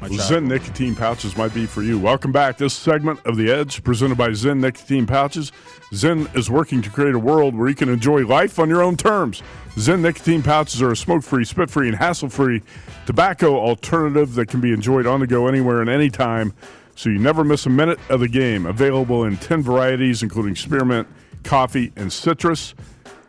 Well, 0.00 0.10
Zyn 0.10 0.46
nicotine 0.46 0.94
pouches 0.94 1.36
might 1.36 1.52
be 1.52 1.66
for 1.66 1.82
you. 1.82 1.98
Welcome 1.98 2.30
back. 2.30 2.56
This 2.56 2.72
segment 2.72 3.18
of 3.26 3.36
The 3.36 3.50
Edge, 3.50 3.82
presented 3.82 4.16
by 4.16 4.28
Zyn 4.28 4.60
nicotine 4.60 5.06
pouches. 5.06 5.50
Zyn 5.90 6.32
is 6.36 6.48
working 6.48 6.82
to 6.82 6.90
create 6.90 7.16
a 7.16 7.18
world 7.18 7.56
where 7.56 7.68
you 7.68 7.74
can 7.74 7.88
enjoy 7.88 8.24
life 8.24 8.60
on 8.60 8.68
your 8.68 8.80
own 8.80 8.96
terms. 8.96 9.42
Zyn 9.74 10.02
nicotine 10.02 10.40
pouches 10.40 10.80
are 10.80 10.92
a 10.92 10.96
smoke 10.96 11.24
free, 11.24 11.44
spit 11.44 11.68
free, 11.68 11.88
and 11.88 11.96
hassle 11.96 12.28
free 12.28 12.62
tobacco 13.06 13.56
alternative 13.58 14.34
that 14.34 14.46
can 14.46 14.60
be 14.60 14.72
enjoyed 14.72 15.04
on 15.04 15.18
the 15.18 15.26
go 15.26 15.48
anywhere 15.48 15.80
and 15.80 15.90
anytime 15.90 16.52
so 16.94 17.10
you 17.10 17.18
never 17.18 17.42
miss 17.42 17.66
a 17.66 17.70
minute 17.70 17.98
of 18.08 18.20
the 18.20 18.28
game. 18.28 18.66
Available 18.66 19.24
in 19.24 19.36
10 19.36 19.62
varieties, 19.62 20.22
including 20.22 20.54
spearmint, 20.54 21.08
coffee, 21.42 21.90
and 21.96 22.12
citrus. 22.12 22.76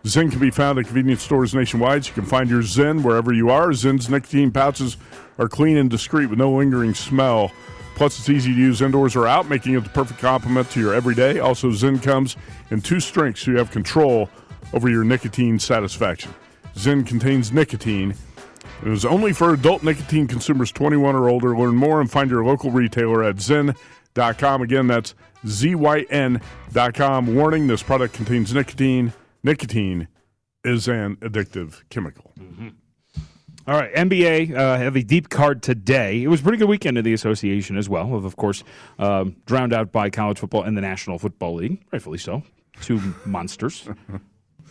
Zyn 0.07 0.31
can 0.31 0.39
be 0.39 0.51
found 0.51 0.79
at 0.79 0.85
convenience 0.85 1.21
stores 1.21 1.53
nationwide. 1.53 2.07
You 2.07 2.13
can 2.13 2.25
find 2.25 2.49
your 2.49 2.61
Zyn 2.61 3.03
wherever 3.03 3.33
you 3.33 3.49
are. 3.49 3.69
Zyn's 3.69 4.09
nicotine 4.09 4.51
pouches 4.51 4.97
are 5.37 5.49
clean 5.49 5.77
and 5.77 5.89
discreet 5.89 6.27
with 6.27 6.39
no 6.39 6.51
lingering 6.51 6.93
smell. 6.93 7.51
Plus, 7.95 8.19
it's 8.19 8.29
easy 8.29 8.53
to 8.53 8.59
use 8.59 8.81
indoors 8.81 9.15
or 9.15 9.27
out, 9.27 9.49
making 9.49 9.73
it 9.73 9.83
the 9.83 9.89
perfect 9.89 10.19
complement 10.19 10.69
to 10.71 10.79
your 10.79 10.93
everyday. 10.93 11.39
Also, 11.39 11.69
Zyn 11.69 12.01
comes 12.01 12.37
in 12.69 12.81
two 12.81 12.99
strengths, 12.99 13.41
so 13.41 13.51
you 13.51 13.57
have 13.57 13.71
control 13.71 14.29
over 14.73 14.87
your 14.89 15.03
nicotine 15.03 15.57
satisfaction. 15.57 16.33
Zyn 16.75 17.05
contains 17.05 17.51
nicotine 17.51 18.13
it 18.83 18.91
is 18.91 19.05
only 19.05 19.33
for 19.33 19.53
adult 19.53 19.83
nicotine 19.83 20.27
consumers 20.27 20.71
21 20.71 21.15
or 21.15 21.29
older. 21.29 21.57
Learn 21.57 21.75
more 21.75 21.99
and 21.99 22.09
find 22.09 22.29
your 22.29 22.45
local 22.45 22.69
retailer 22.71 23.23
at 23.23 23.37
zyn.com. 23.37 24.61
Again, 24.61 24.87
that's 24.87 25.15
zyn.com. 25.45 27.35
Warning 27.35 27.67
this 27.67 27.83
product 27.83 28.13
contains 28.13 28.53
nicotine. 28.53 29.13
Nicotine 29.43 30.07
is 30.63 30.87
an 30.87 31.15
addictive 31.17 31.81
chemical. 31.89 32.33
Mm-hmm. 32.39 32.69
All 33.67 33.75
right, 33.77 33.93
NBA 33.93 34.55
uh, 34.55 34.77
have 34.77 34.95
a 34.95 35.03
deep 35.03 35.27
card 35.27 35.61
today. 35.61 36.23
It 36.23 36.27
was 36.29 36.39
a 36.39 36.43
pretty 36.43 36.57
good 36.57 36.69
weekend 36.69 36.97
in 36.97 37.03
the 37.03 37.11
association 37.11 37.77
as 37.77 37.89
well, 37.89 38.15
of, 38.15 38.37
course, 38.37 38.63
um, 38.97 39.35
drowned 39.45 39.73
out 39.73 39.91
by 39.91 40.09
college 40.09 40.39
football 40.39 40.63
and 40.63 40.77
the 40.77 40.81
National 40.81 41.19
Football 41.19 41.55
League, 41.55 41.83
rightfully 41.91 42.17
so. 42.17 42.43
Two 42.79 43.01
monsters. 43.25 43.87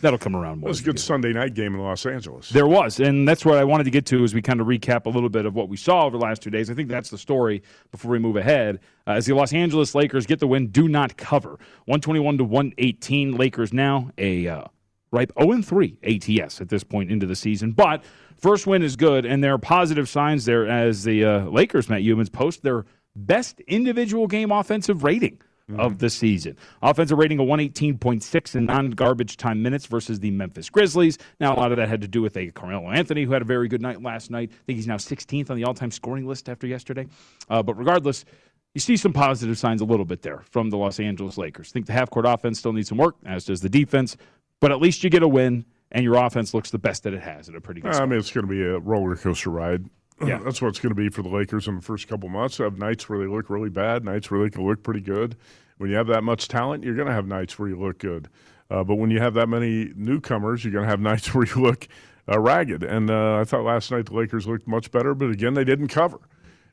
That'll 0.01 0.19
come 0.19 0.35
around 0.35 0.59
more. 0.59 0.67
It 0.67 0.71
was 0.71 0.81
a 0.81 0.83
good 0.83 0.99
Sunday 0.99 1.33
night 1.33 1.53
game 1.53 1.73
in 1.73 1.81
Los 1.81 2.05
Angeles. 2.05 2.49
There 2.49 2.67
was, 2.67 2.99
and 2.99 3.27
that's 3.27 3.43
what 3.43 3.57
I 3.57 3.63
wanted 3.63 3.85
to 3.85 3.89
get 3.89 4.05
to 4.07 4.23
as 4.23 4.33
we 4.33 4.41
kind 4.41 4.61
of 4.61 4.67
recap 4.67 5.05
a 5.05 5.09
little 5.09 5.29
bit 5.29 5.45
of 5.45 5.55
what 5.55 5.69
we 5.69 5.77
saw 5.77 6.05
over 6.05 6.17
the 6.17 6.23
last 6.23 6.41
two 6.41 6.49
days. 6.49 6.69
I 6.69 6.73
think 6.73 6.89
that's 6.89 7.09
the 7.09 7.17
story 7.17 7.63
before 7.91 8.11
we 8.11 8.19
move 8.19 8.35
ahead. 8.35 8.79
Uh, 9.07 9.11
as 9.11 9.25
the 9.25 9.33
Los 9.33 9.53
Angeles 9.53 9.95
Lakers 9.95 10.25
get 10.25 10.39
the 10.39 10.47
win, 10.47 10.67
do 10.67 10.87
not 10.87 11.17
cover. 11.17 11.59
121 11.85 12.37
to 12.37 12.43
118. 12.43 13.35
Lakers 13.35 13.73
now 13.73 14.11
a 14.17 14.47
uh, 14.47 14.63
ripe 15.11 15.31
0 15.41 15.61
3 15.61 15.97
ATS 16.03 16.61
at 16.61 16.69
this 16.69 16.83
point 16.83 17.11
into 17.11 17.25
the 17.25 17.35
season. 17.35 17.71
But 17.71 18.03
first 18.37 18.67
win 18.67 18.83
is 18.83 18.95
good, 18.95 19.25
and 19.25 19.43
there 19.43 19.53
are 19.53 19.59
positive 19.59 20.07
signs 20.07 20.45
there 20.45 20.67
as 20.67 21.03
the 21.03 21.25
uh, 21.25 21.39
Lakers, 21.45 21.89
Matt 21.89 22.01
Youmans, 22.01 22.31
post 22.31 22.61
their 22.61 22.85
best 23.15 23.61
individual 23.61 24.27
game 24.27 24.51
offensive 24.51 25.03
rating 25.03 25.39
mm-hmm. 25.69 25.79
of 25.79 25.99
the 25.99 26.09
season. 26.09 26.57
Offensive 26.81 27.17
rating 27.17 27.39
of 27.39 27.47
118.6 27.47 28.55
in 28.55 28.65
non 28.65 28.91
garbage 28.91 29.37
time 29.37 29.61
minutes 29.61 29.85
versus 29.85 30.19
the 30.19 30.31
Memphis 30.31 30.69
Grizzlies. 30.69 31.17
Now, 31.39 31.55
a 31.55 31.57
lot 31.57 31.71
of 31.71 31.77
that 31.77 31.89
had 31.89 32.01
to 32.01 32.07
do 32.07 32.21
with 32.21 32.37
a 32.37 32.51
Carmelo 32.51 32.89
Anthony 32.91 33.23
who 33.23 33.31
had 33.31 33.41
a 33.41 33.45
very 33.45 33.67
good 33.67 33.81
night 33.81 34.01
last 34.01 34.31
night. 34.31 34.51
I 34.51 34.63
think 34.65 34.77
he's 34.77 34.87
now 34.87 34.97
16th 34.97 35.49
on 35.49 35.57
the 35.57 35.63
all 35.63 35.73
time 35.73 35.91
scoring 35.91 36.25
list 36.25 36.49
after 36.49 36.67
yesterday. 36.67 37.07
Uh, 37.49 37.61
but 37.63 37.77
regardless, 37.77 38.25
you 38.73 38.81
see 38.81 38.97
some 38.97 39.13
positive 39.13 39.57
signs 39.57 39.81
a 39.81 39.85
little 39.85 40.05
bit 40.05 40.21
there 40.21 40.43
from 40.51 40.69
the 40.69 40.77
Los 40.77 40.99
Angeles 40.99 41.37
Lakers. 41.37 41.69
I 41.69 41.73
think 41.73 41.87
the 41.87 41.93
half 41.93 42.09
court 42.09 42.25
offense 42.25 42.59
still 42.59 42.73
needs 42.73 42.89
some 42.89 42.97
work, 42.97 43.15
as 43.25 43.45
does 43.45 43.61
the 43.61 43.69
defense. 43.69 44.17
but 44.59 44.71
at 44.71 44.79
least 44.79 45.03
you 45.03 45.09
get 45.09 45.23
a 45.23 45.27
win, 45.27 45.65
and 45.91 46.03
your 46.03 46.15
offense 46.15 46.53
looks 46.53 46.71
the 46.71 46.79
best 46.79 47.03
that 47.03 47.13
it 47.13 47.21
has 47.21 47.49
at 47.49 47.55
a 47.55 47.61
pretty 47.61 47.81
good. 47.81 47.91
I 47.91 47.95
spot. 47.95 48.09
mean, 48.09 48.19
it's 48.19 48.31
going 48.31 48.45
to 48.45 48.51
be 48.51 48.61
a 48.63 48.79
roller 48.79 49.15
coaster 49.15 49.49
ride. 49.49 49.85
Yeah. 50.25 50.39
That's 50.43 50.61
what 50.61 50.69
it's 50.69 50.79
going 50.79 50.95
to 50.95 50.95
be 50.95 51.09
for 51.09 51.21
the 51.21 51.29
Lakers 51.29 51.67
in 51.67 51.75
the 51.75 51.81
first 51.81 52.07
couple 52.07 52.29
months. 52.29 52.57
They 52.57 52.63
have 52.63 52.77
nights 52.77 53.07
where 53.09 53.19
they 53.19 53.27
look 53.27 53.49
really 53.49 53.69
bad, 53.69 54.03
nights 54.03 54.31
where 54.31 54.41
they 54.43 54.49
can 54.49 54.65
look 54.65 54.83
pretty 54.83 55.01
good. 55.01 55.35
When 55.77 55.89
you 55.89 55.95
have 55.95 56.07
that 56.07 56.23
much 56.23 56.47
talent, 56.47 56.83
you're 56.83 56.95
going 56.95 57.07
to 57.07 57.13
have 57.13 57.27
nights 57.27 57.59
where 57.59 57.69
you 57.69 57.79
look 57.79 57.99
good. 57.99 58.29
Uh, 58.69 58.83
but 58.83 58.95
when 58.95 59.11
you 59.11 59.19
have 59.19 59.35
that 59.35 59.47
many 59.47 59.91
newcomers, 59.95 60.63
you're 60.63 60.73
going 60.73 60.85
to 60.85 60.89
have 60.89 60.99
nights 61.11 61.33
where 61.33 61.45
you 61.45 61.61
look 61.61 61.87
uh, 62.29 62.39
ragged. 62.39 62.83
And 62.83 63.09
uh, 63.09 63.37
I 63.37 63.43
thought 63.43 63.63
last 63.63 63.91
night 63.91 64.07
the 64.07 64.13
Lakers 64.13 64.47
looked 64.47 64.67
much 64.67 64.91
better, 64.91 65.13
but 65.13 65.29
again, 65.29 65.53
they 65.53 65.63
didn't 65.63 65.89
cover. 65.89 66.19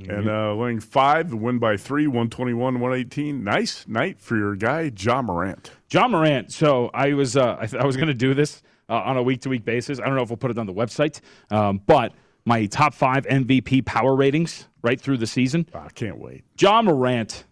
And 0.01 0.29
uh, 0.29 0.55
laying 0.55 0.81
five, 0.81 1.31
the 1.31 1.37
win 1.37 1.59
by 1.59 1.77
three, 1.77 2.07
121 2.07 2.81
118. 2.81 3.43
Nice 3.45 3.87
night 3.89 4.21
for 4.21 4.37
your 4.37 4.55
guy, 4.57 4.93
Ja 4.99 5.23
Morant. 5.23 5.71
Ja 5.91 6.09
Morant. 6.09 6.53
So 6.53 6.91
I 6.93 7.15
was 7.15 7.37
uh, 7.37 7.57
I, 7.61 7.67
th- 7.67 7.81
I 7.81 7.87
was 7.87 7.97
going 7.97 8.09
to 8.09 8.15
do 8.15 8.35
this 8.35 8.63
uh, 8.89 8.97
on 8.97 9.17
a 9.17 9.23
week 9.23 9.41
to 9.43 9.49
week 9.49 9.65
basis. 9.65 10.01
I 10.01 10.07
don't 10.07 10.17
know 10.17 10.23
if 10.23 10.29
we'll 10.31 10.37
put 10.37 10.51
it 10.51 10.59
on 10.59 10.67
the 10.67 10.75
website, 10.75 11.21
um, 11.51 11.81
but 11.87 12.13
my 12.47 12.67
top 12.67 12.95
five 12.95 13.27
MVP 13.27 13.85
power 13.85 14.15
ratings 14.15 14.69
right 14.83 15.01
through 15.01 15.19
the 15.19 15.27
season. 15.27 15.67
Ah, 15.75 15.87
I 15.87 15.89
can't 15.91 16.19
wait. 16.19 16.45
Ja 16.59 16.83
Morant 16.83 17.45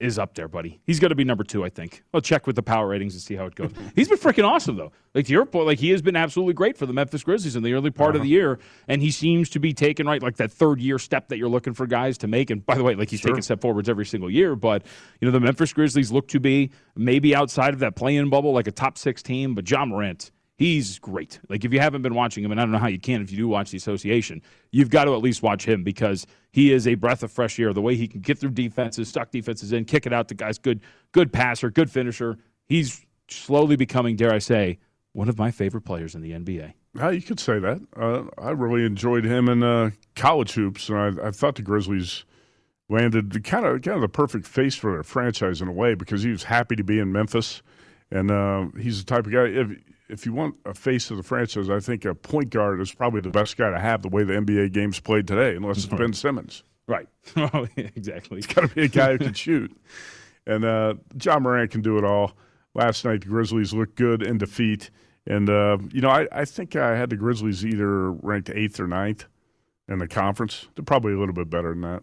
is 0.00 0.18
up 0.18 0.34
there, 0.34 0.46
buddy. 0.46 0.80
He's 0.84 1.00
going 1.00 1.08
to 1.08 1.16
be 1.16 1.24
number 1.24 1.42
two, 1.42 1.64
I 1.64 1.70
think. 1.70 2.04
I'll 2.14 2.20
check 2.20 2.46
with 2.46 2.54
the 2.54 2.62
power 2.62 2.86
ratings 2.86 3.14
and 3.14 3.22
see 3.22 3.34
how 3.34 3.46
it 3.46 3.56
goes. 3.56 3.72
He's 3.96 4.08
been 4.08 4.18
freaking 4.18 4.46
awesome, 4.46 4.76
though. 4.76 4.92
Like 5.14 5.26
to 5.26 5.32
your 5.32 5.44
point, 5.44 5.66
like 5.66 5.80
he 5.80 5.90
has 5.90 6.02
been 6.02 6.14
absolutely 6.14 6.54
great 6.54 6.76
for 6.76 6.86
the 6.86 6.92
Memphis 6.92 7.24
Grizzlies 7.24 7.56
in 7.56 7.64
the 7.64 7.72
early 7.72 7.90
part 7.90 8.14
of 8.14 8.22
the 8.22 8.28
uh-huh. 8.28 8.48
year, 8.50 8.58
and 8.86 9.02
he 9.02 9.10
seems 9.10 9.50
to 9.50 9.58
be 9.58 9.72
taking 9.72 10.06
right 10.06 10.22
like 10.22 10.36
that 10.36 10.52
third 10.52 10.80
year 10.80 10.98
step 10.98 11.28
that 11.28 11.38
you're 11.38 11.48
looking 11.48 11.74
for 11.74 11.86
guys 11.86 12.16
to 12.18 12.28
make. 12.28 12.50
And 12.50 12.64
by 12.64 12.76
the 12.76 12.84
way, 12.84 12.94
like 12.94 13.10
he's 13.10 13.20
taking 13.20 13.42
step 13.42 13.60
forwards 13.60 13.88
every 13.88 14.06
single 14.06 14.30
year. 14.30 14.54
But 14.54 14.84
you 15.20 15.26
know 15.26 15.32
the 15.32 15.40
Memphis 15.40 15.72
Grizzlies 15.72 16.12
look 16.12 16.28
to 16.28 16.38
be 16.38 16.70
maybe 16.94 17.34
outside 17.34 17.74
of 17.74 17.80
that 17.80 17.96
play-in 17.96 18.30
bubble, 18.30 18.52
like 18.52 18.68
a 18.68 18.72
top 18.72 18.98
six 18.98 19.22
team. 19.22 19.54
But 19.54 19.68
Ja 19.68 19.84
Morant. 19.84 20.30
He's 20.58 20.98
great. 20.98 21.38
Like 21.48 21.64
if 21.64 21.72
you 21.72 21.78
haven't 21.78 22.02
been 22.02 22.16
watching 22.16 22.44
him, 22.44 22.50
and 22.50 22.60
I 22.60 22.64
don't 22.64 22.72
know 22.72 22.78
how 22.78 22.88
you 22.88 22.98
can 22.98 23.22
if 23.22 23.30
you 23.30 23.36
do 23.36 23.48
watch 23.48 23.70
the 23.70 23.76
association, 23.76 24.42
you've 24.72 24.90
got 24.90 25.04
to 25.04 25.14
at 25.14 25.22
least 25.22 25.40
watch 25.40 25.64
him 25.64 25.84
because 25.84 26.26
he 26.50 26.72
is 26.72 26.88
a 26.88 26.96
breath 26.96 27.22
of 27.22 27.30
fresh 27.30 27.60
air. 27.60 27.72
The 27.72 27.80
way 27.80 27.94
he 27.94 28.08
can 28.08 28.20
get 28.20 28.38
through 28.38 28.50
defenses, 28.50 29.08
suck 29.08 29.30
defenses 29.30 29.72
in, 29.72 29.84
kick 29.84 30.04
it 30.04 30.12
out 30.12 30.26
to 30.28 30.34
guys, 30.34 30.58
good, 30.58 30.80
good 31.12 31.32
passer, 31.32 31.70
good 31.70 31.92
finisher. 31.92 32.38
He's 32.66 33.06
slowly 33.28 33.76
becoming, 33.76 34.16
dare 34.16 34.34
I 34.34 34.38
say, 34.40 34.80
one 35.12 35.28
of 35.28 35.38
my 35.38 35.52
favorite 35.52 35.82
players 35.82 36.16
in 36.16 36.22
the 36.22 36.32
NBA. 36.32 36.72
Yeah, 36.96 37.10
you 37.10 37.22
could 37.22 37.38
say 37.38 37.60
that. 37.60 37.80
Uh, 37.96 38.24
I 38.36 38.50
really 38.50 38.84
enjoyed 38.84 39.24
him 39.24 39.48
in 39.48 39.62
uh, 39.62 39.90
college 40.16 40.54
hoops, 40.54 40.88
and 40.88 40.98
I, 40.98 41.28
I 41.28 41.30
thought 41.30 41.54
the 41.54 41.62
Grizzlies 41.62 42.24
landed 42.88 43.30
the 43.30 43.40
kind 43.40 43.64
of 43.64 43.82
kind 43.82 43.94
of 43.94 44.00
the 44.00 44.08
perfect 44.08 44.46
face 44.46 44.74
for 44.74 44.90
their 44.92 45.02
franchise 45.04 45.60
in 45.60 45.68
a 45.68 45.72
way 45.72 45.94
because 45.94 46.24
he 46.24 46.30
was 46.30 46.42
happy 46.42 46.74
to 46.74 46.82
be 46.82 46.98
in 46.98 47.12
Memphis, 47.12 47.62
and 48.10 48.32
uh, 48.32 48.66
he's 48.80 49.04
the 49.04 49.14
type 49.14 49.26
of 49.26 49.32
guy. 49.32 49.44
If 49.44 49.68
if 50.08 50.24
you 50.24 50.32
want 50.32 50.56
a 50.64 50.74
face 50.74 51.10
of 51.10 51.16
the 51.16 51.22
franchise, 51.22 51.68
I 51.68 51.80
think 51.80 52.04
a 52.04 52.14
point 52.14 52.50
guard 52.50 52.80
is 52.80 52.92
probably 52.92 53.20
the 53.20 53.30
best 53.30 53.56
guy 53.56 53.70
to 53.70 53.78
have 53.78 54.02
the 54.02 54.08
way 54.08 54.24
the 54.24 54.34
NBA 54.34 54.72
game's 54.72 55.00
played 55.00 55.26
today, 55.26 55.56
unless 55.56 55.78
it's 55.78 55.86
Ben 55.86 56.12
Simmons. 56.12 56.62
Right. 56.86 57.08
Oh, 57.36 57.68
exactly. 57.76 58.38
It's 58.38 58.46
got 58.46 58.62
to 58.62 58.74
be 58.74 58.84
a 58.84 58.88
guy 58.88 59.12
who 59.12 59.18
can 59.18 59.34
shoot. 59.34 59.70
And 60.46 60.64
uh, 60.64 60.94
Ja 61.22 61.38
Morant 61.38 61.70
can 61.70 61.82
do 61.82 61.98
it 61.98 62.04
all. 62.04 62.32
Last 62.74 63.04
night, 63.04 63.20
the 63.20 63.28
Grizzlies 63.28 63.74
looked 63.74 63.96
good 63.96 64.22
in 64.22 64.38
defeat. 64.38 64.90
And, 65.26 65.50
uh, 65.50 65.76
you 65.92 66.00
know, 66.00 66.08
I, 66.08 66.26
I 66.32 66.46
think 66.46 66.74
I 66.74 66.96
had 66.96 67.10
the 67.10 67.16
Grizzlies 67.16 67.66
either 67.66 68.12
ranked 68.12 68.48
eighth 68.48 68.80
or 68.80 68.86
ninth 68.86 69.26
in 69.88 69.98
the 69.98 70.08
conference. 70.08 70.68
They're 70.74 70.84
probably 70.84 71.12
a 71.12 71.18
little 71.18 71.34
bit 71.34 71.50
better 71.50 71.70
than 71.70 71.82
that. 71.82 72.02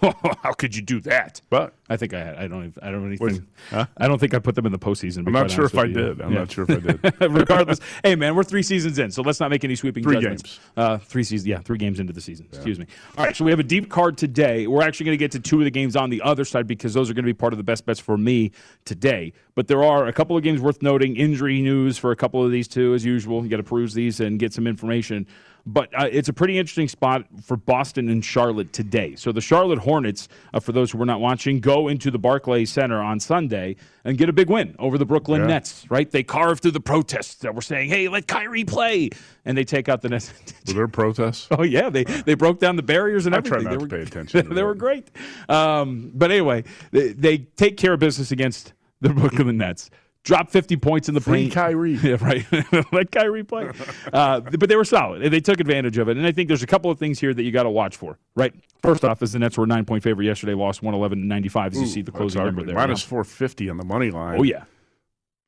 How 0.42 0.52
could 0.52 0.74
you 0.76 0.82
do 0.82 1.00
that? 1.00 1.40
But 1.50 1.74
I 1.88 1.96
think 1.96 2.14
I 2.14 2.22
had. 2.22 2.36
I 2.36 2.46
don't. 2.48 2.66
Even, 2.66 2.74
I 2.82 2.90
don't 2.90 3.16
think. 3.16 3.42
huh? 3.70 3.86
I 3.96 4.06
don't 4.08 4.18
think 4.18 4.34
I 4.34 4.38
put 4.38 4.54
them 4.54 4.66
in 4.66 4.72
the 4.72 4.78
postseason. 4.78 5.26
I'm 5.26 5.32
not 5.32 5.50
sure 5.50 5.64
if 5.64 5.76
I 5.76 5.84
you. 5.84 5.92
did. 5.94 6.20
I'm 6.20 6.32
Yeah. 6.32 6.38
not 6.40 6.52
sure 6.52 6.64
if 6.68 6.70
I 6.70 7.08
did. 7.10 7.20
Regardless, 7.32 7.80
hey 8.04 8.14
man, 8.14 8.34
we're 8.36 8.44
three 8.44 8.62
seasons 8.62 8.98
in, 8.98 9.10
so 9.10 9.22
let's 9.22 9.40
not 9.40 9.50
make 9.50 9.64
any 9.64 9.74
sweeping 9.74 10.02
Three 10.02 10.14
judgments. 10.16 10.42
games. 10.42 10.60
Uh, 10.76 10.98
three 10.98 11.24
seasons. 11.24 11.46
Yeah, 11.48 11.58
three 11.60 11.78
games 11.78 12.00
into 12.00 12.12
the 12.12 12.20
season. 12.20 12.46
Excuse 12.52 12.78
me. 12.78 12.86
All 13.16 13.24
right, 13.24 13.34
so 13.34 13.44
we 13.44 13.50
have 13.50 13.60
a 13.60 13.64
deep 13.64 13.88
card 13.90 14.16
today. 14.18 14.66
We're 14.66 14.82
actually 14.82 15.06
going 15.06 15.18
to 15.18 15.22
get 15.24 15.32
to 15.32 15.40
two 15.40 15.58
of 15.58 15.64
the 15.64 15.70
games 15.70 15.96
on 15.96 16.10
the 16.10 16.22
other 16.22 16.44
side 16.44 16.66
because 16.66 16.94
those 16.94 17.10
are 17.10 17.14
going 17.14 17.24
to 17.24 17.28
be 17.28 17.34
part 17.34 17.52
of 17.52 17.56
the 17.56 17.64
best 17.64 17.84
bets 17.86 18.00
for 18.00 18.16
me 18.16 18.52
today. 18.84 19.32
But 19.54 19.66
there 19.66 19.82
are 19.82 20.06
a 20.06 20.12
couple 20.12 20.36
of 20.36 20.42
games 20.44 20.60
worth 20.60 20.82
noting. 20.82 21.16
Injury 21.16 21.60
news 21.62 21.98
for 21.98 22.12
a 22.12 22.16
couple 22.16 22.44
of 22.44 22.50
these 22.52 22.68
too, 22.68 22.94
as 22.94 23.04
usual. 23.04 23.42
You 23.42 23.48
got 23.48 23.56
to 23.56 23.62
peruse 23.64 23.92
these 23.94 24.20
and 24.20 24.38
get 24.38 24.52
some 24.52 24.66
information. 24.66 25.26
But 25.66 25.90
uh, 26.00 26.08
it's 26.10 26.28
a 26.30 26.32
pretty 26.32 26.58
interesting 26.58 26.88
spot 26.88 27.24
for 27.42 27.56
Boston 27.56 28.08
and 28.08 28.24
Charlotte 28.24 28.72
today. 28.72 29.14
So 29.16 29.32
the 29.32 29.40
Charlotte 29.42 29.78
Hornets, 29.80 30.28
uh, 30.54 30.60
for 30.60 30.72
those 30.72 30.90
who 30.90 30.98
were 30.98 31.04
not 31.04 31.20
watching, 31.20 31.60
go 31.60 31.88
into 31.88 32.10
the 32.10 32.18
Barclays 32.18 32.70
Center 32.70 33.02
on 33.02 33.20
Sunday 33.20 33.76
and 34.04 34.16
get 34.16 34.30
a 34.30 34.32
big 34.32 34.48
win 34.48 34.74
over 34.78 34.96
the 34.96 35.04
Brooklyn 35.04 35.42
Yeah. 35.42 35.48
Nets. 35.48 35.84
Right? 35.90 36.10
They 36.10 36.22
carved 36.22 36.62
through 36.62 36.70
the 36.70 36.80
protests 36.80 37.34
that 37.36 37.54
were 37.54 37.60
saying, 37.60 37.90
"Hey, 37.90 38.08
let 38.08 38.26
Kyrie 38.26 38.64
play," 38.64 39.10
and 39.44 39.58
they 39.58 39.64
take 39.64 39.88
out 39.90 40.00
the 40.00 40.08
Nets. 40.08 40.32
Were 40.68 40.74
there 40.74 40.88
protests? 40.88 41.48
Oh 41.50 41.62
yeah, 41.62 41.90
they 41.90 42.04
they 42.04 42.34
broke 42.34 42.58
down 42.60 42.76
the 42.76 42.82
barriers 42.82 43.26
and 43.26 43.34
I 43.34 43.40
try 43.40 43.58
everything. 43.58 43.64
not 43.64 43.70
they 43.80 43.86
to 43.88 43.96
were, 43.96 44.04
pay 44.04 44.08
attention 44.08 44.48
to 44.48 44.54
they 44.54 44.62
were 44.62 44.74
great. 44.74 45.10
Um, 45.50 46.12
but 46.14 46.30
anyway, 46.30 46.64
they, 46.92 47.08
they 47.12 47.38
take 47.38 47.76
care 47.76 47.92
of 47.92 48.00
business 48.00 48.30
against 48.30 48.72
the 49.00 49.08
Brooklyn 49.14 49.58
Nets. 49.58 49.90
Drop 50.24 50.50
50 50.50 50.76
points 50.76 51.08
in 51.08 51.14
the 51.14 51.20
Free. 51.20 51.48
Kyrie. 51.48 51.94
Yeah, 52.02 52.16
right. 52.20 52.44
Let 52.92 53.10
Kyrie 53.10 53.44
play. 53.44 53.70
Uh, 54.12 54.40
but 54.40 54.68
they 54.68 54.76
were 54.76 54.84
solid. 54.84 55.30
They 55.30 55.40
took 55.40 55.60
advantage 55.60 55.98
of 55.98 56.08
it. 56.08 56.16
And 56.16 56.26
I 56.26 56.32
think 56.32 56.48
there's 56.48 56.62
a 56.62 56.66
couple 56.66 56.90
of 56.90 56.98
things 56.98 57.18
here 57.20 57.32
that 57.34 57.42
you 57.42 57.52
got 57.52 57.64
to 57.64 57.70
watch 57.70 57.96
for, 57.96 58.18
right? 58.34 58.54
First 58.82 59.04
off, 59.04 59.22
is 59.22 59.32
the 59.32 59.38
Nets 59.38 59.58
were 59.58 59.64
a 59.64 59.66
nine 59.66 59.84
point 59.84 60.02
favorite 60.02 60.24
yesterday, 60.24 60.54
lost 60.54 60.82
111 60.82 61.20
to 61.20 61.26
95, 61.26 61.72
as 61.74 61.80
you 61.80 61.86
see 61.86 62.02
the 62.02 62.10
closing 62.10 62.42
number 62.42 62.62
there. 62.64 62.74
Minus 62.74 63.02
450 63.02 63.68
on 63.70 63.76
the 63.76 63.84
money 63.84 64.10
line. 64.10 64.38
Oh, 64.38 64.42
yeah. 64.42 64.64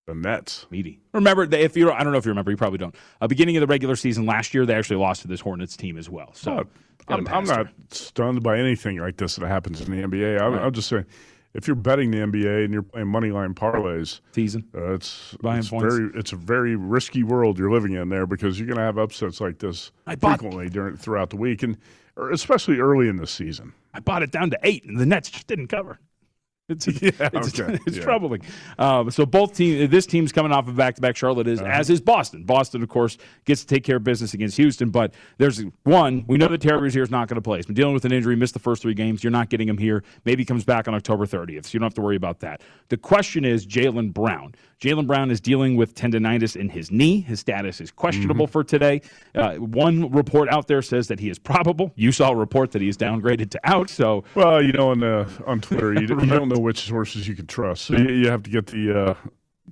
The 0.07 0.15
Nets. 0.15 0.67
Meaty. 0.71 1.01
Remember, 1.15 1.45
if 1.55 1.77
you 1.77 1.91
I 1.91 2.03
don't 2.03 2.13
know 2.13 2.19
if 2.19 2.25
you 2.27 2.31
remember, 2.31 2.51
you 2.51 2.57
probably 2.57 2.79
don't. 2.79 2.95
Uh, 3.21 3.27
beginning 3.29 3.57
of 3.57 3.61
the 3.63 3.67
regular 3.67 3.97
season 3.97 4.27
last 4.27 4.53
year, 4.55 4.67
they 4.67 4.75
actually 4.75 4.97
lost 4.97 5.23
to 5.23 5.29
this 5.29 5.41
Hornets 5.41 5.77
team 5.77 5.97
as 5.97 6.11
well. 6.11 6.31
So 6.35 6.55
Look, 6.57 6.69
I'm, 7.09 7.27
I'm 7.29 7.45
not 7.45 7.69
stunned 7.91 8.43
by 8.43 8.59
anything 8.59 8.99
like 8.99 9.17
this 9.17 9.37
that 9.37 9.47
happens 9.47 9.81
in 9.81 9.91
the 9.91 10.07
NBA. 10.07 10.41
I'm, 10.41 10.53
Right. 10.55 10.63
I'm 10.63 10.73
just 10.73 10.89
saying, 10.89 11.07
if 11.55 11.67
you're 11.67 11.75
betting 11.77 12.11
the 12.11 12.19
NBA 12.19 12.65
and 12.65 12.73
you're 12.73 12.83
playing 12.83 13.09
money 13.09 13.31
line 13.31 13.55
parlays, 13.55 14.21
season. 14.33 14.69
uh, 14.75 14.93
it's 14.95 15.37
Buying 15.41 15.59
it's 15.61 15.71
points. 15.71 15.95
very 15.95 16.11
it's 16.15 16.33
a 16.33 16.37
very 16.37 16.77
risky 16.77 17.23
world 17.23 17.59
you're 17.59 17.71
living 17.73 17.93
in 17.95 18.09
there 18.09 18.27
because 18.27 18.59
you're 18.59 18.67
going 18.67 18.79
to 18.79 18.85
have 18.85 18.99
upsets 18.99 19.41
like 19.41 19.59
this 19.59 19.91
I 20.07 20.15
bought- 20.15 20.39
frequently 20.41 20.69
during 20.69 20.97
throughout 20.97 21.31
the 21.31 21.37
week 21.37 21.63
and 21.63 21.77
or 22.17 22.31
especially 22.31 22.79
early 22.81 23.09
in 23.09 23.17
the 23.17 23.27
season. 23.27 23.73
I 23.95 24.01
bought 24.01 24.23
it 24.23 24.31
down 24.31 24.51
to 24.51 24.59
eight, 24.63 24.85
and 24.85 24.99
the 24.99 25.07
Nets 25.07 25.31
just 25.31 25.47
didn't 25.47 25.69
cover. 25.69 25.99
It's, 26.71 26.87
Yeah, 27.03 27.11
it's, 27.35 27.61
okay, 27.61 27.79
it's 27.87 27.97
yeah. 27.99 28.03
troubling. 28.03 28.43
Um, 28.79 29.11
so 29.11 29.27
both 29.27 29.55
team, 29.57 29.91
this 29.91 30.07
team's 30.07 30.33
coming 30.33 30.53
off 30.53 30.69
of 30.69 30.77
back-to-back. 30.77 31.17
Charlotte 31.17 31.49
is, 31.49 31.61
Uh-huh. 31.61 31.71
as 31.71 31.91
is 31.91 32.01
Boston. 32.01 32.45
Boston, 32.45 32.83
of 32.83 32.89
course, 32.89 33.19
gets 33.45 33.63
to 33.63 33.67
take 33.67 33.85
care 33.85 33.97
of 33.97 34.05
business 34.05 34.35
against 34.35 34.57
Houston. 34.57 34.91
But 34.91 35.15
there's 35.39 35.63
one. 35.85 36.25
We 36.29 36.39
know 36.39 36.49
that 36.49 36.61
Terry 36.61 36.81
Rozier 36.81 37.03
is 37.03 37.11
not 37.11 37.29
going 37.29 37.37
to 37.37 37.43
play. 37.43 37.59
He's 37.59 37.67
been 37.67 37.75
dealing 37.75 37.95
with 37.95 38.05
an 38.05 38.13
injury, 38.13 38.37
missed 38.37 38.55
the 38.55 38.61
first 38.61 38.83
three 38.83 38.95
games. 38.95 39.23
You're 39.25 39.31
not 39.33 39.51
getting 39.51 39.69
him 39.69 39.79
here. 39.79 40.05
Maybe 40.25 40.43
he 40.43 40.47
comes 40.47 40.65
back 40.65 40.89
on 40.89 40.95
October 40.95 41.27
30th, 41.27 41.67
so 41.67 41.71
you 41.73 41.81
don't 41.81 41.87
have 41.87 41.95
to 41.95 42.01
worry 42.03 42.17
about 42.17 42.41
that. 42.41 42.63
The 42.89 42.97
question 42.97 43.45
is 43.45 43.67
Jaylen 43.67 44.13
Brown. 44.13 44.55
Jaylen 44.81 45.07
Brown 45.07 45.31
is 45.31 45.41
dealing 45.41 45.77
with 45.77 45.95
tendonitis 45.95 46.57
in 46.57 46.71
his 46.71 46.91
knee. 46.91 47.21
His 47.21 47.41
status 47.41 47.81
is 47.81 47.91
questionable 47.91 48.47
Mm-hmm. 48.47 48.53
for 48.53 48.65
today. 48.65 49.03
Uh, 49.35 49.57
one 49.57 50.11
report 50.11 50.49
out 50.49 50.67
there 50.69 50.81
says 50.83 51.09
that 51.09 51.21
he 51.21 51.29
is 51.29 51.39
probable. 51.39 51.93
You 51.97 52.13
saw 52.13 52.31
a 52.31 52.37
report 52.37 52.73
that 52.73 52.81
he 52.81 52.89
is 52.89 52.97
downgraded 52.97 53.51
to 53.51 53.61
out. 53.65 53.91
So 53.91 54.25
Well, 54.35 54.63
you 54.63 54.73
know, 54.73 54.91
on 54.91 55.03
uh, 55.03 55.29
on 55.47 55.61
Twitter, 55.61 55.93
you, 55.93 56.01
you 56.01 56.07
don't 56.27 56.49
know 56.55 56.59
which 56.59 56.81
sources 56.81 57.29
you 57.29 57.35
can 57.37 57.47
trust. 57.47 57.85
So 57.85 57.97
you, 57.97 58.09
you 58.11 58.29
have 58.31 58.43
to 58.45 58.51
get 58.51 58.67
the 58.69 58.99
uh, 59.11 59.15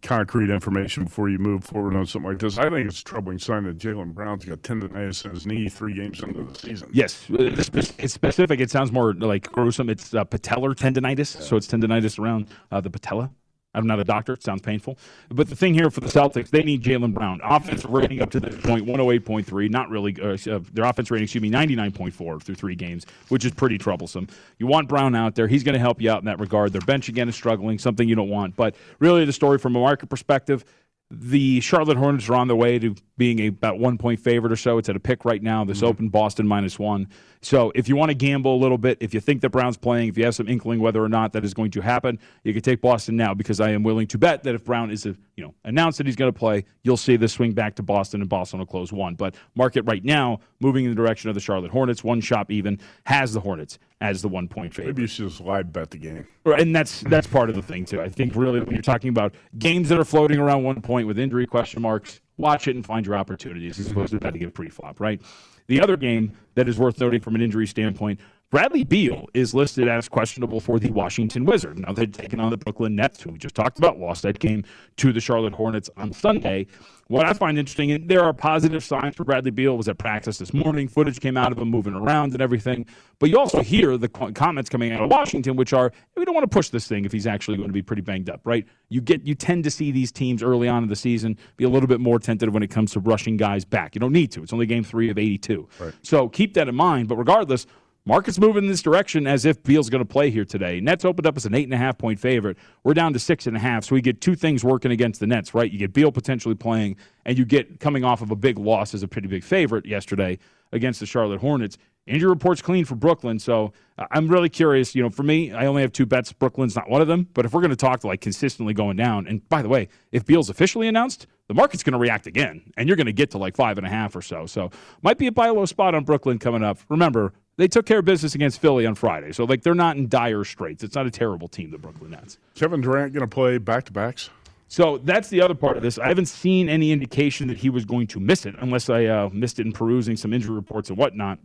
concrete 0.03 0.51
information 0.51 1.05
before 1.05 1.29
you 1.31 1.39
move 1.39 1.65
forward 1.65 1.97
on 1.97 2.05
something 2.07 2.31
like 2.31 2.39
this. 2.41 2.59
I 2.59 2.69
think 2.69 2.87
it's 2.89 3.01
a 3.01 3.05
troubling 3.05 3.39
sign 3.39 3.65
that 3.65 3.79
Jaylen 3.79 4.13
Brown's 4.13 4.45
got 4.45 4.59
tendonitis 4.63 5.25
in 5.25 5.31
his 5.33 5.47
knee 5.47 5.69
three 5.71 5.95
games 5.95 6.23
into 6.23 6.45
the 6.45 6.55
season. 6.59 6.91
Yes, 6.93 7.25
it's 7.31 8.13
specific. 8.13 8.61
It 8.61 8.71
sounds 8.71 8.93
more 8.93 9.15
like 9.15 9.51
gruesome. 9.51 9.89
It's 9.89 10.13
uh, 10.15 10.25
patellar 10.27 10.75
tendonitis, 10.75 11.41
so 11.41 11.57
it's 11.57 11.67
tendonitis 11.67 12.19
around 12.19 12.49
uh, 12.71 12.81
the 12.83 12.91
patella. 12.91 13.31
I'm 13.79 13.87
not 13.87 14.01
a 14.01 14.05
doctor. 14.05 14.35
It 14.35 14.43
sounds 14.43 14.61
painful. 14.61 14.99
But 15.29 15.49
the 15.49 15.57
thing 15.57 15.75
here 15.75 15.91
for 15.91 16.01
the 16.01 16.09
Celtics, 16.09 16.51
they 16.51 16.63
need 16.63 16.83
Jaylen 16.83 17.15
Brown. 17.15 17.41
Offensive 17.43 17.91
rating 17.91 18.21
up 18.21 18.31
to 18.31 18.41
this 18.41 18.55
point, 18.61 18.87
108.3. 18.87 19.71
Not 19.71 19.89
really. 19.89 20.17
Uh, 20.21 20.37
uh, 20.51 20.61
their 20.73 20.85
offense 20.85 21.11
rating, 21.11 21.25
excuse 21.25 21.43
me, 21.43 21.51
99.4 21.51 22.43
through 22.43 22.55
three 22.55 22.75
games, 22.75 23.07
which 23.29 23.45
is 23.45 23.53
pretty 23.53 23.79
troublesome. 23.79 24.29
You 24.59 24.67
want 24.67 24.89
Brown 24.89 25.15
out 25.15 25.35
there. 25.35 25.47
He's 25.47 25.63
going 25.63 25.75
to 25.75 25.79
help 25.79 26.01
you 26.01 26.11
out 26.11 26.21
in 26.21 26.27
that 26.27 26.41
regard. 26.41 26.73
Their 26.73 26.81
bench, 26.83 27.09
again, 27.09 27.29
is 27.29 27.35
struggling, 27.35 27.79
something 27.79 28.09
you 28.09 28.15
don't 28.15 28.29
want. 28.29 28.57
But 28.57 28.75
really, 28.99 29.25
the 29.25 29.33
story 29.33 29.59
from 29.59 29.77
a 29.77 29.81
market 29.81 30.09
perspective, 30.09 30.65
the 31.11 31.61
Charlotte 31.61 31.97
Hornets 31.97 32.29
are 32.29 32.35
on 32.35 32.49
their 32.49 32.57
way 32.57 32.79
to 32.79 32.95
being 33.17 33.39
a 33.41 33.47
about 33.47 33.79
one 33.79 33.97
point 33.97 34.21
favorite 34.21 34.53
or 34.53 34.57
so. 34.57 34.77
It's 34.79 34.89
at 34.89 34.97
a 34.97 35.01
pick 35.01 35.25
right 35.25 35.43
now. 35.43 35.65
This 35.65 35.83
open 35.83 36.09
Boston 36.11 36.47
minus 36.47 36.79
one. 36.79 37.09
So 37.41 37.73
if 37.75 37.89
you 37.89 37.97
want 37.97 38.11
to 38.11 38.15
gamble 38.15 38.55
a 38.55 38.61
little 38.61 38.79
bit, 38.79 38.99
if 39.01 39.15
you 39.15 39.21
think 39.21 39.43
that 39.43 39.51
Brown's 39.51 39.77
playing, 39.77 40.09
if 40.09 40.19
you 40.19 40.25
have 40.25 40.35
some 40.35 40.49
inkling 40.49 40.81
whether 40.81 41.03
or 41.03 41.09
not 41.09 41.33
that 41.35 41.45
is 41.45 41.55
going 41.55 41.71
to 41.73 41.81
happen, 41.81 42.19
you 42.45 42.53
can 42.53 42.63
take 42.63 42.81
Boston 42.81 43.17
now 43.17 43.35
because 43.35 43.61
I 43.61 43.71
am 43.71 43.83
willing 43.83 44.07
to 44.09 44.19
bet 44.19 44.43
that 44.43 44.55
if 44.55 44.65
Brown 44.65 44.91
is 44.91 45.07
a, 45.07 45.17
you 45.37 45.45
know 45.45 45.55
announced 45.65 45.99
that 45.99 46.07
he's 46.07 46.17
going 46.17 46.33
to 46.33 46.39
play, 46.39 46.65
you'll 46.83 46.97
see 46.97 47.17
the 47.17 47.29
swing 47.29 47.53
back 47.53 47.77
to 47.77 47.83
Boston 47.83 48.21
and 48.21 48.29
Boston 48.29 48.59
will 48.59 48.67
close 48.67 48.93
one. 48.93 49.15
But 49.15 49.37
market 49.55 49.83
right 49.83 50.05
now 50.05 50.41
moving 50.61 50.85
in 50.85 50.91
the 50.91 50.97
direction 50.97 51.29
of 51.29 51.35
the 51.35 51.41
Charlotte 51.41 51.71
Hornets. 51.71 52.03
One 52.03 52.21
shop 52.21 52.51
even 52.51 52.81
has 53.05 53.33
the 53.33 53.41
Hornets 53.41 53.79
as 54.01 54.23
the 54.23 54.29
one 54.29 54.49
point 54.49 54.75
favorite. 54.75 54.95
Maybe 54.95 55.03
you 55.03 55.09
should 55.09 55.29
just 55.29 55.41
live 55.41 55.73
bet 55.73 55.91
the 55.91 55.99
game. 55.99 56.27
Right, 56.45 56.61
and 56.61 56.75
that's 56.75 57.01
that's 57.03 57.27
part 57.27 57.51
of 57.51 57.57
the 57.57 57.63
thing 57.63 57.85
too. 57.85 58.01
I 58.01 58.09
think 58.09 58.35
really 58.35 58.61
when 58.61 58.73
you're 58.73 58.83
talking 58.83 59.11
about 59.11 59.35
games 59.59 59.89
that 59.91 59.99
are 59.99 60.05
floating 60.05 60.39
around 60.39 60.65
one 60.65 60.81
point 60.81 61.07
with 61.07 61.19
injury 61.19 61.47
question 61.47 61.83
marks, 61.83 62.21
watch 62.37 62.69
it 62.69 62.77
and 62.77 62.85
find 62.85 63.07
your 63.07 63.17
opportunities 63.17 63.79
as 63.79 63.91
opposed 63.91 64.13
to 64.13 64.19
betting 64.19 64.45
a 64.45 64.51
pre-flop. 64.51 65.01
Right. 65.01 65.21
The 65.69 65.81
other 65.81 65.97
game 65.97 66.33
that 66.55 66.69
is 66.69 66.79
worth 66.79 66.99
noting 66.99 67.21
from 67.21 67.35
an 67.35 67.43
injury 67.43 67.67
standpoint, 67.67 68.21
Bradley 68.51 68.83
Beal 68.83 69.27
is 69.35 69.53
listed 69.53 69.89
as 69.89 70.09
questionable 70.09 70.59
for 70.59 70.79
the 70.79 70.91
Washington 70.91 71.45
Wizards. 71.45 71.81
Now 71.81 71.93
they've 71.93 72.11
taken 72.11 72.41
on 72.41 72.49
the 72.49 72.57
Brooklyn 72.57 72.97
Nets, 72.97 73.23
who 73.23 73.33
we 73.33 73.39
just 73.39 73.55
talked 73.55 73.77
about, 73.77 73.99
lost 73.99 74.23
that 74.23 74.39
game 74.39 74.65
to 74.97 75.13
the 75.13 75.21
Charlotte 75.21 75.53
Hornets 75.53 75.91
on 75.99 76.15
Sunday. 76.15 76.67
What 77.09 77.27
I 77.27 77.35
find 77.35 77.59
interesting, 77.59 77.91
and 77.91 78.09
there 78.09 78.23
are 78.23 78.33
positive 78.33 78.83
signs 78.83 79.17
for 79.17 79.25
Bradley 79.25 79.51
Beal, 79.51 79.77
was 79.77 79.89
at 79.89 79.99
practice 79.99 80.39
this 80.39 80.55
morning. 80.55 80.89
Footage 80.89 81.21
came 81.21 81.37
out 81.37 81.53
of 81.53 81.59
him 81.59 81.69
moving 81.69 81.95
around 81.95 82.33
and 82.33 82.41
everything. 82.41 82.87
But 83.19 83.31
you 83.31 83.39
also 83.39 83.63
hear 83.63 83.97
the 83.99 84.09
comments 84.09 84.71
coming 84.71 84.93
out 84.93 85.03
of 85.03 85.11
Washington, 85.11 85.57
which 85.57 85.73
are, 85.75 85.93
we 86.17 86.25
don't 86.25 86.35
want 86.35 86.51
to 86.51 86.55
push 86.55 86.69
this 86.71 86.87
thing 86.87 87.05
if 87.05 87.13
he's 87.13 87.27
actually 87.27 87.57
going 87.57 87.69
to 87.69 87.75
be 87.75 87.83
pretty 87.83 88.03
banged 88.03 88.31
up, 88.31 88.41
right? 88.45 88.67
You 88.89 89.01
get, 89.01 89.27
you 89.27 89.35
tend 89.35 89.65
to 89.65 89.71
see 89.71 89.91
these 89.91 90.13
teams 90.13 90.43
early 90.43 90.69
on 90.69 90.83
in 90.83 90.89
the 90.89 90.97
season 90.97 91.37
be 91.57 91.65
a 91.65 91.69
little 91.69 91.87
bit 91.87 92.01
more 92.01 92.19
tentative 92.19 92.53
when 92.53 92.63
it 92.63 92.71
comes 92.71 92.93
to 92.93 93.01
rushing 93.01 93.37
guys 93.37 93.65
back. 93.65 93.95
You 93.95 94.01
don't 94.01 94.13
need 94.13 94.31
to. 94.33 94.43
It's 94.43 94.53
only 94.53 94.67
game 94.67 94.85
three 94.85 95.11
of 95.11 95.19
82. 95.19 95.69
Right. 95.81 95.95
So 96.03 96.29
keep 96.29 96.55
that 96.55 96.69
in 96.69 96.75
mind. 96.75 97.09
But 97.09 97.17
regardless, 97.17 97.67
Market's 98.09 98.41
moving 98.41 98.65
in 98.65 98.71
this 98.71 98.81
direction 98.81 99.27
as 99.27 99.45
if 99.45 99.63
Beal's 99.63 99.91
going 99.91 100.03
to 100.03 100.09
play 100.09 100.31
here 100.31 100.47
today. 100.47 100.81
Nets 100.81 101.05
opened 101.05 101.27
up 101.27 101.37
as 101.37 101.45
an 101.45 101.55
eight 101.55 101.65
and 101.65 101.75
a 101.75 101.77
half 101.77 101.99
point 101.99 102.19
favorite. 102.19 102.57
We're 102.83 102.95
down 102.95 103.13
to 103.13 103.19
six 103.19 103.47
and 103.47 103.55
a 103.55 103.61
half, 103.61 103.85
so 103.85 103.95
we 103.95 104.01
get 104.01 104.23
two 104.23 104.35
things 104.35 104.65
working 104.65 104.91
against 104.91 105.21
the 105.21 105.27
Nets, 105.27 105.53
right? 105.53 105.71
You 105.71 105.79
get 105.79 105.93
Beal 105.93 106.11
potentially 106.11 106.55
playing, 106.55 106.97
and 107.27 107.37
you 107.37 107.45
get 107.45 107.81
coming 107.81 108.05
off 108.05 108.23
of 108.23 108.31
a 108.31 108.35
big 108.35 108.59
loss 108.59 108.95
as 108.95 109.03
a 109.03 109.09
pretty 109.09 109.29
big 109.29 109.45
favorite 109.45 109.85
yesterday 109.85 110.39
against 110.73 111.01
the 111.01 111.07
Charlotte 111.07 111.41
Hornets. 111.41 111.77
Injury 112.07 112.31
report's 112.31 112.63
clean 112.63 112.87
for 112.87 112.95
Brooklyn, 112.95 113.39
so 113.39 113.75
I'm 114.11 114.29
really 114.29 114.49
curious. 114.49 114.95
You 114.95 115.03
know, 115.03 115.11
for 115.11 115.23
me, 115.23 115.53
I 115.53 115.67
only 115.67 115.83
have 115.83 115.93
two 115.93 116.07
bets. 116.07 116.33
Brooklyn's 116.33 116.75
not 116.75 116.89
one 116.89 117.03
of 117.03 117.09
them, 117.09 117.29
but 117.35 117.45
if 117.45 117.53
we're 117.53 117.61
going 117.61 117.69
to 117.73 117.77
talk 117.77 118.01
to 118.01 118.07
like 118.07 118.23
consistently 118.23 118.73
going 118.73 118.97
down, 118.97 119.27
and 119.27 119.47
by 119.51 119.61
the 119.61 119.69
way, 119.69 119.89
if 120.13 120.25
Beal's 120.25 120.49
officially 120.49 120.89
announced, 120.89 121.27
the 121.49 121.53
market's 121.53 121.83
going 121.83 121.93
to 121.93 121.99
react 121.99 122.27
again, 122.27 122.73
and 122.79 122.89
you're 122.89 122.97
going 122.97 123.05
to 123.05 123.13
get 123.13 123.33
to 123.33 123.39
like 123.39 123.55
five 123.55 123.77
and 123.77 123.87
a 123.87 123.91
half 123.91 124.17
or 124.17 124.23
so. 124.23 124.47
So 124.47 124.71
might 125.03 125.19
be 125.19 125.27
a 125.27 125.33
buy 125.33 125.51
low 125.51 125.67
spot 125.67 125.95
on 125.95 126.05
Brooklyn 126.05 126.39
coming 126.39 126.63
up. 126.63 126.79
Remember, 126.89 127.35
they 127.59 127.69
took 127.69 127.85
care 127.85 127.99
of 127.99 128.05
business 128.05 128.35
against 128.35 128.61
Philly 128.61 128.87
on 128.87 128.95
Friday, 128.95 129.33
so 129.33 129.45
like 129.45 129.63
they're 129.63 129.75
not 129.75 129.97
in 129.97 130.09
dire 130.09 130.45
straits. 130.45 130.83
It's 130.83 130.95
not 130.95 131.07
a 131.07 131.11
terrible 131.11 131.49
team, 131.49 131.71
the 131.71 131.79
Brooklyn 131.79 132.13
Nets. 132.13 132.39
Kevin 132.55 132.81
Durant 132.81 133.13
going 133.13 133.21
to 133.21 133.27
play 133.27 133.59
back 133.59 133.85
to 133.85 133.93
backs. 133.93 134.31
So 134.69 134.99
that's 134.99 135.29
the 135.29 135.41
other 135.41 135.55
part 135.55 135.77
of 135.77 135.83
this. 135.83 135.99
I 135.99 136.09
haven't 136.09 136.27
seen 136.27 136.69
any 136.69 136.93
indication 136.93 137.49
that 137.49 137.57
he 137.57 137.71
was 137.71 137.85
going 137.85 138.07
to 138.09 138.21
miss 138.21 138.47
it, 138.47 138.55
unless 138.59 138.89
I 138.89 139.07
uh, 139.07 139.29
missed 139.33 139.59
it 139.59 139.67
in 139.67 139.73
perusing 139.73 140.17
some 140.17 140.33
injury 140.33 140.55
reports 140.55 140.89
and 140.89 140.99
whatnot. 140.99 141.39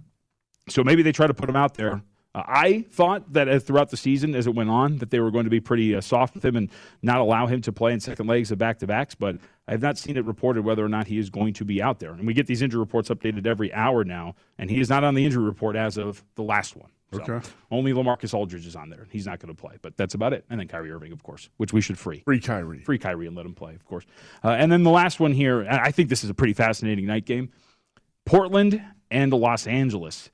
So 0.69 0.83
maybe 0.83 1.01
they 1.03 1.11
try 1.11 1.27
to 1.27 1.33
put 1.33 1.49
him 1.49 1.55
out 1.55 1.73
there. 1.73 2.01
Uh, 2.35 2.43
I 2.45 2.85
thought 2.91 3.31
that 3.33 3.47
uh, 3.47 3.59
throughout 3.59 3.89
the 3.89 3.97
season, 3.97 4.35
as 4.35 4.45
it 4.45 4.53
went 4.53 4.69
on, 4.69 4.97
that 4.97 5.09
they 5.09 5.19
were 5.19 5.31
going 5.31 5.45
to 5.45 5.49
be 5.49 5.61
pretty 5.61 5.95
uh, 5.95 6.01
soft 6.01 6.35
with 6.35 6.43
him 6.43 6.55
and 6.55 6.69
not 7.01 7.19
allow 7.19 7.47
him 7.47 7.61
to 7.61 7.71
play 7.71 7.93
in 7.93 7.99
second 7.99 8.27
legs 8.27 8.51
of 8.51 8.57
back 8.57 8.79
to 8.79 8.87
backs. 8.87 9.15
But 9.15 9.37
I 9.67 9.71
have 9.71 9.81
not 9.81 9.97
seen 9.97 10.17
it 10.17 10.25
reported 10.25 10.65
whether 10.65 10.83
or 10.83 10.89
not 10.89 11.07
he 11.07 11.17
is 11.17 11.29
going 11.29 11.53
to 11.53 11.65
be 11.65 11.81
out 11.81 11.99
there. 11.99 12.11
And 12.11 12.27
we 12.27 12.33
get 12.33 12.47
these 12.47 12.61
injury 12.61 12.79
reports 12.79 13.09
updated 13.09 13.45
every 13.45 13.73
hour 13.73 14.03
now, 14.03 14.35
and 14.57 14.69
he 14.69 14.79
is 14.79 14.89
not 14.89 15.03
on 15.03 15.13
the 15.15 15.25
injury 15.25 15.43
report 15.43 15.75
as 15.75 15.97
of 15.97 16.23
the 16.35 16.43
last 16.43 16.75
one. 16.75 16.89
So 17.13 17.21
Okay. 17.21 17.47
Only 17.71 17.93
LaMarcus 17.93 18.33
Aldridge 18.33 18.65
is 18.65 18.75
on 18.75 18.89
there. 18.89 19.07
He's 19.09 19.25
not 19.25 19.39
going 19.39 19.55
to 19.55 19.59
play, 19.59 19.77
but 19.81 19.95
that's 19.95 20.15
about 20.15 20.33
it. 20.33 20.45
And 20.49 20.59
then 20.59 20.67
Kyrie 20.67 20.91
Irving, 20.91 21.11
of 21.11 21.23
course, 21.23 21.49
which 21.57 21.71
we 21.71 21.79
should 21.79 21.97
free. 21.97 22.21
Free 22.25 22.39
Kyrie. 22.39 22.83
Free 22.83 22.97
Kyrie 22.97 23.27
and 23.27 23.35
let 23.35 23.45
him 23.45 23.53
play, 23.53 23.75
of 23.75 23.85
course. 23.85 24.05
Uh, 24.43 24.49
and 24.49 24.71
then 24.71 24.83
the 24.83 24.89
last 24.89 25.19
one 25.19 25.31
here, 25.31 25.65
I 25.69 25.91
think 25.91 26.09
this 26.09 26.23
is 26.23 26.29
a 26.29 26.33
pretty 26.33 26.53
fascinating 26.53 27.05
night 27.05 27.25
game. 27.25 27.49
Portland 28.25 28.81
and 29.11 29.31
the 29.31 29.37
Los 29.37 29.67
Angeles. 29.67 30.31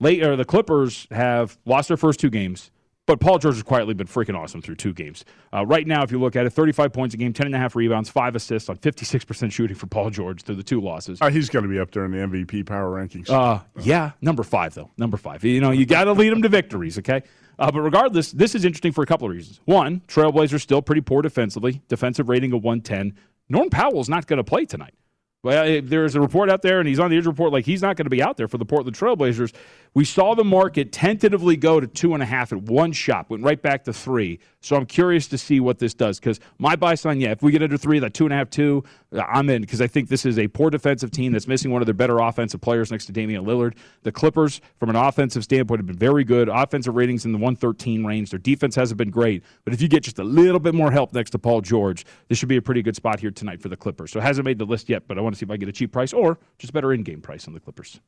Late, 0.00 0.22
or 0.22 0.36
the 0.36 0.44
Clippers 0.44 1.06
have 1.10 1.58
lost 1.64 1.88
their 1.88 1.96
first 1.96 2.20
two 2.20 2.30
games, 2.30 2.70
but 3.06 3.20
Paul 3.20 3.38
George 3.38 3.56
has 3.56 3.62
quietly 3.62 3.94
been 3.94 4.06
freaking 4.06 4.38
awesome 4.38 4.62
through 4.62 4.76
two 4.76 4.92
games. 4.92 5.24
Uh, 5.52 5.66
right 5.66 5.86
now, 5.86 6.02
if 6.02 6.12
you 6.12 6.20
look 6.20 6.36
at 6.36 6.46
it, 6.46 6.50
35 6.50 6.92
points 6.92 7.14
a 7.14 7.18
game, 7.18 7.32
10.5 7.32 7.74
rebounds, 7.74 8.08
5 8.08 8.36
assists 8.36 8.68
on 8.68 8.76
56% 8.76 9.50
shooting 9.52 9.76
for 9.76 9.86
Paul 9.86 10.10
George 10.10 10.42
through 10.42 10.54
the 10.54 10.62
two 10.62 10.80
losses. 10.80 11.20
Uh, 11.20 11.30
he's 11.30 11.48
going 11.50 11.64
to 11.64 11.68
be 11.68 11.78
up 11.78 11.90
there 11.90 12.04
in 12.04 12.12
the 12.12 12.18
MVP 12.18 12.64
power 12.66 12.90
rankings. 12.90 13.28
Uh, 13.28 13.60
yeah, 13.80 14.12
number 14.20 14.42
five 14.42 14.74
though. 14.74 14.90
Number 14.96 15.16
five. 15.16 15.42
You 15.44 15.60
know, 15.60 15.72
you 15.72 15.86
got 15.86 16.04
to 16.04 16.12
lead 16.12 16.30
them 16.30 16.42
to 16.42 16.48
victories. 16.48 16.98
Okay. 16.98 17.22
Uh, 17.58 17.70
but 17.70 17.80
regardless, 17.80 18.32
this 18.32 18.54
is 18.54 18.64
interesting 18.64 18.92
for 18.92 19.02
a 19.02 19.06
couple 19.06 19.26
of 19.28 19.34
reasons. 19.34 19.60
One, 19.66 20.00
Trailblazers 20.08 20.60
still 20.60 20.82
pretty 20.82 21.02
poor 21.02 21.22
defensively. 21.22 21.82
Defensive 21.88 22.28
rating 22.28 22.52
of 22.52 22.64
110. 22.64 23.14
Norm 23.48 23.68
Powell's 23.68 24.08
not 24.08 24.26
going 24.26 24.38
to 24.38 24.44
play 24.44 24.64
tonight. 24.64 24.94
Well, 25.44 25.80
there's 25.82 26.14
a 26.14 26.20
report 26.20 26.50
out 26.50 26.62
there, 26.62 26.78
and 26.78 26.86
he's 26.86 27.00
on 27.00 27.10
the 27.10 27.16
injury 27.16 27.32
report, 27.32 27.52
like 27.52 27.64
he's 27.64 27.82
not 27.82 27.96
going 27.96 28.06
to 28.06 28.10
be 28.10 28.22
out 28.22 28.36
there 28.36 28.46
for 28.46 28.58
the 28.58 28.64
Portland 28.64 28.96
Trailblazers. 28.96 29.52
We 29.92 30.04
saw 30.04 30.34
the 30.34 30.44
market 30.44 30.92
tentatively 30.92 31.56
go 31.56 31.80
to 31.80 31.88
two 31.88 32.14
and 32.14 32.22
a 32.22 32.26
half 32.26 32.52
at 32.52 32.62
one 32.62 32.92
shot, 32.92 33.28
went 33.28 33.42
right 33.42 33.60
back 33.60 33.82
to 33.84 33.92
three. 33.92 34.38
So 34.60 34.76
I'm 34.76 34.86
curious 34.86 35.26
to 35.26 35.36
see 35.36 35.58
what 35.58 35.80
this 35.80 35.92
does 35.92 36.20
because 36.20 36.38
my 36.58 36.76
buy 36.76 36.94
sign, 36.94 37.20
yeah, 37.20 37.32
if 37.32 37.42
we 37.42 37.50
get 37.50 37.62
under 37.62 37.76
three, 37.76 37.98
that 37.98 38.14
two 38.14 38.24
and 38.24 38.32
a 38.32 38.36
half, 38.36 38.48
two, 38.48 38.84
uh, 39.12 39.20
I'm 39.22 39.50
in 39.50 39.60
because 39.60 39.80
I 39.80 39.88
think 39.88 40.08
this 40.08 40.24
is 40.24 40.38
a 40.38 40.46
poor 40.46 40.70
defensive 40.70 41.10
team 41.10 41.32
that's 41.32 41.48
missing 41.48 41.72
one 41.72 41.82
of 41.82 41.86
their 41.86 41.94
better 41.94 42.20
offensive 42.20 42.60
players 42.60 42.92
next 42.92 43.06
to 43.06 43.12
Damian 43.12 43.44
Lillard. 43.44 43.74
The 44.04 44.12
Clippers, 44.12 44.60
from 44.78 44.88
an 44.88 44.96
offensive 44.96 45.42
standpoint, 45.42 45.80
have 45.80 45.86
been 45.86 45.98
very 45.98 46.22
good. 46.22 46.48
Offensive 46.48 46.94
ratings 46.94 47.24
in 47.24 47.32
the 47.32 47.38
113 47.38 48.04
range. 48.04 48.30
Their 48.30 48.38
defense 48.38 48.76
hasn't 48.76 48.96
been 48.96 49.10
great, 49.10 49.42
but 49.64 49.74
if 49.74 49.82
you 49.82 49.88
get 49.88 50.04
just 50.04 50.20
a 50.20 50.24
little 50.24 50.60
bit 50.60 50.74
more 50.74 50.92
help 50.92 51.12
next 51.12 51.30
to 51.30 51.38
Paul 51.40 51.60
George, 51.60 52.06
this 52.28 52.38
should 52.38 52.48
be 52.48 52.56
a 52.56 52.62
pretty 52.62 52.82
good 52.82 52.94
spot 52.94 53.18
here 53.18 53.32
tonight 53.32 53.60
for 53.60 53.68
the 53.68 53.76
Clippers. 53.76 54.12
So 54.12 54.20
it 54.20 54.22
hasn't 54.22 54.44
made 54.44 54.58
the 54.58 54.64
list 54.64 54.88
yet, 54.88 55.08
but 55.08 55.18
I 55.18 55.20
want 55.20 55.31
to 55.32 55.38
see 55.38 55.44
if 55.44 55.50
I 55.50 55.56
get 55.56 55.68
a 55.68 55.72
cheap 55.72 55.92
price 55.92 56.12
or 56.12 56.38
just 56.58 56.72
better 56.72 56.92
in-game 56.92 57.20
price 57.20 57.46
on 57.46 57.54
the 57.54 57.60
Clippers. 57.60 58.00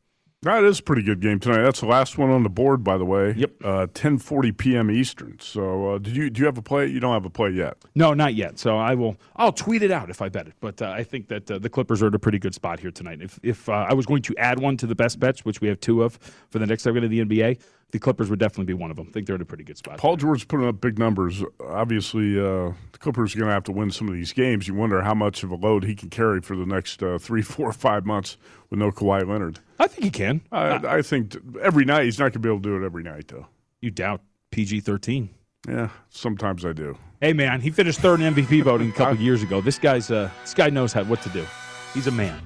That 0.45 0.62
is 0.64 0.79
a 0.79 0.83
pretty 0.83 1.03
good 1.03 1.20
game 1.20 1.41
tonight. 1.41 1.62
That's 1.62 1.81
the 1.81 1.87
last 1.87 2.18
one 2.18 2.31
on 2.31 2.43
the 2.43 2.51
board, 2.51 2.85
by 2.85 2.99
the 2.99 3.05
way. 3.07 3.33
Yep. 3.35 3.51
Uh, 3.64 3.87
10:40 3.87 4.57
p.m. 4.57 4.91
Eastern. 4.91 5.39
So, 5.41 5.95
uh, 5.95 5.99
did 5.99 6.14
you 6.14 6.29
do 6.29 6.41
you 6.41 6.47
have 6.47 6.59
a 6.59 6.62
play? 6.62 6.87
You 6.87 7.01
don't 7.01 7.14
have 7.14 7.25
a 7.25 7.31
play 7.31 7.49
yet. 7.49 7.79
No, 7.95 8.12
not 8.12 8.35
yet. 8.35 8.59
So 8.59 8.77
I 8.77 8.95
will. 8.95 9.16
I'll 9.37 9.53
tweet 9.53 9.83
it 9.83 9.91
out 9.91 10.11
if 10.11 10.20
I 10.20 10.29
bet 10.29 10.47
it. 10.47 10.53
But 10.61 10.83
uh, 10.83 10.91
I 10.91 11.03
think 11.03 11.29
that 11.29 11.51
uh, 11.51 11.59
the 11.59 11.70
Clippers 11.70 12.03
are 12.03 12.09
at 12.09 12.14
a 12.14 12.18
pretty 12.18 12.39
good 12.39 12.55
spot 12.55 12.79
here 12.79 12.91
tonight. 12.91 13.22
If 13.22 13.41
if 13.43 13.70
uh, 13.70 13.87
I 13.89 13.95
was 13.95 14.05
going 14.05 14.20
to 14.22 14.37
add 14.37 14.61
one 14.61 14.77
to 14.77 14.87
the 14.87 14.95
best 14.95 15.18
bets, 15.18 15.47
which 15.47 15.62
we 15.62 15.68
have 15.68 15.81
two 15.81 16.03
of 16.03 16.18
for 16.51 16.59
the 16.59 16.66
next 16.66 16.83
segment 16.83 17.07
of 17.07 17.11
the 17.11 17.25
NBA, 17.25 17.59
the 17.91 17.99
Clippers 17.99 18.30
would 18.30 18.39
definitely 18.39 18.64
be 18.64 18.74
one 18.74 18.91
of 18.91 18.97
them. 18.97 19.07
I 19.09 19.12
think 19.12 19.26
they're 19.26 19.37
at 19.37 19.43
a 19.43 19.47
pretty 19.47 19.64
good 19.64 19.78
spot. 19.78 19.99
Paul 19.99 20.16
George 20.16 20.49
putting 20.49 20.66
up 20.66 20.80
big 20.80 20.99
numbers. 20.99 21.43
Obviously, 21.61 22.39
uh, 22.39 22.72
the 22.93 22.99
Clippers 22.99 23.35
are 23.35 23.39
going 23.39 23.49
to 23.49 23.55
have 23.55 23.64
to 23.64 23.72
win 23.72 23.91
some 23.91 24.09
of 24.09 24.14
these 24.14 24.32
games. 24.32 24.66
You 24.66 24.74
wonder 24.74 25.03
how 25.03 25.14
much 25.14 25.43
of 25.43 25.51
a 25.51 25.55
load 25.55 25.85
he 25.85 25.95
can 25.95 26.11
carry 26.11 26.41
for 26.41 26.57
the 26.57 26.66
next 26.66 27.03
uh, 27.03 27.18
three, 27.18 27.43
four, 27.43 27.72
five 27.72 28.05
months 28.05 28.37
with 28.70 28.78
no 28.78 28.91
Kawhi 28.91 29.26
Leonard. 29.28 29.61
I 29.78 29.87
think 29.87 30.05
he 30.05 30.11
can. 30.11 30.41
I, 30.51 30.97
I 30.99 31.03
think 31.03 31.37
every 31.62 31.85
night 31.85 32.05
he's 32.05 32.18
not 32.18 32.24
going 32.24 32.32
to 32.32 32.39
be 32.41 32.49
able 32.49 32.61
to 32.61 32.68
do 32.68 32.82
it 32.82 32.87
every 32.87 33.03
night, 33.03 33.28
though. 33.28 33.47
You 33.80 33.91
doubt 33.91 34.22
PG 34.51 34.80
thirteen. 34.80 35.30
Yeah, 35.68 35.91
sometimes 36.11 36.64
I 36.64 36.72
do. 36.72 36.99
Hey 37.20 37.32
man, 37.32 37.61
he 37.61 37.70
finished 37.70 38.01
third 38.01 38.20
in 38.20 38.35
MVP 38.35 38.62
voting 38.64 38.91
a 38.91 38.93
couple 38.93 39.16
years 39.16 39.43
ago. 39.43 39.61
This 39.61 39.78
guy's 39.78 40.11
uh, 40.11 40.30
this 40.43 40.55
guy 40.55 40.70
knows 40.70 40.93
how 40.93 41.05
what 41.05 41.22
to 41.22 41.28
do. 41.30 41.45
He's 41.93 42.07
a 42.07 42.11
man 42.11 42.41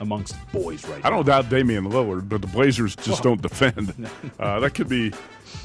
amongst 0.00 0.34
boys 0.52 0.86
right 0.88 1.00
I 1.04 1.08
now. 1.10 1.16
don't 1.16 1.26
doubt 1.26 1.48
Damian 1.48 1.84
Lillard, 1.84 2.28
but 2.28 2.40
the 2.40 2.46
Blazers 2.46 2.94
just 2.96 3.22
don't 3.22 3.40
defend. 3.42 3.94
Uh, 4.38 4.60
that 4.60 4.74
could 4.74 4.88
be 4.88 5.12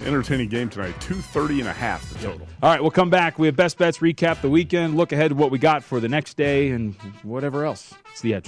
entertaining 0.06 0.48
game 0.48 0.70
tonight. 0.70 0.96
230 1.02 1.60
and 1.60 1.70
a 1.70 1.74
half 1.74 2.08
the 2.14 2.20
total. 2.20 2.48
All 2.64 2.70
right, 2.72 2.82
we'll 2.82 2.90
come 2.92 3.10
back. 3.10 3.38
We 3.38 3.48
have 3.48 3.56
best 3.56 3.78
bets, 3.78 3.98
recap 3.98 4.42
the 4.42 4.50
weekend, 4.50 4.96
look 4.96 5.12
ahead 5.12 5.30
to 5.30 5.36
what 5.36 5.52
we 5.52 5.60
got 5.60 5.84
for 5.84 6.00
the 6.00 6.08
next 6.08 6.36
day, 6.38 6.70
and 6.70 6.96
whatever 7.24 7.66
else. 7.66 7.94
It's 8.12 8.22
the 8.22 8.34
edge. 8.36 8.48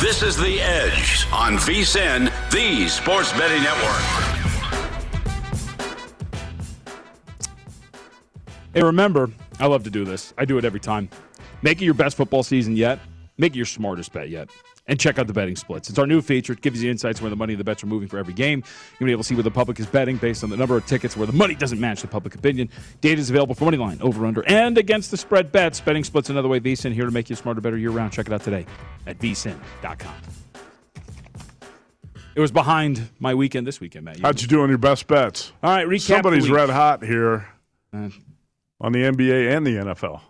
This 0.00 0.22
is 0.22 0.36
The 0.36 0.60
Edge 0.60 1.26
on 1.32 1.56
VSIN, 1.56 2.30
the 2.50 2.86
Sports 2.86 3.32
Betting 3.32 3.62
Network. 3.62 4.02
Hey, 8.74 8.82
remember, 8.82 9.30
I 9.58 9.66
love 9.66 9.84
to 9.84 9.90
do 9.90 10.04
this. 10.04 10.34
I 10.36 10.44
do 10.44 10.58
it 10.58 10.66
every 10.66 10.80
time. 10.80 11.08
Make 11.62 11.80
it 11.80 11.86
your 11.86 11.94
best 11.94 12.18
football 12.18 12.42
season 12.42 12.76
yet. 12.76 13.00
Make 13.38 13.54
it 13.54 13.56
your 13.56 13.64
smartest 13.64 14.12
bet 14.12 14.28
yet. 14.28 14.50
And 14.88 15.00
check 15.00 15.18
out 15.18 15.26
the 15.26 15.32
betting 15.32 15.56
splits. 15.56 15.90
It's 15.90 15.98
our 15.98 16.06
new 16.06 16.22
feature. 16.22 16.52
It 16.52 16.60
gives 16.60 16.80
you 16.80 16.88
insights 16.92 17.20
where 17.20 17.28
the 17.28 17.34
money 17.34 17.54
and 17.54 17.60
the 17.60 17.64
bets 17.64 17.82
are 17.82 17.88
moving 17.88 18.06
for 18.08 18.18
every 18.18 18.34
game. 18.34 18.62
You'll 19.00 19.06
be 19.06 19.10
able 19.12 19.24
to 19.24 19.26
see 19.28 19.34
where 19.34 19.42
the 19.42 19.50
public 19.50 19.80
is 19.80 19.86
betting 19.86 20.16
based 20.16 20.44
on 20.44 20.50
the 20.50 20.56
number 20.56 20.76
of 20.76 20.86
tickets 20.86 21.16
where 21.16 21.26
the 21.26 21.32
money 21.32 21.56
doesn't 21.56 21.80
match 21.80 22.02
the 22.02 22.06
public 22.06 22.36
opinion. 22.36 22.68
Data 23.00 23.20
is 23.20 23.28
available 23.28 23.56
for 23.56 23.64
money 23.64 23.78
line, 23.78 23.98
over, 24.00 24.24
under, 24.24 24.46
and 24.46 24.78
against 24.78 25.10
the 25.10 25.16
spread 25.16 25.50
bets. 25.50 25.80
Betting 25.80 26.04
splits 26.04 26.30
another 26.30 26.48
way. 26.48 26.60
VSIN 26.60 26.92
here 26.92 27.04
to 27.04 27.10
make 27.10 27.28
you 27.28 27.34
smarter, 27.34 27.60
better 27.60 27.76
year 27.76 27.90
round. 27.90 28.12
Check 28.12 28.28
it 28.28 28.32
out 28.32 28.42
today 28.44 28.64
at 29.08 29.18
vsin.com. 29.18 30.14
It 32.36 32.40
was 32.40 32.52
behind 32.52 33.08
my 33.18 33.34
weekend 33.34 33.66
this 33.66 33.80
weekend, 33.80 34.04
Matt. 34.04 34.20
How'd 34.20 34.40
you 34.40 34.46
do 34.46 34.60
on 34.62 34.68
your 34.68 34.78
best 34.78 35.06
bets? 35.08 35.52
All 35.62 35.70
right, 35.70 35.86
recap. 35.88 36.00
Somebody's 36.02 36.48
red 36.50 36.70
hot 36.70 37.02
here 37.02 37.48
Uh, 37.92 38.10
on 38.80 38.92
the 38.92 39.00
NBA 39.00 39.56
and 39.56 39.66
the 39.66 39.76
NFL. 39.78 40.20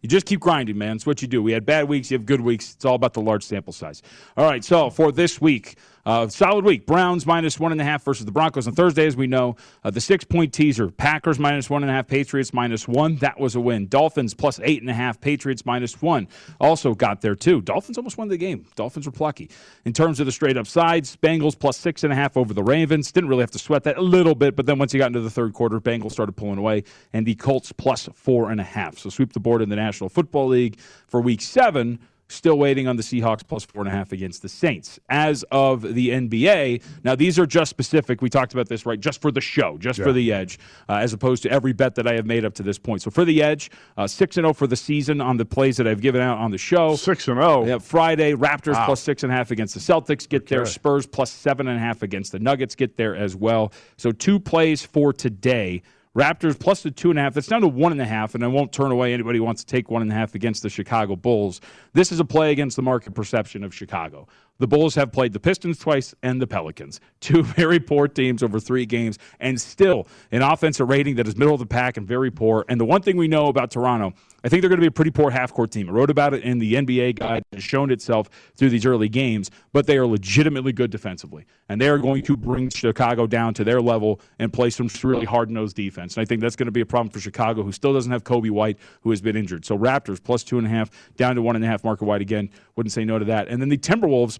You 0.00 0.08
just 0.08 0.26
keep 0.26 0.40
grinding, 0.40 0.78
man. 0.78 0.96
It's 0.96 1.06
what 1.06 1.20
you 1.22 1.28
do. 1.28 1.42
We 1.42 1.52
had 1.52 1.66
bad 1.66 1.88
weeks, 1.88 2.10
you 2.10 2.16
have 2.16 2.26
good 2.26 2.40
weeks. 2.40 2.74
It's 2.74 2.84
all 2.84 2.94
about 2.94 3.12
the 3.12 3.20
large 3.20 3.44
sample 3.44 3.72
size. 3.72 4.02
All 4.36 4.44
right, 4.44 4.64
so 4.64 4.90
for 4.90 5.12
this 5.12 5.40
week, 5.40 5.76
uh, 6.10 6.26
solid 6.26 6.64
week. 6.64 6.86
Browns 6.86 7.24
minus 7.24 7.60
one 7.60 7.70
and 7.70 7.80
a 7.80 7.84
half 7.84 8.02
versus 8.02 8.26
the 8.26 8.32
Broncos 8.32 8.66
on 8.66 8.74
Thursday, 8.74 9.06
as 9.06 9.16
we 9.16 9.28
know. 9.28 9.54
Uh, 9.84 9.90
the 9.90 10.00
six 10.00 10.24
point 10.24 10.52
teaser 10.52 10.90
Packers 10.90 11.38
minus 11.38 11.70
one 11.70 11.84
and 11.84 11.90
a 11.90 11.94
half, 11.94 12.08
Patriots 12.08 12.52
minus 12.52 12.88
one. 12.88 13.14
That 13.16 13.38
was 13.38 13.54
a 13.54 13.60
win. 13.60 13.86
Dolphins 13.86 14.34
plus 14.34 14.58
eight 14.64 14.80
and 14.80 14.90
a 14.90 14.92
half, 14.92 15.20
Patriots 15.20 15.64
minus 15.64 16.02
one. 16.02 16.26
Also 16.60 16.94
got 16.94 17.20
there, 17.20 17.36
too. 17.36 17.60
Dolphins 17.60 17.96
almost 17.96 18.18
won 18.18 18.26
the 18.26 18.36
game. 18.36 18.66
Dolphins 18.74 19.06
were 19.06 19.12
plucky. 19.12 19.50
In 19.84 19.92
terms 19.92 20.18
of 20.18 20.26
the 20.26 20.32
straight 20.32 20.56
up 20.56 20.66
sides, 20.66 21.16
Bengals 21.16 21.56
plus 21.56 21.76
six 21.76 22.02
and 22.02 22.12
a 22.12 22.16
half 22.16 22.36
over 22.36 22.52
the 22.52 22.64
Ravens. 22.64 23.12
Didn't 23.12 23.30
really 23.30 23.42
have 23.42 23.52
to 23.52 23.60
sweat 23.60 23.84
that 23.84 23.96
a 23.96 24.02
little 24.02 24.34
bit, 24.34 24.56
but 24.56 24.66
then 24.66 24.80
once 24.80 24.92
you 24.92 24.98
got 24.98 25.06
into 25.06 25.20
the 25.20 25.30
third 25.30 25.52
quarter, 25.52 25.80
Bengals 25.80 26.10
started 26.10 26.32
pulling 26.32 26.58
away. 26.58 26.82
And 27.12 27.24
the 27.24 27.36
Colts 27.36 27.70
plus 27.70 28.08
four 28.14 28.50
and 28.50 28.60
a 28.60 28.64
half. 28.64 28.98
So 28.98 29.10
sweep 29.10 29.32
the 29.32 29.40
board 29.40 29.62
in 29.62 29.68
the 29.68 29.76
National 29.76 30.08
Football 30.08 30.48
League 30.48 30.80
for 31.06 31.20
week 31.20 31.40
seven. 31.40 32.00
Still 32.30 32.58
waiting 32.58 32.86
on 32.86 32.96
the 32.96 33.02
Seahawks 33.02 33.46
plus 33.46 33.64
four 33.64 33.82
and 33.82 33.88
a 33.88 33.92
half 33.92 34.12
against 34.12 34.42
the 34.42 34.48
Saints. 34.48 35.00
As 35.08 35.44
of 35.50 35.82
the 35.82 36.10
NBA, 36.10 36.82
now 37.02 37.16
these 37.16 37.38
are 37.38 37.46
just 37.46 37.70
specific. 37.70 38.22
We 38.22 38.30
talked 38.30 38.52
about 38.52 38.68
this, 38.68 38.86
right? 38.86 39.00
Just 39.00 39.20
for 39.20 39.30
the 39.32 39.40
show, 39.40 39.78
just 39.78 40.00
for 40.00 40.12
the 40.12 40.32
edge, 40.32 40.58
uh, 40.88 40.94
as 40.94 41.12
opposed 41.12 41.42
to 41.42 41.50
every 41.50 41.72
bet 41.72 41.96
that 41.96 42.06
I 42.06 42.14
have 42.14 42.26
made 42.26 42.44
up 42.44 42.54
to 42.54 42.62
this 42.62 42.78
point. 42.78 43.02
So 43.02 43.10
for 43.10 43.24
the 43.24 43.42
edge, 43.42 43.70
uh, 43.96 44.06
six 44.06 44.36
and 44.36 44.44
zero 44.44 44.54
for 44.54 44.66
the 44.68 44.76
season 44.76 45.20
on 45.20 45.36
the 45.38 45.44
plays 45.44 45.76
that 45.78 45.88
I've 45.88 46.00
given 46.00 46.20
out 46.20 46.38
on 46.38 46.50
the 46.50 46.58
show. 46.58 46.94
Six 46.96 47.26
and 47.28 47.40
oh. 47.40 47.66
Yeah, 47.66 47.78
Friday, 47.78 48.34
Raptors 48.34 48.74
Wow. 48.74 48.86
plus 48.86 49.00
six 49.00 49.22
and 49.24 49.32
a 49.32 49.34
half 49.34 49.50
against 49.50 49.74
the 49.74 49.80
Celtics 49.80 50.28
get 50.28 50.46
there. 50.46 50.64
Spurs 50.66 51.06
plus 51.06 51.30
seven 51.32 51.66
and 51.66 51.76
a 51.76 51.80
half 51.80 52.02
against 52.02 52.32
the 52.32 52.38
Nuggets 52.38 52.74
get 52.74 52.96
there 52.96 53.16
as 53.16 53.34
well. 53.34 53.72
So 53.96 54.12
two 54.12 54.38
plays 54.38 54.82
for 54.82 55.12
today. 55.12 55.82
Raptors 56.16 56.58
plus 56.58 56.82
the 56.82 56.90
two 56.90 57.10
and 57.10 57.18
a 57.18 57.22
half. 57.22 57.34
That's 57.34 57.46
down 57.46 57.60
to 57.60 57.68
one 57.68 57.92
and 57.92 58.00
a 58.00 58.06
half, 58.06 58.34
and 58.34 58.42
I 58.42 58.48
won't 58.48 58.72
turn 58.72 58.90
away 58.90 59.14
anybody 59.14 59.38
who 59.38 59.44
wants 59.44 59.62
to 59.62 59.66
take 59.66 59.90
one 59.90 60.02
and 60.02 60.10
a 60.10 60.14
half 60.14 60.34
against 60.34 60.62
the 60.62 60.68
Chicago 60.68 61.14
Bulls. 61.14 61.60
This 61.92 62.10
is 62.10 62.18
a 62.18 62.24
play 62.24 62.50
against 62.50 62.74
the 62.74 62.82
market 62.82 63.14
perception 63.14 63.62
of 63.62 63.72
Chicago. 63.72 64.26
The 64.60 64.68
Bulls 64.68 64.94
have 64.94 65.10
played 65.10 65.32
the 65.32 65.40
Pistons 65.40 65.78
twice 65.78 66.14
and 66.22 66.40
the 66.40 66.46
Pelicans, 66.46 67.00
two 67.20 67.42
very 67.42 67.80
poor 67.80 68.06
teams 68.06 68.42
over 68.42 68.60
three 68.60 68.84
games, 68.84 69.18
and 69.40 69.58
still 69.58 70.06
an 70.30 70.42
offensive 70.42 70.88
rating 70.88 71.16
that 71.16 71.26
is 71.26 71.34
middle 71.34 71.54
of 71.54 71.60
the 71.60 71.66
pack 71.66 71.96
and 71.96 72.06
very 72.06 72.30
poor. 72.30 72.66
And 72.68 72.78
the 72.78 72.84
one 72.84 73.00
thing 73.00 73.16
we 73.16 73.26
know 73.26 73.46
about 73.46 73.70
Toronto, 73.70 74.12
I 74.44 74.48
think 74.50 74.60
they're 74.60 74.68
going 74.68 74.78
to 74.78 74.82
be 74.82 74.88
a 74.88 74.92
pretty 74.92 75.10
poor 75.10 75.30
half 75.30 75.52
court 75.52 75.70
team. 75.70 75.88
I 75.88 75.92
wrote 75.92 76.10
about 76.10 76.34
it 76.34 76.42
in 76.42 76.58
the 76.58 76.74
NBA 76.74 77.18
guide. 77.18 77.42
Has 77.52 77.64
shown 77.64 77.90
itself 77.90 78.28
through 78.54 78.68
these 78.68 78.84
early 78.84 79.08
games, 79.08 79.50
but 79.72 79.86
they 79.86 79.96
are 79.96 80.06
legitimately 80.06 80.72
good 80.72 80.90
defensively. 80.90 81.46
And 81.70 81.80
they 81.80 81.88
are 81.88 81.98
going 81.98 82.22
to 82.24 82.36
bring 82.36 82.68
Chicago 82.68 83.26
down 83.26 83.54
to 83.54 83.64
their 83.64 83.80
level 83.80 84.20
and 84.38 84.52
play 84.52 84.70
some 84.70 84.88
really 85.02 85.26
hard 85.26 85.50
nosed 85.50 85.76
defense. 85.76 86.16
And 86.16 86.22
I 86.22 86.24
think 86.26 86.42
that's 86.42 86.56
going 86.56 86.66
to 86.66 86.72
be 86.72 86.80
a 86.82 86.86
problem 86.86 87.10
for 87.10 87.20
Chicago, 87.20 87.62
who 87.62 87.72
still 87.72 87.94
doesn't 87.94 88.12
have 88.12 88.24
Coby 88.24 88.50
White, 88.50 88.78
who 89.02 89.10
has 89.10 89.22
been 89.22 89.36
injured. 89.36 89.64
So 89.64 89.78
Raptors 89.78 90.22
plus 90.22 90.44
two 90.44 90.58
and 90.58 90.66
a 90.66 90.70
half, 90.70 90.90
down 91.16 91.34
to 91.36 91.42
one 91.42 91.56
and 91.56 91.64
a 91.64 91.68
half. 91.68 91.82
Marker 91.82 92.04
White 92.04 92.20
again. 92.20 92.50
Wouldn't 92.76 92.92
say 92.92 93.04
no 93.04 93.18
to 93.18 93.24
that. 93.26 93.48
And 93.48 93.60
then 93.60 93.70
the 93.70 93.78
Timberwolves 93.78 94.38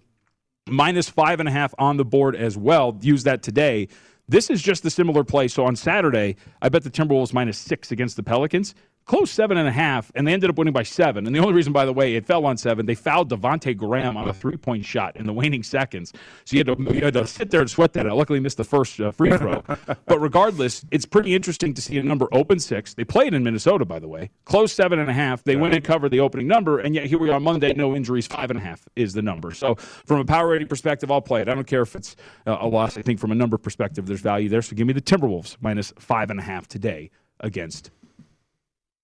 minus 0.69 1.09
five 1.09 1.41
and 1.41 1.49
a 1.49 1.53
half 1.53 1.75
on 1.79 1.97
the 1.97 2.05
board 2.05 2.37
as 2.37 2.57
well. 2.57 2.99
Use 3.01 3.25
that 3.25 3.43
today. 3.43 3.89
This 4.29 4.49
is 4.49 4.63
just 4.63 4.85
a 4.85 4.91
similar 4.91 5.25
play. 5.25 5.49
So 5.49 5.65
on 5.65 5.75
Saturday, 5.75 6.37
I 6.63 6.69
bet 6.69 6.85
the 6.85 6.91
Timberwolves 6.91 7.33
minus 7.33 7.59
six 7.59 7.91
against 7.91 8.17
the 8.17 8.23
Pelicans. 8.23 8.75
Close 9.11 9.33
seven 9.33 9.57
and 9.57 9.67
a 9.67 9.73
half, 9.73 10.13
and 10.15 10.25
they 10.25 10.33
ended 10.33 10.51
up 10.51 10.57
winning 10.57 10.73
by 10.73 10.85
seven. 10.85 11.27
And 11.27 11.35
the 11.35 11.41
only 11.41 11.53
reason, 11.53 11.73
by 11.73 11.85
the 11.85 11.93
way, 11.93 12.15
it 12.15 12.25
fell 12.25 12.47
on 12.47 12.57
seven, 12.57 12.87
they 12.87 12.95
fouled 12.95 13.29
Devonte' 13.29 13.77
Graham 13.77 14.17
on 14.17 14.29
a 14.29 14.33
three 14.33 14.57
point 14.57 14.85
shot 14.85 15.17
in 15.17 15.27
the 15.27 15.33
waning 15.33 15.65
seconds. 15.65 16.13
So 16.45 16.57
you 16.57 16.59
had 16.61 16.79
to, 16.79 16.95
you 16.95 17.05
had 17.07 17.15
to 17.15 17.27
sit 17.27 17.51
there 17.51 17.61
and 17.61 17.69
sweat 17.69 17.93
that 17.95 18.07
out. 18.07 18.17
Luckily, 18.17 18.39
missed 18.39 18.59
the 18.59 18.63
first 18.63 19.01
uh, 19.01 19.11
free 19.11 19.37
throw. 19.37 19.65
but 20.07 20.21
regardless, 20.21 20.85
it's 20.93 21.07
pretty 21.07 21.35
interesting 21.35 21.75
to 21.75 21.83
see 21.83 21.99
a 21.99 22.05
number 22.05 22.29
open 22.31 22.61
six. 22.61 22.95
They 22.95 23.03
played 23.03 23.35
in 23.35 23.43
Minnesota, 23.43 23.85
by 23.85 23.99
the 23.99 24.07
way. 24.07 24.31
Close 24.45 24.73
seven 24.73 25.01
and 25.01 25.11
a 25.11 25.13
half. 25.13 25.43
They 25.43 25.57
went 25.57 25.75
and 25.75 25.83
covered 25.83 26.11
the 26.11 26.21
opening 26.21 26.47
number, 26.47 26.79
and 26.79 26.95
yet 26.95 27.07
here 27.07 27.19
we 27.19 27.31
are 27.31 27.35
on 27.35 27.43
Monday, 27.43 27.75
no 27.75 27.97
injuries, 27.97 28.29
five 28.29 28.49
and 28.49 28.61
a 28.61 28.63
half 28.63 28.87
is 28.95 29.13
the 29.13 29.23
number. 29.23 29.51
So 29.51 29.75
from 29.75 30.21
a 30.21 30.25
power 30.25 30.51
rating 30.51 30.69
perspective, 30.69 31.11
I'll 31.11 31.21
play 31.21 31.43
it. 31.43 31.49
I 31.49 31.57
don't 31.57 31.67
care 31.67 31.83
if 31.83 31.97
it's 31.97 32.15
uh, 32.47 32.59
a 32.61 32.69
loss. 32.69 32.97
I 32.97 33.03
think 33.03 33.19
from 33.19 33.33
a 33.33 33.35
number 33.35 33.59
perspective, 33.59 34.07
there's 34.07 34.21
value 34.21 34.49
there. 34.49 34.63
So 34.63 34.77
give 34.77 34.87
me 34.87 34.93
the 34.93 35.03
Timberwolves 35.03 35.57
minus 35.61 35.93
five 35.99 36.31
and 36.31 36.39
a 36.39 36.45
half 36.45 36.69
today 36.69 37.11
against. 37.41 37.91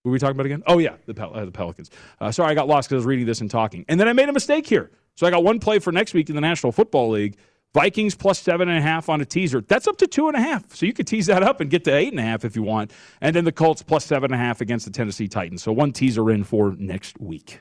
Were 0.07 0.13
we 0.13 0.21
talking 0.21 0.37
about 0.37 0.47
again? 0.47 0.63
Oh 0.69 0.79
yeah, 0.79 0.95
the 1.07 1.15
Pel- 1.15 1.35
uh, 1.35 1.45
the 1.45 1.51
Pelicans. 1.51 1.91
Uh, 2.21 2.31
sorry, 2.31 2.53
I 2.53 2.55
got 2.55 2.69
lost 2.69 2.89
because 2.89 2.95
I 2.95 2.99
was 2.99 3.07
reading 3.07 3.27
this 3.27 3.41
and 3.41 3.51
talking, 3.51 3.85
and 3.89 3.99
then 3.99 4.07
I 4.07 4.13
made 4.13 4.29
a 4.29 4.33
mistake 4.33 4.65
here. 4.65 4.93
So 5.17 5.27
I 5.27 5.31
got 5.31 5.43
one 5.43 5.59
play 5.59 5.81
for 5.81 5.91
next 5.91 6.15
week 6.15 6.29
in 6.29 6.37
the 6.37 6.41
National 6.41 6.71
Football 6.71 7.11
League. 7.11 7.37
Vikings 7.75 8.15
plus 8.15 8.39
seven 8.39 8.69
and 8.69 8.79
a 8.79 8.81
half 8.81 9.09
on 9.09 9.21
a 9.21 9.25
teaser. 9.25 9.63
That's 9.63 9.89
up 9.89 9.97
to 9.97 10.07
two 10.07 10.29
and 10.29 10.37
a 10.37 10.41
half. 10.41 10.73
So 10.73 10.87
you 10.87 10.93
could 10.93 11.09
tease 11.09 11.27
that 11.27 11.43
up 11.43 11.61
and 11.61 11.69
get 11.69 11.83
to 11.85 11.93
eight 11.93 12.13
and 12.13 12.21
a 12.21 12.23
half 12.23 12.45
if 12.45 12.55
you 12.55 12.63
want. 12.63 12.93
And 13.21 13.35
then 13.35 13.45
the 13.45 13.51
Colts 13.51 13.83
plus 13.83 14.05
seven 14.05 14.33
and 14.33 14.41
a 14.41 14.45
half 14.45 14.61
against 14.61 14.87
the 14.87 14.93
Tennessee 14.93 15.27
Titans. 15.27 15.65
So 15.65 15.73
one 15.73 15.93
teaser 15.93 16.31
in 16.31 16.45
for 16.45 16.77
next 16.79 17.21
week. 17.21 17.61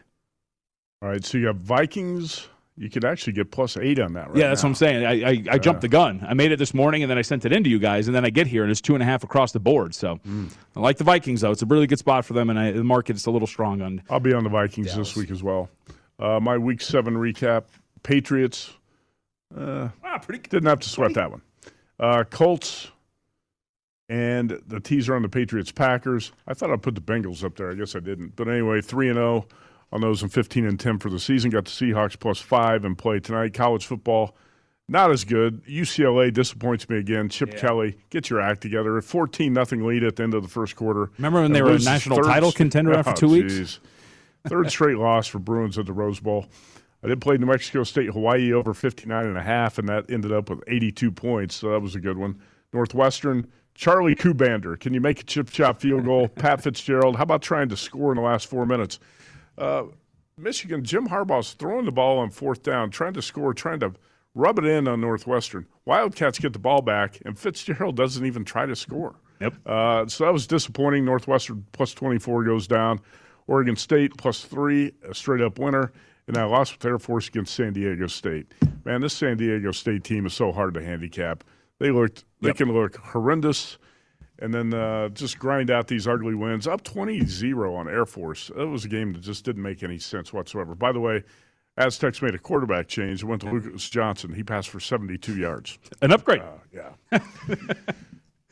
All 1.02 1.10
right, 1.10 1.26
so 1.26 1.40
you 1.40 1.48
have 1.48 1.58
Vikings. 1.58 2.48
You 2.78 2.90
could 2.90 3.06
actually 3.06 3.32
get 3.34 3.52
plus 3.52 3.78
eight 3.78 4.00
on 4.00 4.14
that 4.14 4.28
right 4.28 4.38
yeah, 4.38 4.50
that's 4.50 4.62
now. 4.62 4.68
what 4.68 4.72
I'm 4.72 4.76
saying. 4.76 5.06
I, 5.06 5.30
I, 5.30 5.44
I 5.52 5.58
jumped 5.58 5.80
the 5.80 5.88
gun. 5.88 6.26
I 6.28 6.34
made 6.34 6.52
it 6.52 6.60
this 6.60 6.74
morning, 6.74 7.04
and 7.04 7.10
then 7.10 7.18
I 7.18 7.22
sent 7.22 7.46
it 7.46 7.54
in 7.54 7.64
to 7.64 7.70
you 7.70 7.80
guys, 7.80 8.08
and 8.08 8.16
then 8.16 8.26
I 8.26 8.30
get 8.30 8.48
here, 8.48 8.64
and 8.64 8.72
it's 8.72 8.82
two 8.82 8.96
and 8.96 9.02
a 9.02 9.06
half 9.06 9.24
across 9.24 9.54
the 9.54 9.62
board. 9.62 9.96
So 9.96 10.16
Hmm. 10.18 10.48
I 10.76 10.82
like 10.82 10.98
the 10.98 11.06
Vikings, 11.06 11.40
though. 11.40 11.52
It's 11.52 11.62
a 11.62 11.66
really 11.66 11.88
good 11.88 12.00
spot 12.00 12.26
for 12.26 12.34
them, 12.34 12.50
and 12.50 12.60
I, 12.60 12.72
the 12.72 12.84
market 12.84 13.16
is 13.16 13.26
a 13.28 13.32
little 13.32 13.48
strong 13.48 13.82
on. 13.82 14.02
I'll 14.10 14.20
be 14.20 14.34
on 14.34 14.44
the 14.44 14.50
Vikings 14.50 14.94
this 14.94 15.16
week 15.16 15.32
as 15.32 15.42
well. 15.42 15.70
Uh, 16.20 16.40
my 16.42 16.58
week 16.58 16.82
seven 16.82 17.14
recap: 17.16 17.64
Patriots. 18.04 18.74
Uh, 19.58 19.88
Ah, 20.04 20.18
pretty 20.18 20.42
didn't 20.50 20.68
have 20.68 20.80
to 20.82 20.90
sweat 20.90 21.14
that 21.14 21.32
one. 21.32 21.42
Uh, 21.98 22.26
Colts 22.26 22.92
and 24.10 24.62
the 24.68 24.80
teaser 24.80 25.16
on 25.16 25.22
the 25.22 25.30
Patriots 25.30 25.72
Packers. 25.72 26.32
I 26.48 26.54
thought 26.54 26.72
I'd 26.72 26.82
put 26.82 26.96
the 26.96 27.02
Bengals 27.02 27.44
up 27.44 27.56
there. 27.56 27.72
I 27.72 27.74
guess 27.76 27.96
I 27.96 28.00
didn't. 28.00 28.36
But 28.36 28.48
anyway, 28.50 28.82
three 28.82 29.08
and 29.08 29.16
zero 29.18 29.48
on 29.96 30.02
those 30.02 30.22
and 30.22 30.32
fifteen 30.32 30.68
and 30.68 30.80
ten 30.80 31.00
for 31.00 31.10
the 31.10 31.20
season. 31.20 31.50
Got 31.50 31.66
the 31.66 31.72
Seahawks 31.72 32.20
plus 32.20 32.40
five 32.40 32.84
and 32.86 32.98
play 32.98 33.20
tonight. 33.20 33.54
College 33.54 33.86
football. 33.86 34.36
Not 34.88 35.10
as 35.10 35.24
good. 35.24 35.64
UCLA 35.66 36.32
disappoints 36.32 36.88
me 36.90 36.98
again. 37.00 37.28
Chip 37.30 37.58
Kelly, 37.58 37.98
get 38.12 38.30
your 38.30 38.40
act 38.40 38.62
together. 38.62 38.98
A 38.98 39.02
fourteen 39.02 39.54
nothing 39.54 39.84
lead 39.88 40.04
at 40.04 40.18
the 40.18 40.24
end 40.24 40.34
of 40.36 40.44
the 40.44 40.50
first 40.50 40.76
quarter. 40.76 41.10
Remember 41.18 41.42
when 41.42 41.54
they 41.54 41.62
were 41.64 41.72
a 41.72 41.80
national 41.80 42.18
third- 42.18 42.26
title 42.26 42.52
contender 42.52 42.94
after 42.94 43.12
Oh, 43.12 43.16
two 43.16 43.30
weeks? 43.30 43.54
Oh, 43.54 43.58
jeez. 43.62 43.80
Third 44.50 44.70
straight 44.70 44.98
loss 44.98 45.26
for 45.28 45.40
Bruins 45.40 45.80
at 45.80 45.88
the 45.88 45.94
Rose 45.94 46.20
Bowl. 46.20 46.46
I 47.04 47.08
did 47.08 47.20
play 47.22 47.38
New 47.38 47.48
Mexico 47.48 47.84
State, 47.84 48.10
Hawaii 48.12 48.52
over 48.54 48.74
59 48.76 49.26
and 49.26 49.38
a 49.38 49.42
half, 49.42 49.78
and 49.80 49.88
that 49.90 50.10
ended 50.12 50.32
up 50.32 50.50
with 50.52 50.62
82 50.68 51.12
points. 51.12 51.56
So 51.56 51.72
that 51.72 51.80
was 51.80 51.96
a 51.96 52.00
good 52.00 52.18
one. 52.18 52.40
Northwestern, 52.74 53.48
Charlie 53.74 54.16
Kuhbander. 54.16 54.80
Can 54.80 54.94
you 54.94 55.02
make 55.02 55.20
a 55.20 55.24
chip 55.24 55.50
chop 55.50 55.80
field 55.82 56.06
goal? 56.06 56.28
Pat 56.36 56.62
Fitzgerald. 56.62 57.16
How 57.16 57.24
about 57.24 57.42
trying 57.42 57.70
to 57.70 57.78
score 57.78 58.12
in 58.12 58.18
the 58.18 58.22
last 58.24 58.48
four 58.48 58.66
minutes? 58.68 59.00
Uh, 59.58 59.84
Michigan, 60.38 60.84
Jim 60.84 61.08
Harbaugh's 61.08 61.54
throwing 61.54 61.86
the 61.86 61.92
ball 61.92 62.20
on 62.20 62.30
fourth 62.30 62.64
down, 62.64 62.90
trying 62.90 63.14
to 63.14 63.22
score, 63.22 63.54
trying 63.54 63.80
to 63.80 63.94
rub 64.34 64.60
it 64.60 64.66
in 64.66 64.88
on 64.88 65.02
Northwestern. 65.02 65.66
Wildcats 65.86 66.40
get 66.40 66.54
the 66.54 66.60
ball 66.60 66.82
back, 66.82 67.20
and 67.26 67.40
Fitzgerald 67.40 67.96
doesn't 67.96 68.26
even 68.26 68.44
try 68.44 68.66
to 68.66 68.76
score. 68.76 69.16
Yep. 69.40 69.56
Uh, 69.66 70.08
so 70.08 70.26
that 70.26 70.34
was 70.34 70.48
disappointing. 70.48 71.06
Northwestern 71.06 71.66
plus 71.72 71.94
24 71.94 72.44
goes 72.44 72.68
down. 72.68 73.00
Oregon 73.48 73.76
State 73.76 74.18
plus 74.18 74.44
three, 74.44 74.92
a 75.08 75.14
straight 75.14 75.42
up 75.42 75.60
winner. 75.60 75.92
And 76.28 76.38
I 76.38 76.46
lost 76.46 76.74
with 76.74 76.86
Air 76.86 76.98
Force 76.98 77.28
against 77.28 77.54
San 77.54 77.74
Diego 77.74 78.08
State. 78.08 78.52
Man, 78.84 79.02
this 79.02 79.14
San 79.14 79.38
Diego 79.38 79.72
State 79.72 80.04
team 80.04 80.26
is 80.26 80.34
so 80.34 80.52
hard 80.52 80.74
to 80.74 80.84
handicap. 80.84 81.44
They 81.80 81.92
looked, 81.92 82.26
they 82.42 82.54
can 82.54 82.74
look 82.74 82.96
horrendous, 82.98 83.78
and 84.40 84.54
then 84.54 84.74
uh, 84.74 85.10
just 85.10 85.40
grind 85.40 85.70
out 85.72 85.88
these 85.88 86.08
ugly 86.08 86.36
wins. 86.36 86.68
Up 86.68 86.84
20-0 86.84 87.76
on 87.78 87.88
Air 87.88 88.06
Force. 88.06 88.52
That 88.56 88.68
was 88.68 88.86
a 88.86 88.90
game 88.90 89.14
that 89.14 89.22
just 89.22 89.46
didn't 89.46 89.64
make 89.64 89.84
any 89.84 89.98
sense 89.98 90.34
whatsoever. 90.34 90.76
By 90.76 90.92
the 90.92 91.00
way, 91.00 91.24
Aztecs 91.78 92.22
made 92.22 92.36
a 92.36 92.40
quarterback 92.40 92.88
change. 92.88 93.24
It 93.24 93.26
went 93.26 93.42
to 93.42 93.52
Lucas 93.52 93.90
Johnson. 93.90 94.34
He 94.34 94.44
passed 94.44 94.70
for 94.70 94.80
72 94.80 95.38
yards. 95.38 95.78
An 96.02 96.12
upgrade. 96.12 96.44
yeah. 96.74 97.20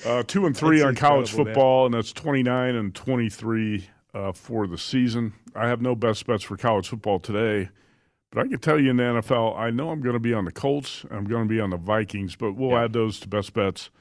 Uh, 0.05 0.21
two 0.23 0.45
and 0.45 0.57
three 0.57 0.79
That's 0.79 0.87
on 0.87 0.95
college 0.95 1.29
incredible, 1.29 1.45
man. 1.45 1.53
football, 1.53 1.85
and 1.85 1.93
that's 1.93 2.11
29 2.11 2.75
and 2.75 2.93
23 2.93 3.87
uh, 4.13 4.31
for 4.33 4.67
the 4.67 4.77
season. 4.77 5.31
I 5.55 5.67
have 5.67 5.81
no 5.81 5.95
best 5.95 6.25
bets 6.27 6.43
for 6.43 6.57
college 6.57 6.89
football 6.89 7.19
today, 7.19 7.69
but 8.31 8.45
I 8.45 8.47
can 8.49 8.59
tell 8.59 8.79
you 8.79 8.89
in 8.89 8.97
the 8.97 9.03
NFL, 9.03 9.57
I 9.57 9.69
know 9.69 9.91
I'm 9.91 10.01
going 10.01 10.15
to 10.15 10.19
be 10.19 10.33
on 10.33 10.43
the 10.43 10.51
Colts 10.51 11.05
I'm 11.09 11.23
going 11.25 11.47
to 11.47 11.49
be 11.49 11.61
on 11.61 11.69
the 11.69 11.77
Vikings, 11.77 12.35
but 12.35 12.53
we'll 12.53 12.75
add 12.75 12.91
those 12.91 13.19
to 13.21 13.29
best 13.29 13.53
bets 13.53 13.91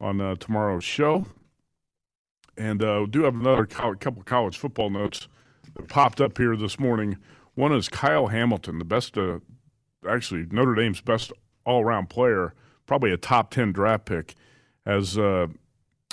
on 0.00 0.20
uh, 0.20 0.34
tomorrow's 0.36 0.84
show. 0.84 1.26
And 2.56 2.82
uh, 2.82 3.02
we 3.04 3.10
do 3.10 3.22
have 3.22 3.34
another 3.34 3.66
co- 3.66 3.94
couple 3.94 4.22
college 4.22 4.58
football 4.58 4.90
notes 4.90 5.28
that 5.76 5.88
popped 5.88 6.20
up 6.20 6.38
here 6.38 6.56
this 6.56 6.78
morning. 6.78 7.18
One 7.54 7.72
is 7.72 7.88
Kyle 7.88 8.28
Hamilton, 8.28 8.78
the 8.78 8.84
best, 8.84 9.16
uh, 9.16 9.38
actually 10.08 10.46
Notre 10.50 10.74
Dame's 10.74 11.00
best 11.00 11.32
all-around 11.64 12.08
player, 12.08 12.54
probably 12.86 13.12
a 13.12 13.16
top 13.16 13.50
ten 13.50 13.72
draft 13.72 14.06
pick, 14.06 14.34
has 14.86 15.18
uh, 15.18 15.48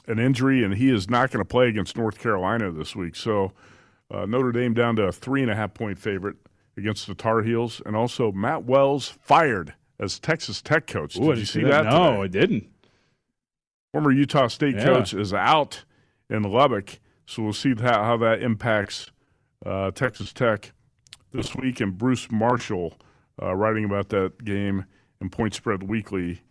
an 0.08 0.20
injury 0.20 0.64
and 0.64 0.76
he 0.76 0.90
is 0.90 1.10
not 1.10 1.32
going 1.32 1.44
to 1.44 1.48
play 1.48 1.68
against 1.68 1.98
North 1.98 2.20
Carolina 2.20 2.72
this 2.72 2.96
week. 2.96 3.16
So 3.16 3.54
uh, 4.12 4.26
Notre 4.26 4.52
Dame 4.52 4.74
down 4.74 4.96
to 4.98 5.04
a 5.04 5.12
three 5.12 5.42
and 5.42 5.50
a 5.50 5.56
half 5.56 5.74
point 5.74 5.98
favorite 5.98 6.38
against 6.78 7.08
the 7.08 7.16
Tar 7.16 7.42
Heels, 7.42 7.82
and 7.86 7.96
also 7.96 8.32
Matt 8.32 8.66
Wells 8.66 9.08
fired 9.22 9.74
as 10.00 10.20
Texas 10.20 10.62
Tech 10.62 10.88
coach. 10.88 11.14
Did 11.14 11.24
you 11.24 11.36
see 11.38 11.46
see 11.46 11.64
that? 11.64 11.86
that. 11.86 11.92
No? 11.92 12.22
I 12.22 12.28
didn't. 12.28 12.70
Former 13.96 14.12
Utah 14.12 14.48
State 14.48 14.76
Yeah. 14.76 14.84
coach 14.84 15.14
is 15.14 15.34
out 15.34 15.86
in 16.30 16.44
Lubbock, 16.44 17.00
so 17.26 17.42
we'll 17.44 17.54
see 17.54 17.74
how, 17.76 18.04
how 18.04 18.18
that 18.18 18.44
impacts 18.44 19.10
uh, 19.66 19.92
Texas 19.92 20.34
Tech 20.34 20.74
this 21.32 21.56
week. 21.56 21.80
And 21.80 21.98
Bruce 21.98 22.30
Marshall 22.30 23.00
uh, 23.42 23.56
writing 23.56 23.86
about 23.86 24.10
that 24.10 24.44
game 24.44 24.84
in 25.22 25.30
Point 25.30 25.54
Spread 25.54 25.84
Weekly. 25.84 26.42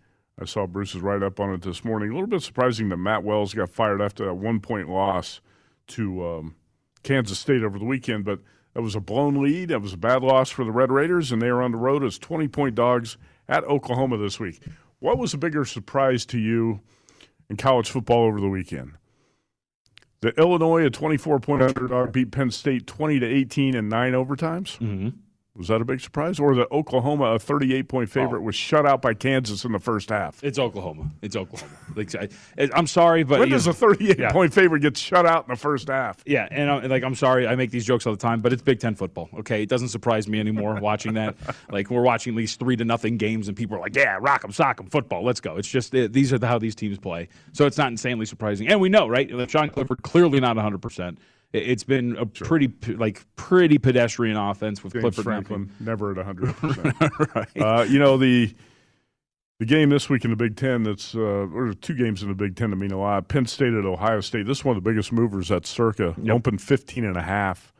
I 0.41 0.47
saw 0.47 0.67
Bruce's 0.67 1.03
write 1.03 1.23
up 1.23 1.39
on 1.39 1.53
it 1.53 1.61
this 1.61 1.85
morning. 1.85 2.09
A 2.09 2.15
little 2.15 2.29
bit 2.29 2.41
surprising 2.41 2.89
that 2.89 2.97
Matt 2.97 3.25
Wells 3.25 3.53
got 3.53 3.69
fired 3.69 4.01
after 4.01 4.25
that 4.25 4.37
one 4.37 4.59
point 4.59 4.89
loss 4.89 5.43
to 5.89 6.27
um, 6.27 6.55
Kansas 7.03 7.39
State 7.39 7.63
over 7.63 7.79
the 7.79 7.85
weekend, 7.85 8.25
but 8.25 8.41
that 8.73 8.81
was 8.81 8.95
a 8.95 9.01
blown 9.01 9.43
lead. 9.43 9.69
That 9.69 9.83
was 9.83 9.93
a 9.93 9.99
bad 9.99 10.23
loss 10.23 10.49
for 10.49 10.65
the 10.65 10.73
Red 10.73 10.91
Raiders, 10.91 11.31
and 11.31 11.43
they 11.43 11.49
are 11.49 11.61
on 11.61 11.73
the 11.73 11.77
road 11.77 12.05
as 12.05 12.19
20 12.19 12.49
point 12.49 12.75
dogs 12.75 13.19
at 13.51 13.65
Oklahoma 13.65 14.17
this 14.17 14.41
week. 14.41 14.63
What 14.99 15.19
was 15.19 15.35
a 15.35 15.39
bigger 15.39 15.67
surprise 15.67 16.25
to 16.25 16.39
you 16.39 16.81
in 17.49 17.57
college 17.57 17.91
football 17.91 18.25
over 18.25 18.41
the 18.41 18.49
weekend? 18.49 18.93
The 20.21 20.31
Illinois, 20.41 20.87
a 20.87 20.91
24 20.91 21.41
point 21.41 21.63
underdog, 21.63 22.13
beat 22.13 22.31
Penn 22.31 22.51
State 22.51 22.87
20 22.87 23.21
to 23.21 23.27
18 23.27 23.75
in 23.75 23.89
nine 23.89 24.13
overtimes. 24.13 24.79
Mm-hmm. 24.79 25.11
Was 25.57 25.69
that 25.69 25.81
a 25.81 25.85
big 25.85 26.01
surprise? 26.01 26.41
Or 26.41 26.53
the 26.57 26.67
Oklahoma, 26.73 27.27
a 27.27 27.39
38 27.39 27.87
point 27.89 28.11
favorite, 28.11 28.41
was 28.43 28.57
shut 28.57 28.85
out 28.87 29.01
by 29.01 29.15
Kansas 29.15 29.65
in 29.65 29.71
the 29.71 29.79
first 29.79 30.09
half? 30.11 30.43
It's 30.43 30.59
Oklahoma. 30.59 31.13
It's 31.23 31.37
Oklahoma. 31.37 31.71
Like, 31.95 32.13
I, 32.17 32.29
I'm 32.75 32.89
sorry, 32.89 33.23
but 33.23 33.39
When 33.39 33.51
does 33.51 33.67
know- 33.67 33.71
a 33.71 33.75
38 33.75 34.19
Yeah. 34.19 34.33
point 34.33 34.53
favorite 34.53 34.81
get 34.81 34.97
shut 34.97 35.27
out 35.27 35.45
in 35.47 35.53
the 35.53 35.57
first 35.57 35.87
half? 35.87 36.19
Yeah, 36.27 36.49
and 36.51 36.69
I, 36.69 36.87
like 36.87 37.05
I'm 37.05 37.15
sorry, 37.15 37.47
I 37.47 37.55
make 37.55 37.71
these 37.71 37.85
jokes 37.85 38.05
all 38.05 38.13
the 38.13 38.19
time, 38.19 38.41
but 38.41 38.53
it's 38.53 38.63
Big 38.63 38.81
Ten 38.81 38.97
football. 38.97 39.29
Okay, 39.39 39.63
it 39.63 39.69
doesn't 39.69 39.89
surprise 39.91 40.27
me 40.27 40.41
anymore 40.41 40.75
watching 40.83 41.15
that. 41.15 41.37
Like 41.71 41.89
we're 41.89 42.03
watching 42.03 42.33
at 42.35 42.37
least 42.37 42.59
three 42.59 42.75
to 42.75 42.85
nothing 42.85 43.17
games, 43.17 43.47
and 43.47 43.57
people 43.57 43.77
are 43.77 43.81
like, 43.81 43.95
"Yeah, 43.95 44.19
rock 44.21 44.43
'em, 44.45 44.51
sock 44.51 44.81
'em, 44.81 44.87
football, 44.89 45.23
let's 45.25 45.41
go." 45.41 45.57
It's 45.57 45.69
just 45.69 45.95
uh, 45.95 46.09
these 46.11 46.33
are 46.33 46.39
the, 46.39 46.49
how 46.49 46.59
these 46.59 46.75
teams 46.75 46.99
play, 46.99 47.29
so 47.53 47.65
it's 47.67 47.79
not 47.79 47.93
insanely 47.93 48.27
surprising. 48.27 48.67
And 48.67 48.81
we 48.81 48.89
know, 48.89 49.07
right? 49.07 49.31
Sean 49.49 49.71
Clifford 49.71 50.03
clearly 50.03 50.41
not 50.41 50.57
100. 50.57 51.17
Percent 51.55 51.71
It's 51.71 51.85
been 51.85 52.17
a 52.17 52.27
pretty 52.27 52.73
like 52.97 53.25
pretty 53.37 53.79
pedestrian 53.79 54.37
offense 54.37 54.83
with 54.83 54.93
James 54.93 55.03
Clifford. 55.03 55.25
Franklin 55.25 55.71
never 55.81 56.11
at 56.11 56.27
100%. 56.27 57.47
uh, 57.63 57.85
you 57.85 57.99
know, 57.99 58.17
the 58.17 58.55
the 59.61 59.67
game 59.67 59.89
this 59.89 60.11
week 60.11 60.25
in 60.25 60.31
the 60.31 60.37
Big 60.37 60.57
Ten 60.57 60.83
that's, 60.83 61.15
uh, 61.15 61.21
or 61.21 61.75
two 61.75 61.95
games 61.95 62.23
in 62.23 62.29
the 62.29 62.35
Big 62.35 62.57
Ten 62.57 62.71
that 62.71 62.77
mean 62.77 62.91
a 62.91 62.99
lot. 62.99 63.29
Penn 63.29 63.47
State 63.47 63.73
at 63.73 63.85
Ohio 63.85 64.21
State. 64.21 64.47
This 64.47 64.59
is 64.59 64.65
one 64.65 64.77
of 64.77 64.83
the 64.83 64.91
biggest 64.91 65.13
movers 65.13 65.51
at 65.53 65.65
Circa. 65.65 66.15
Open 66.35 66.59
15 66.59 67.05
and 67.05 67.17
a 67.17 67.23
half. 67.23 67.73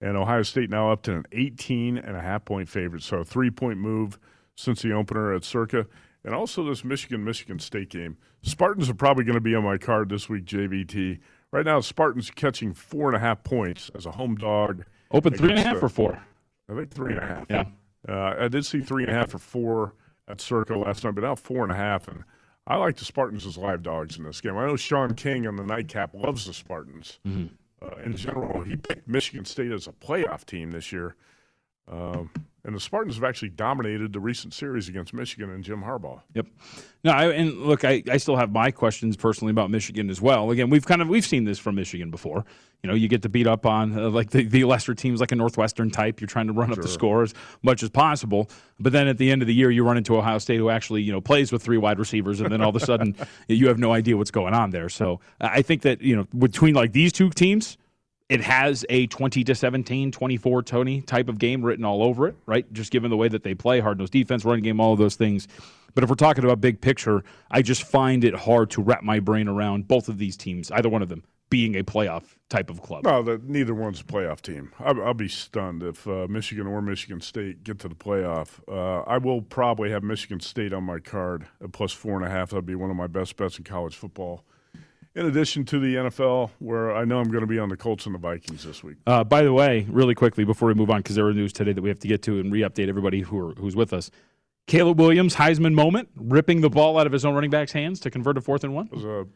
And 0.00 0.16
Ohio 0.16 0.42
State 0.42 0.70
now 0.70 0.92
up 0.92 1.02
to 1.02 1.16
an 1.16 1.24
18 1.32 1.98
and 1.98 2.16
a 2.16 2.20
half 2.20 2.44
point 2.44 2.68
favorite. 2.68 3.02
So 3.02 3.18
a 3.18 3.24
three 3.24 3.50
point 3.50 3.78
move 3.78 4.18
since 4.54 4.82
the 4.82 4.92
opener 4.92 5.34
at 5.34 5.44
Circa. 5.44 5.86
And 6.24 6.34
also 6.34 6.64
this 6.64 6.84
Michigan 6.84 7.24
Michigan 7.24 7.58
State 7.58 7.90
game. 7.90 8.16
Spartans 8.42 8.88
are 8.88 8.94
probably 8.94 9.24
going 9.24 9.34
to 9.34 9.40
be 9.40 9.54
on 9.54 9.64
my 9.64 9.78
card 9.78 10.08
this 10.08 10.28
week, 10.28 10.44
JVT. 10.44 11.18
Right 11.56 11.64
now, 11.64 11.80
Spartans 11.80 12.30
catching 12.30 12.74
four 12.74 13.08
and 13.08 13.16
a 13.16 13.18
half 13.18 13.42
points 13.42 13.90
as 13.94 14.04
a 14.04 14.10
home 14.10 14.34
dog. 14.34 14.84
Open 15.10 15.32
three 15.32 15.52
and 15.52 15.58
a 15.58 15.62
half 15.62 15.80
the- 15.80 15.86
or 15.86 15.88
four? 15.88 16.22
I 16.68 16.74
think 16.74 16.90
three 16.90 17.14
and 17.14 17.22
a 17.22 17.26
half. 17.26 17.46
Yeah. 17.48 17.64
Uh, 18.06 18.34
I 18.40 18.48
did 18.48 18.66
see 18.66 18.80
three 18.82 19.04
and 19.04 19.10
a 19.10 19.14
half 19.14 19.34
or 19.34 19.38
four 19.38 19.94
at 20.28 20.38
Circa 20.42 20.76
last 20.76 21.02
night, 21.02 21.14
but 21.14 21.24
now 21.24 21.34
four 21.34 21.62
and 21.62 21.72
a 21.72 21.74
half. 21.74 22.08
And 22.08 22.24
I 22.66 22.76
like 22.76 22.96
the 22.96 23.06
Spartans 23.06 23.46
as 23.46 23.56
live 23.56 23.82
dogs 23.82 24.18
in 24.18 24.24
this 24.24 24.42
game. 24.42 24.54
I 24.58 24.66
know 24.66 24.76
Sean 24.76 25.14
King 25.14 25.46
on 25.46 25.56
the 25.56 25.64
nightcap 25.64 26.12
loves 26.12 26.44
the 26.44 26.52
Spartans. 26.52 27.20
Mm-hmm. 27.26 27.46
Uh, 27.82 28.02
in 28.04 28.14
general, 28.16 28.62
he 28.62 28.76
picked 28.76 29.08
Michigan 29.08 29.46
State 29.46 29.72
as 29.72 29.86
a 29.86 29.92
playoff 29.92 30.44
team 30.44 30.72
this 30.72 30.92
year. 30.92 31.16
Um, 31.90 32.30
and 32.66 32.74
the 32.74 32.80
Spartans 32.80 33.14
have 33.14 33.22
actually 33.22 33.50
dominated 33.50 34.12
the 34.12 34.18
recent 34.18 34.52
series 34.52 34.88
against 34.88 35.14
Michigan 35.14 35.50
and 35.50 35.62
Jim 35.62 35.84
Harbaugh. 35.84 36.20
Yep. 36.34 36.46
No, 37.04 37.12
I, 37.12 37.30
and 37.30 37.58
look, 37.58 37.84
I, 37.84 38.02
I 38.10 38.16
still 38.16 38.34
have 38.34 38.50
my 38.50 38.72
questions 38.72 39.16
personally 39.16 39.52
about 39.52 39.70
Michigan 39.70 40.10
as 40.10 40.20
well. 40.20 40.50
Again, 40.50 40.68
we've 40.68 40.84
kind 40.84 41.00
of 41.00 41.06
we've 41.06 41.24
seen 41.24 41.44
this 41.44 41.60
from 41.60 41.76
Michigan 41.76 42.10
before. 42.10 42.44
You 42.82 42.88
know, 42.88 42.96
you 42.96 43.06
get 43.06 43.22
to 43.22 43.28
beat 43.28 43.46
up 43.46 43.66
on 43.66 43.96
uh, 43.96 44.10
like 44.10 44.30
the, 44.30 44.44
the 44.44 44.64
lesser 44.64 44.94
teams, 44.94 45.20
like 45.20 45.30
a 45.30 45.36
Northwestern 45.36 45.90
type. 45.90 46.20
You're 46.20 46.26
trying 46.26 46.48
to 46.48 46.52
run 46.52 46.72
up 46.72 46.78
the 46.78 46.88
score 46.88 47.22
as 47.22 47.34
much 47.62 47.84
as 47.84 47.90
possible, 47.90 48.50
but 48.80 48.92
then 48.92 49.06
at 49.06 49.16
the 49.18 49.30
end 49.30 49.42
of 49.42 49.48
the 49.48 49.54
year, 49.54 49.70
you 49.70 49.84
run 49.84 49.96
into 49.96 50.16
Ohio 50.16 50.38
State, 50.38 50.56
who 50.56 50.68
actually 50.68 51.02
you 51.02 51.12
know 51.12 51.20
plays 51.20 51.52
with 51.52 51.62
three 51.62 51.78
wide 51.78 52.00
receivers, 52.00 52.40
and 52.40 52.50
then 52.50 52.60
all 52.62 52.70
of 52.70 52.76
a 52.76 52.80
sudden 52.80 53.14
you 53.48 53.68
have 53.68 53.78
no 53.78 53.92
idea 53.92 54.16
what's 54.16 54.32
going 54.32 54.54
on 54.54 54.70
there. 54.70 54.88
So 54.88 55.20
I 55.40 55.62
think 55.62 55.82
that 55.82 56.02
you 56.02 56.16
know 56.16 56.24
between 56.36 56.74
like 56.74 56.92
these 56.92 57.12
two 57.12 57.30
teams. 57.30 57.78
It 58.28 58.40
has 58.40 58.84
a 58.88 59.06
20 59.06 59.44
to 59.44 59.54
17, 59.54 60.10
24 60.10 60.62
Tony 60.62 61.00
type 61.00 61.28
of 61.28 61.38
game 61.38 61.64
written 61.64 61.84
all 61.84 62.02
over 62.02 62.26
it, 62.26 62.36
right? 62.46 62.70
Just 62.72 62.90
given 62.90 63.10
the 63.10 63.16
way 63.16 63.28
that 63.28 63.44
they 63.44 63.54
play, 63.54 63.80
hard 63.80 63.98
nosed 63.98 64.12
defense, 64.12 64.44
running 64.44 64.64
game, 64.64 64.80
all 64.80 64.92
of 64.92 64.98
those 64.98 65.14
things. 65.14 65.46
But 65.94 66.04
if 66.04 66.10
we're 66.10 66.16
talking 66.16 66.44
about 66.44 66.60
big 66.60 66.80
picture, 66.80 67.22
I 67.50 67.62
just 67.62 67.84
find 67.84 68.24
it 68.24 68.34
hard 68.34 68.70
to 68.70 68.82
wrap 68.82 69.02
my 69.02 69.20
brain 69.20 69.48
around 69.48 69.88
both 69.88 70.08
of 70.08 70.18
these 70.18 70.36
teams, 70.36 70.70
either 70.72 70.88
one 70.88 71.02
of 71.02 71.08
them, 71.08 71.22
being 71.48 71.76
a 71.76 71.84
playoff 71.84 72.24
type 72.48 72.68
of 72.68 72.82
club. 72.82 73.04
No, 73.04 73.22
the, 73.22 73.40
neither 73.44 73.74
one's 73.74 74.00
a 74.00 74.04
playoff 74.04 74.40
team. 74.40 74.72
I, 74.80 74.90
I'll, 74.90 75.14
be 75.14 75.28
stunned 75.28 75.84
if 75.84 76.06
uh, 76.06 76.26
Michigan 76.28 76.66
or 76.66 76.82
Michigan 76.82 77.20
State 77.20 77.62
get 77.62 77.78
to 77.78 77.88
the 77.88 77.94
playoff. 77.94 78.60
Uh, 78.68 79.04
I 79.08 79.18
will 79.18 79.40
probably 79.40 79.90
have 79.90 80.02
Michigan 80.02 80.40
State 80.40 80.72
on 80.72 80.82
my 80.82 80.98
card 80.98 81.46
at 81.62 81.72
plus 81.72 81.92
four 81.92 82.16
and 82.16 82.26
a 82.26 82.28
half. 82.28 82.50
That'd 82.50 82.66
be 82.66 82.74
one 82.74 82.90
of 82.90 82.96
my 82.96 83.06
best 83.06 83.36
bets 83.36 83.56
in 83.56 83.64
college 83.64 83.94
football 83.94 84.44
in 85.16 85.24
addition 85.24 85.64
to 85.64 85.80
the 85.80 85.96
NFL, 85.96 86.50
where 86.58 86.94
I 86.94 87.06
know 87.06 87.18
I'm 87.18 87.30
going 87.30 87.40
to 87.40 87.46
be 87.46 87.58
on 87.58 87.70
the 87.70 87.76
Colts 87.76 88.04
and 88.04 88.14
the 88.14 88.18
Vikings 88.18 88.62
this 88.64 88.84
week. 88.84 88.98
Uh, 89.06 89.24
by 89.24 89.42
the 89.42 89.52
way, 89.52 89.86
really 89.88 90.14
quickly 90.14 90.44
before 90.44 90.68
we 90.68 90.74
move 90.74 90.90
on, 90.90 90.98
because 90.98 91.16
there 91.16 91.26
are 91.26 91.32
news 91.32 91.54
today 91.54 91.72
that 91.72 91.80
we 91.80 91.88
have 91.88 91.98
to 92.00 92.08
get 92.08 92.22
to 92.24 92.38
and 92.38 92.52
re-update 92.52 92.88
everybody 92.88 93.22
who 93.22 93.48
are, 93.48 93.54
who's 93.54 93.74
with 93.74 93.94
us. 93.94 94.10
Caleb 94.66 95.00
Williams, 95.00 95.36
Heisman 95.36 95.72
moment, 95.72 96.10
ripping 96.16 96.60
the 96.60 96.68
ball 96.68 96.98
out 96.98 97.06
of 97.06 97.12
his 97.12 97.24
own 97.24 97.34
running 97.34 97.50
back's 97.50 97.72
hands 97.72 97.98
to 98.00 98.10
convert 98.10 98.36
a 98.36 98.42
fourth 98.42 98.62
and 98.62 98.74
one. 98.74 98.86
It 98.86 98.92
was 98.92 99.04
a 99.04 99.26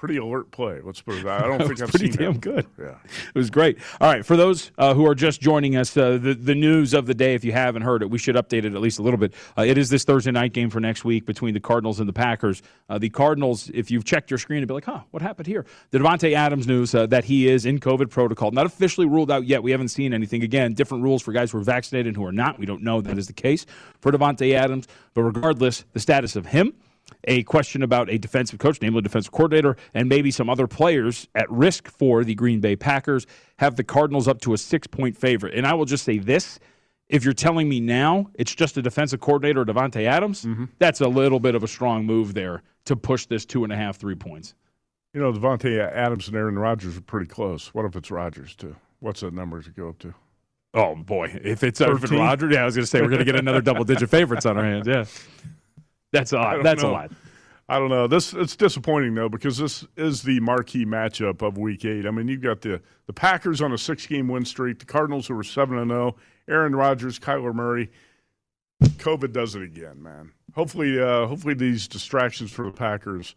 pretty 0.00 0.16
alert 0.16 0.50
play. 0.50 0.80
Let's 0.82 1.02
put 1.02 1.18
it 1.18 1.24
that. 1.24 1.44
I 1.44 1.46
don't 1.58 1.58
think 1.58 1.82
I've 1.82 1.90
pretty 1.90 2.10
seen 2.10 2.16
damn 2.16 2.32
that. 2.32 2.40
good. 2.40 2.66
Yeah, 2.78 2.96
it 3.04 3.38
was 3.38 3.50
great. 3.50 3.78
All 4.00 4.10
right, 4.10 4.24
for 4.24 4.34
those 4.34 4.72
uh, 4.78 4.94
who 4.94 5.06
are 5.06 5.14
just 5.14 5.40
joining 5.40 5.76
us, 5.76 5.96
uh, 5.96 6.12
the 6.12 6.34
the 6.34 6.54
news 6.54 6.94
of 6.94 7.06
the 7.06 7.14
day. 7.14 7.34
If 7.34 7.44
you 7.44 7.52
haven't 7.52 7.82
heard 7.82 8.02
it, 8.02 8.10
we 8.10 8.18
should 8.18 8.34
update 8.34 8.64
it 8.64 8.74
at 8.74 8.80
least 8.80 8.98
a 8.98 9.02
little 9.02 9.18
bit. 9.18 9.34
Uh, 9.56 9.62
it 9.62 9.76
is 9.76 9.90
this 9.90 10.02
Thursday 10.04 10.30
night 10.32 10.54
game 10.54 10.70
for 10.70 10.80
next 10.80 11.04
week 11.04 11.26
between 11.26 11.52
the 11.52 11.60
Cardinals 11.60 12.00
and 12.00 12.08
the 12.08 12.12
Packers. 12.14 12.62
Uh, 12.88 12.98
the 12.98 13.10
Cardinals, 13.10 13.70
if 13.74 13.90
you've 13.90 14.04
checked 14.04 14.30
your 14.30 14.38
screen, 14.38 14.60
and 14.60 14.68
be 14.68 14.74
like, 14.74 14.86
"Huh, 14.86 15.00
what 15.10 15.22
happened 15.22 15.46
here?" 15.46 15.66
The 15.90 15.98
Davante 15.98 16.32
Adams 16.32 16.66
news 16.66 16.94
uh, 16.94 17.06
that 17.06 17.24
he 17.24 17.46
is 17.48 17.66
in 17.66 17.78
COVID 17.78 18.08
protocol, 18.08 18.50
not 18.50 18.64
officially 18.64 19.06
ruled 19.06 19.30
out 19.30 19.46
yet. 19.46 19.62
We 19.62 19.70
haven't 19.70 19.88
seen 19.88 20.14
anything. 20.14 20.42
Again, 20.42 20.72
different 20.72 21.04
rules 21.04 21.20
for 21.22 21.32
guys 21.32 21.50
who 21.50 21.58
are 21.58 21.62
vaccinated 21.62 22.08
and 22.08 22.16
who 22.16 22.24
are 22.24 22.32
not. 22.32 22.58
We 22.58 22.64
don't 22.64 22.82
know 22.82 23.02
that 23.02 23.18
is 23.18 23.26
the 23.26 23.34
case 23.34 23.66
for 24.00 24.10
Davante 24.10 24.54
Adams, 24.54 24.88
but 25.12 25.22
regardless, 25.22 25.84
the 25.92 26.00
status 26.00 26.36
of 26.36 26.46
him 26.46 26.72
a 27.24 27.42
question 27.44 27.82
about 27.82 28.08
a 28.10 28.18
defensive 28.18 28.58
coach, 28.58 28.80
namely 28.82 29.02
defensive 29.02 29.32
coordinator, 29.32 29.76
and 29.94 30.08
maybe 30.08 30.30
some 30.30 30.48
other 30.50 30.66
players 30.66 31.28
at 31.34 31.50
risk 31.50 31.88
for 31.88 32.24
the 32.24 32.34
Green 32.34 32.60
Bay 32.60 32.76
Packers, 32.76 33.26
have 33.58 33.76
the 33.76 33.84
Cardinals 33.84 34.26
up 34.28 34.40
to 34.42 34.52
a 34.54 34.58
six 34.58 34.86
point 34.86 35.16
favorite. 35.16 35.54
And 35.54 35.66
I 35.66 35.74
will 35.74 35.84
just 35.86 36.04
say 36.04 36.18
this. 36.18 36.58
If 37.08 37.24
you're 37.24 37.34
telling 37.34 37.68
me 37.68 37.80
now 37.80 38.28
it's 38.34 38.54
just 38.54 38.76
a 38.76 38.82
defensive 38.82 39.18
coordinator, 39.20 39.64
Davante 39.64 40.04
Adams, 40.06 40.44
Mm-hmm. 40.44 40.66
that's 40.78 41.00
a 41.00 41.08
little 41.08 41.40
bit 41.40 41.54
of 41.56 41.64
a 41.64 41.68
strong 41.68 42.06
move 42.06 42.34
there 42.34 42.62
to 42.84 42.94
push 42.94 43.26
this 43.26 43.44
two 43.44 43.64
and 43.64 43.72
a 43.72 43.76
half, 43.76 43.96
three 43.96 44.14
points. 44.14 44.54
You 45.12 45.20
know, 45.20 45.32
Davante 45.32 45.76
Adams 45.80 46.28
and 46.28 46.36
Aaron 46.36 46.56
Rodgers 46.56 46.96
are 46.96 47.00
pretty 47.00 47.26
close. 47.26 47.74
What 47.74 47.84
if 47.84 47.96
it's 47.96 48.12
Rodgers 48.12 48.54
too? 48.54 48.76
What's 49.00 49.20
that 49.22 49.34
number 49.34 49.60
to 49.60 49.70
go 49.70 49.88
up 49.88 49.98
to? 50.00 50.14
Oh 50.72 50.94
boy, 50.94 51.36
if 51.42 51.64
it's 51.64 51.80
if 51.80 51.88
it's 51.88 52.00
13? 52.02 52.18
Rodgers, 52.20 52.54
yeah, 52.54 52.62
I 52.62 52.64
was 52.66 52.76
going 52.76 52.84
to 52.84 52.86
say 52.86 53.00
we're 53.00 53.08
going 53.08 53.18
to 53.18 53.24
get 53.24 53.34
another 53.34 53.60
double 53.60 53.82
digit 53.82 54.08
favorites 54.08 54.46
on 54.46 54.56
our 54.56 54.62
hands. 54.62 54.86
Yeah, 54.86 55.04
that's 56.12 56.32
odd. 56.32 56.64
That's 56.64 56.82
a 56.82 56.88
lot. 56.88 57.10
I 57.68 57.78
don't 57.78 57.88
know. 57.88 58.08
This 58.08 58.32
it's 58.32 58.56
disappointing 58.56 59.14
though 59.14 59.28
because 59.28 59.56
this 59.58 59.86
is 59.96 60.22
the 60.22 60.40
marquee 60.40 60.84
matchup 60.84 61.40
of 61.40 61.56
Week 61.56 61.84
Eight. 61.84 62.04
I 62.04 62.10
mean, 62.10 62.26
you've 62.26 62.42
got 62.42 62.62
the 62.62 62.82
the 63.06 63.12
Packers 63.12 63.62
on 63.62 63.72
a 63.72 63.78
six 63.78 64.06
game 64.06 64.26
win 64.26 64.44
streak, 64.44 64.80
the 64.80 64.86
Cardinals 64.86 65.28
who 65.28 65.38
are 65.38 65.44
seven 65.44 65.78
and 65.78 65.90
zero, 65.90 66.16
Aaron 66.48 66.74
Rodgers, 66.74 67.20
Kyler 67.20 67.54
Murray. 67.54 67.90
COVID 68.82 69.32
does 69.32 69.54
it 69.54 69.62
again, 69.62 70.02
man. 70.02 70.32
Hopefully, 70.54 71.00
uh, 71.00 71.26
hopefully 71.26 71.54
these 71.54 71.86
distractions 71.86 72.50
for 72.50 72.64
the 72.64 72.72
Packers 72.72 73.36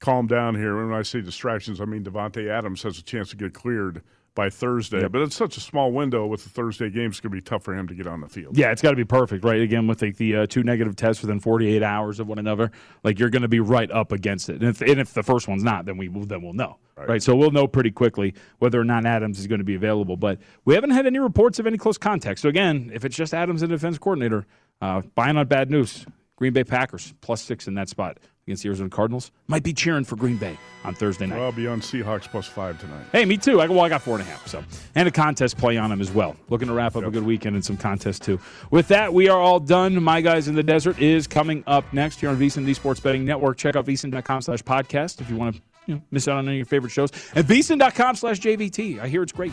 calm 0.00 0.26
down 0.26 0.54
here. 0.54 0.76
When 0.76 0.96
I 0.96 1.02
say 1.02 1.20
distractions, 1.20 1.78
I 1.78 1.84
mean 1.84 2.02
Davante 2.02 2.48
Adams 2.48 2.82
has 2.82 2.98
a 2.98 3.02
chance 3.02 3.28
to 3.30 3.36
get 3.36 3.52
cleared 3.52 4.02
by 4.36 4.48
Thursday. 4.50 5.08
But 5.08 5.22
it's 5.22 5.34
such 5.34 5.56
a 5.56 5.60
small 5.60 5.90
window 5.90 6.26
with 6.26 6.44
the 6.44 6.50
Thursday 6.50 6.88
game; 6.90 7.10
it's 7.10 7.18
going 7.18 7.32
to 7.32 7.36
be 7.36 7.40
tough 7.40 7.64
for 7.64 7.74
him 7.74 7.88
to 7.88 7.94
get 7.94 8.06
on 8.06 8.20
the 8.20 8.28
field. 8.28 8.56
Yeah, 8.56 8.70
it's 8.70 8.82
got 8.82 8.90
to 8.90 8.96
be 8.96 9.04
perfect, 9.04 9.44
right? 9.44 9.60
Again, 9.60 9.88
with 9.88 10.00
like 10.00 10.16
the 10.16 10.36
uh, 10.36 10.46
two 10.46 10.62
negative 10.62 10.94
tests 10.94 11.22
within 11.22 11.40
48 11.40 11.82
hours 11.82 12.20
of 12.20 12.28
one 12.28 12.38
another, 12.38 12.70
like 13.02 13.18
you're 13.18 13.30
going 13.30 13.42
to 13.42 13.48
be 13.48 13.58
right 13.58 13.90
up 13.90 14.12
against 14.12 14.48
it. 14.48 14.60
And 14.60 14.70
if, 14.70 14.80
and 14.80 15.00
if 15.00 15.12
the 15.12 15.24
first 15.24 15.48
one's 15.48 15.64
not, 15.64 15.86
then 15.86 15.96
we 15.96 16.08
will, 16.08 16.24
then 16.24 16.42
we'll 16.42 16.52
know, 16.52 16.78
right. 16.96 17.22
So 17.22 17.34
we'll 17.34 17.50
know 17.50 17.66
pretty 17.66 17.90
quickly 17.90 18.34
whether 18.60 18.80
or 18.80 18.84
not 18.84 19.04
Adams 19.04 19.40
is 19.40 19.48
going 19.48 19.58
to 19.58 19.64
be 19.64 19.74
available. 19.74 20.16
But 20.16 20.38
we 20.64 20.74
haven't 20.74 20.90
had 20.90 21.06
any 21.06 21.18
reports 21.18 21.58
of 21.58 21.66
any 21.66 21.78
close 21.78 21.98
contact. 21.98 22.38
So 22.38 22.48
again, 22.48 22.92
if 22.94 23.04
it's 23.04 23.16
just 23.16 23.34
Adams 23.34 23.62
and 23.62 23.70
defense 23.70 23.98
coordinator, 23.98 24.46
uh, 24.80 25.00
buying 25.14 25.36
on 25.36 25.48
bad 25.48 25.70
news. 25.70 26.06
Green 26.36 26.52
Bay 26.52 26.64
Packers 26.64 27.14
plus 27.20 27.42
six 27.42 27.66
in 27.66 27.74
that 27.74 27.88
spot 27.88 28.18
against 28.46 28.62
the 28.62 28.68
Arizona 28.68 28.88
Cardinals 28.88 29.32
might 29.48 29.62
be 29.62 29.72
cheering 29.72 30.04
for 30.04 30.16
Green 30.16 30.36
Bay 30.36 30.56
on 30.84 30.94
Thursday 30.94 31.26
night. 31.26 31.36
Well, 31.36 31.46
I'll 31.46 31.52
be 31.52 31.66
on 31.66 31.80
Seahawks 31.80 32.30
plus 32.30 32.46
five 32.46 32.80
tonight. 32.80 33.04
Hey, 33.10 33.24
me 33.24 33.36
too. 33.36 33.60
I, 33.60 33.66
well, 33.66 33.80
I 33.80 33.88
got 33.88 34.02
four 34.02 34.14
and 34.14 34.22
a 34.22 34.26
half. 34.30 34.46
So, 34.46 34.62
and 34.94 35.08
a 35.08 35.10
contest 35.10 35.56
play 35.56 35.76
on 35.76 35.90
them 35.90 36.00
as 36.00 36.10
well. 36.12 36.36
Looking 36.48 36.68
to 36.68 36.74
wrap 36.74 36.94
up 36.94 37.04
a 37.04 37.10
good 37.10 37.24
weekend 37.24 37.56
and 37.56 37.64
some 37.64 37.76
contests 37.76 38.20
too. 38.20 38.38
With 38.70 38.88
that, 38.88 39.12
we 39.12 39.28
are 39.28 39.40
all 39.40 39.58
done. 39.58 40.00
My 40.02 40.20
guys 40.20 40.46
in 40.46 40.54
the 40.54 40.62
desert 40.62 41.00
is 41.00 41.26
coming 41.26 41.64
up 41.66 41.92
next 41.92 42.20
here 42.20 42.28
on 42.28 42.36
VSiN, 42.36 42.64
the 42.64 42.74
Sports 42.74 43.00
Betting 43.00 43.24
Network. 43.24 43.56
Check 43.56 43.74
out 43.74 43.86
vsin.com 43.86 44.42
slash 44.42 44.62
podcast 44.62 45.20
if 45.20 45.28
you 45.28 45.36
want 45.36 45.56
to 45.56 45.62
you 45.86 45.94
know, 45.96 46.02
miss 46.10 46.28
out 46.28 46.36
on 46.36 46.46
any 46.46 46.56
of 46.56 46.58
your 46.58 46.66
favorite 46.66 46.90
shows. 46.90 47.10
And 47.34 47.44
vsin.com 47.46 48.16
slash 48.16 48.40
JVT. 48.40 49.00
I 49.00 49.08
hear 49.08 49.22
it's 49.22 49.32
great. 49.32 49.52